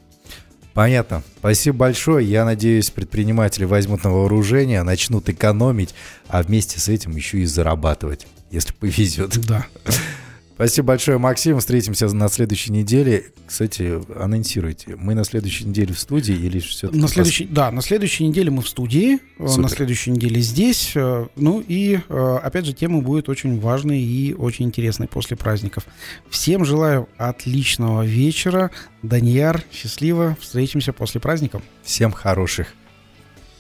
Понятно. 0.75 1.25
Спасибо 1.39 1.79
большое. 1.79 2.25
Я 2.25 2.45
надеюсь, 2.45 2.91
предприниматели 2.91 3.65
возьмут 3.65 4.05
на 4.05 4.11
вооружение, 4.11 4.83
начнут 4.85 5.29
экономить, 5.29 5.95
а 6.29 6.43
вместе 6.43 6.79
с 6.79 6.89
этим 6.89 7.17
еще 7.17 7.39
и 7.39 7.47
зарабатывать, 7.47 8.27
если 8.53 8.73
повезет. 8.75 9.45
Да. 9.47 9.67
Спасибо 10.59 10.89
большое, 10.89 11.19
Максим. 11.19 11.61
Встретимся 11.61 12.09
на 12.09 12.29
следующей 12.29 12.73
неделе. 12.73 13.27
Кстати, 13.47 14.01
анонсируйте. 14.21 14.97
Мы 14.97 15.15
на 15.15 15.23
следующей 15.23 15.67
неделе 15.67 15.95
в 15.95 16.01
студии 16.01 16.35
или 16.35 16.59
все 16.59 16.91
На 16.91 17.07
следующей, 17.07 17.45
да, 17.45 17.71
на 17.71 17.81
следующей 17.81 18.27
неделе 18.27 18.51
мы 18.51 18.63
в 18.63 18.69
студии, 18.69 19.21
э, 19.39 19.47
Супер. 19.47 19.63
на 19.63 19.69
следующей 19.69 20.11
неделе 20.11 20.41
здесь. 20.41 20.93
э, 20.97 21.29
Ну 21.37 21.61
и, 21.61 22.01
э, 22.09 22.39
опять 22.43 22.67
же, 22.67 22.73
тема 22.73 23.01
будет 23.03 23.29
очень 23.29 23.61
важной 23.61 24.01
и 24.01 24.35
очень 24.35 24.65
интересной 24.65 25.07
после 25.07 25.37
праздников. 25.37 25.87
Всем 26.29 26.65
желаю 26.65 27.09
отличного 27.19 28.05
вечера. 28.05 28.73
Данияр, 29.05 29.63
счастливо. 29.73 30.37
Встретимся 30.41 30.93
после 30.93 31.21
праздников. 31.21 31.63
Всем 31.85 32.11
хороших, 32.11 32.75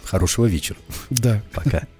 хорошего 0.03 0.47
вечера. 0.47 0.79
Да. 1.11 1.43
Пока. 1.53 1.87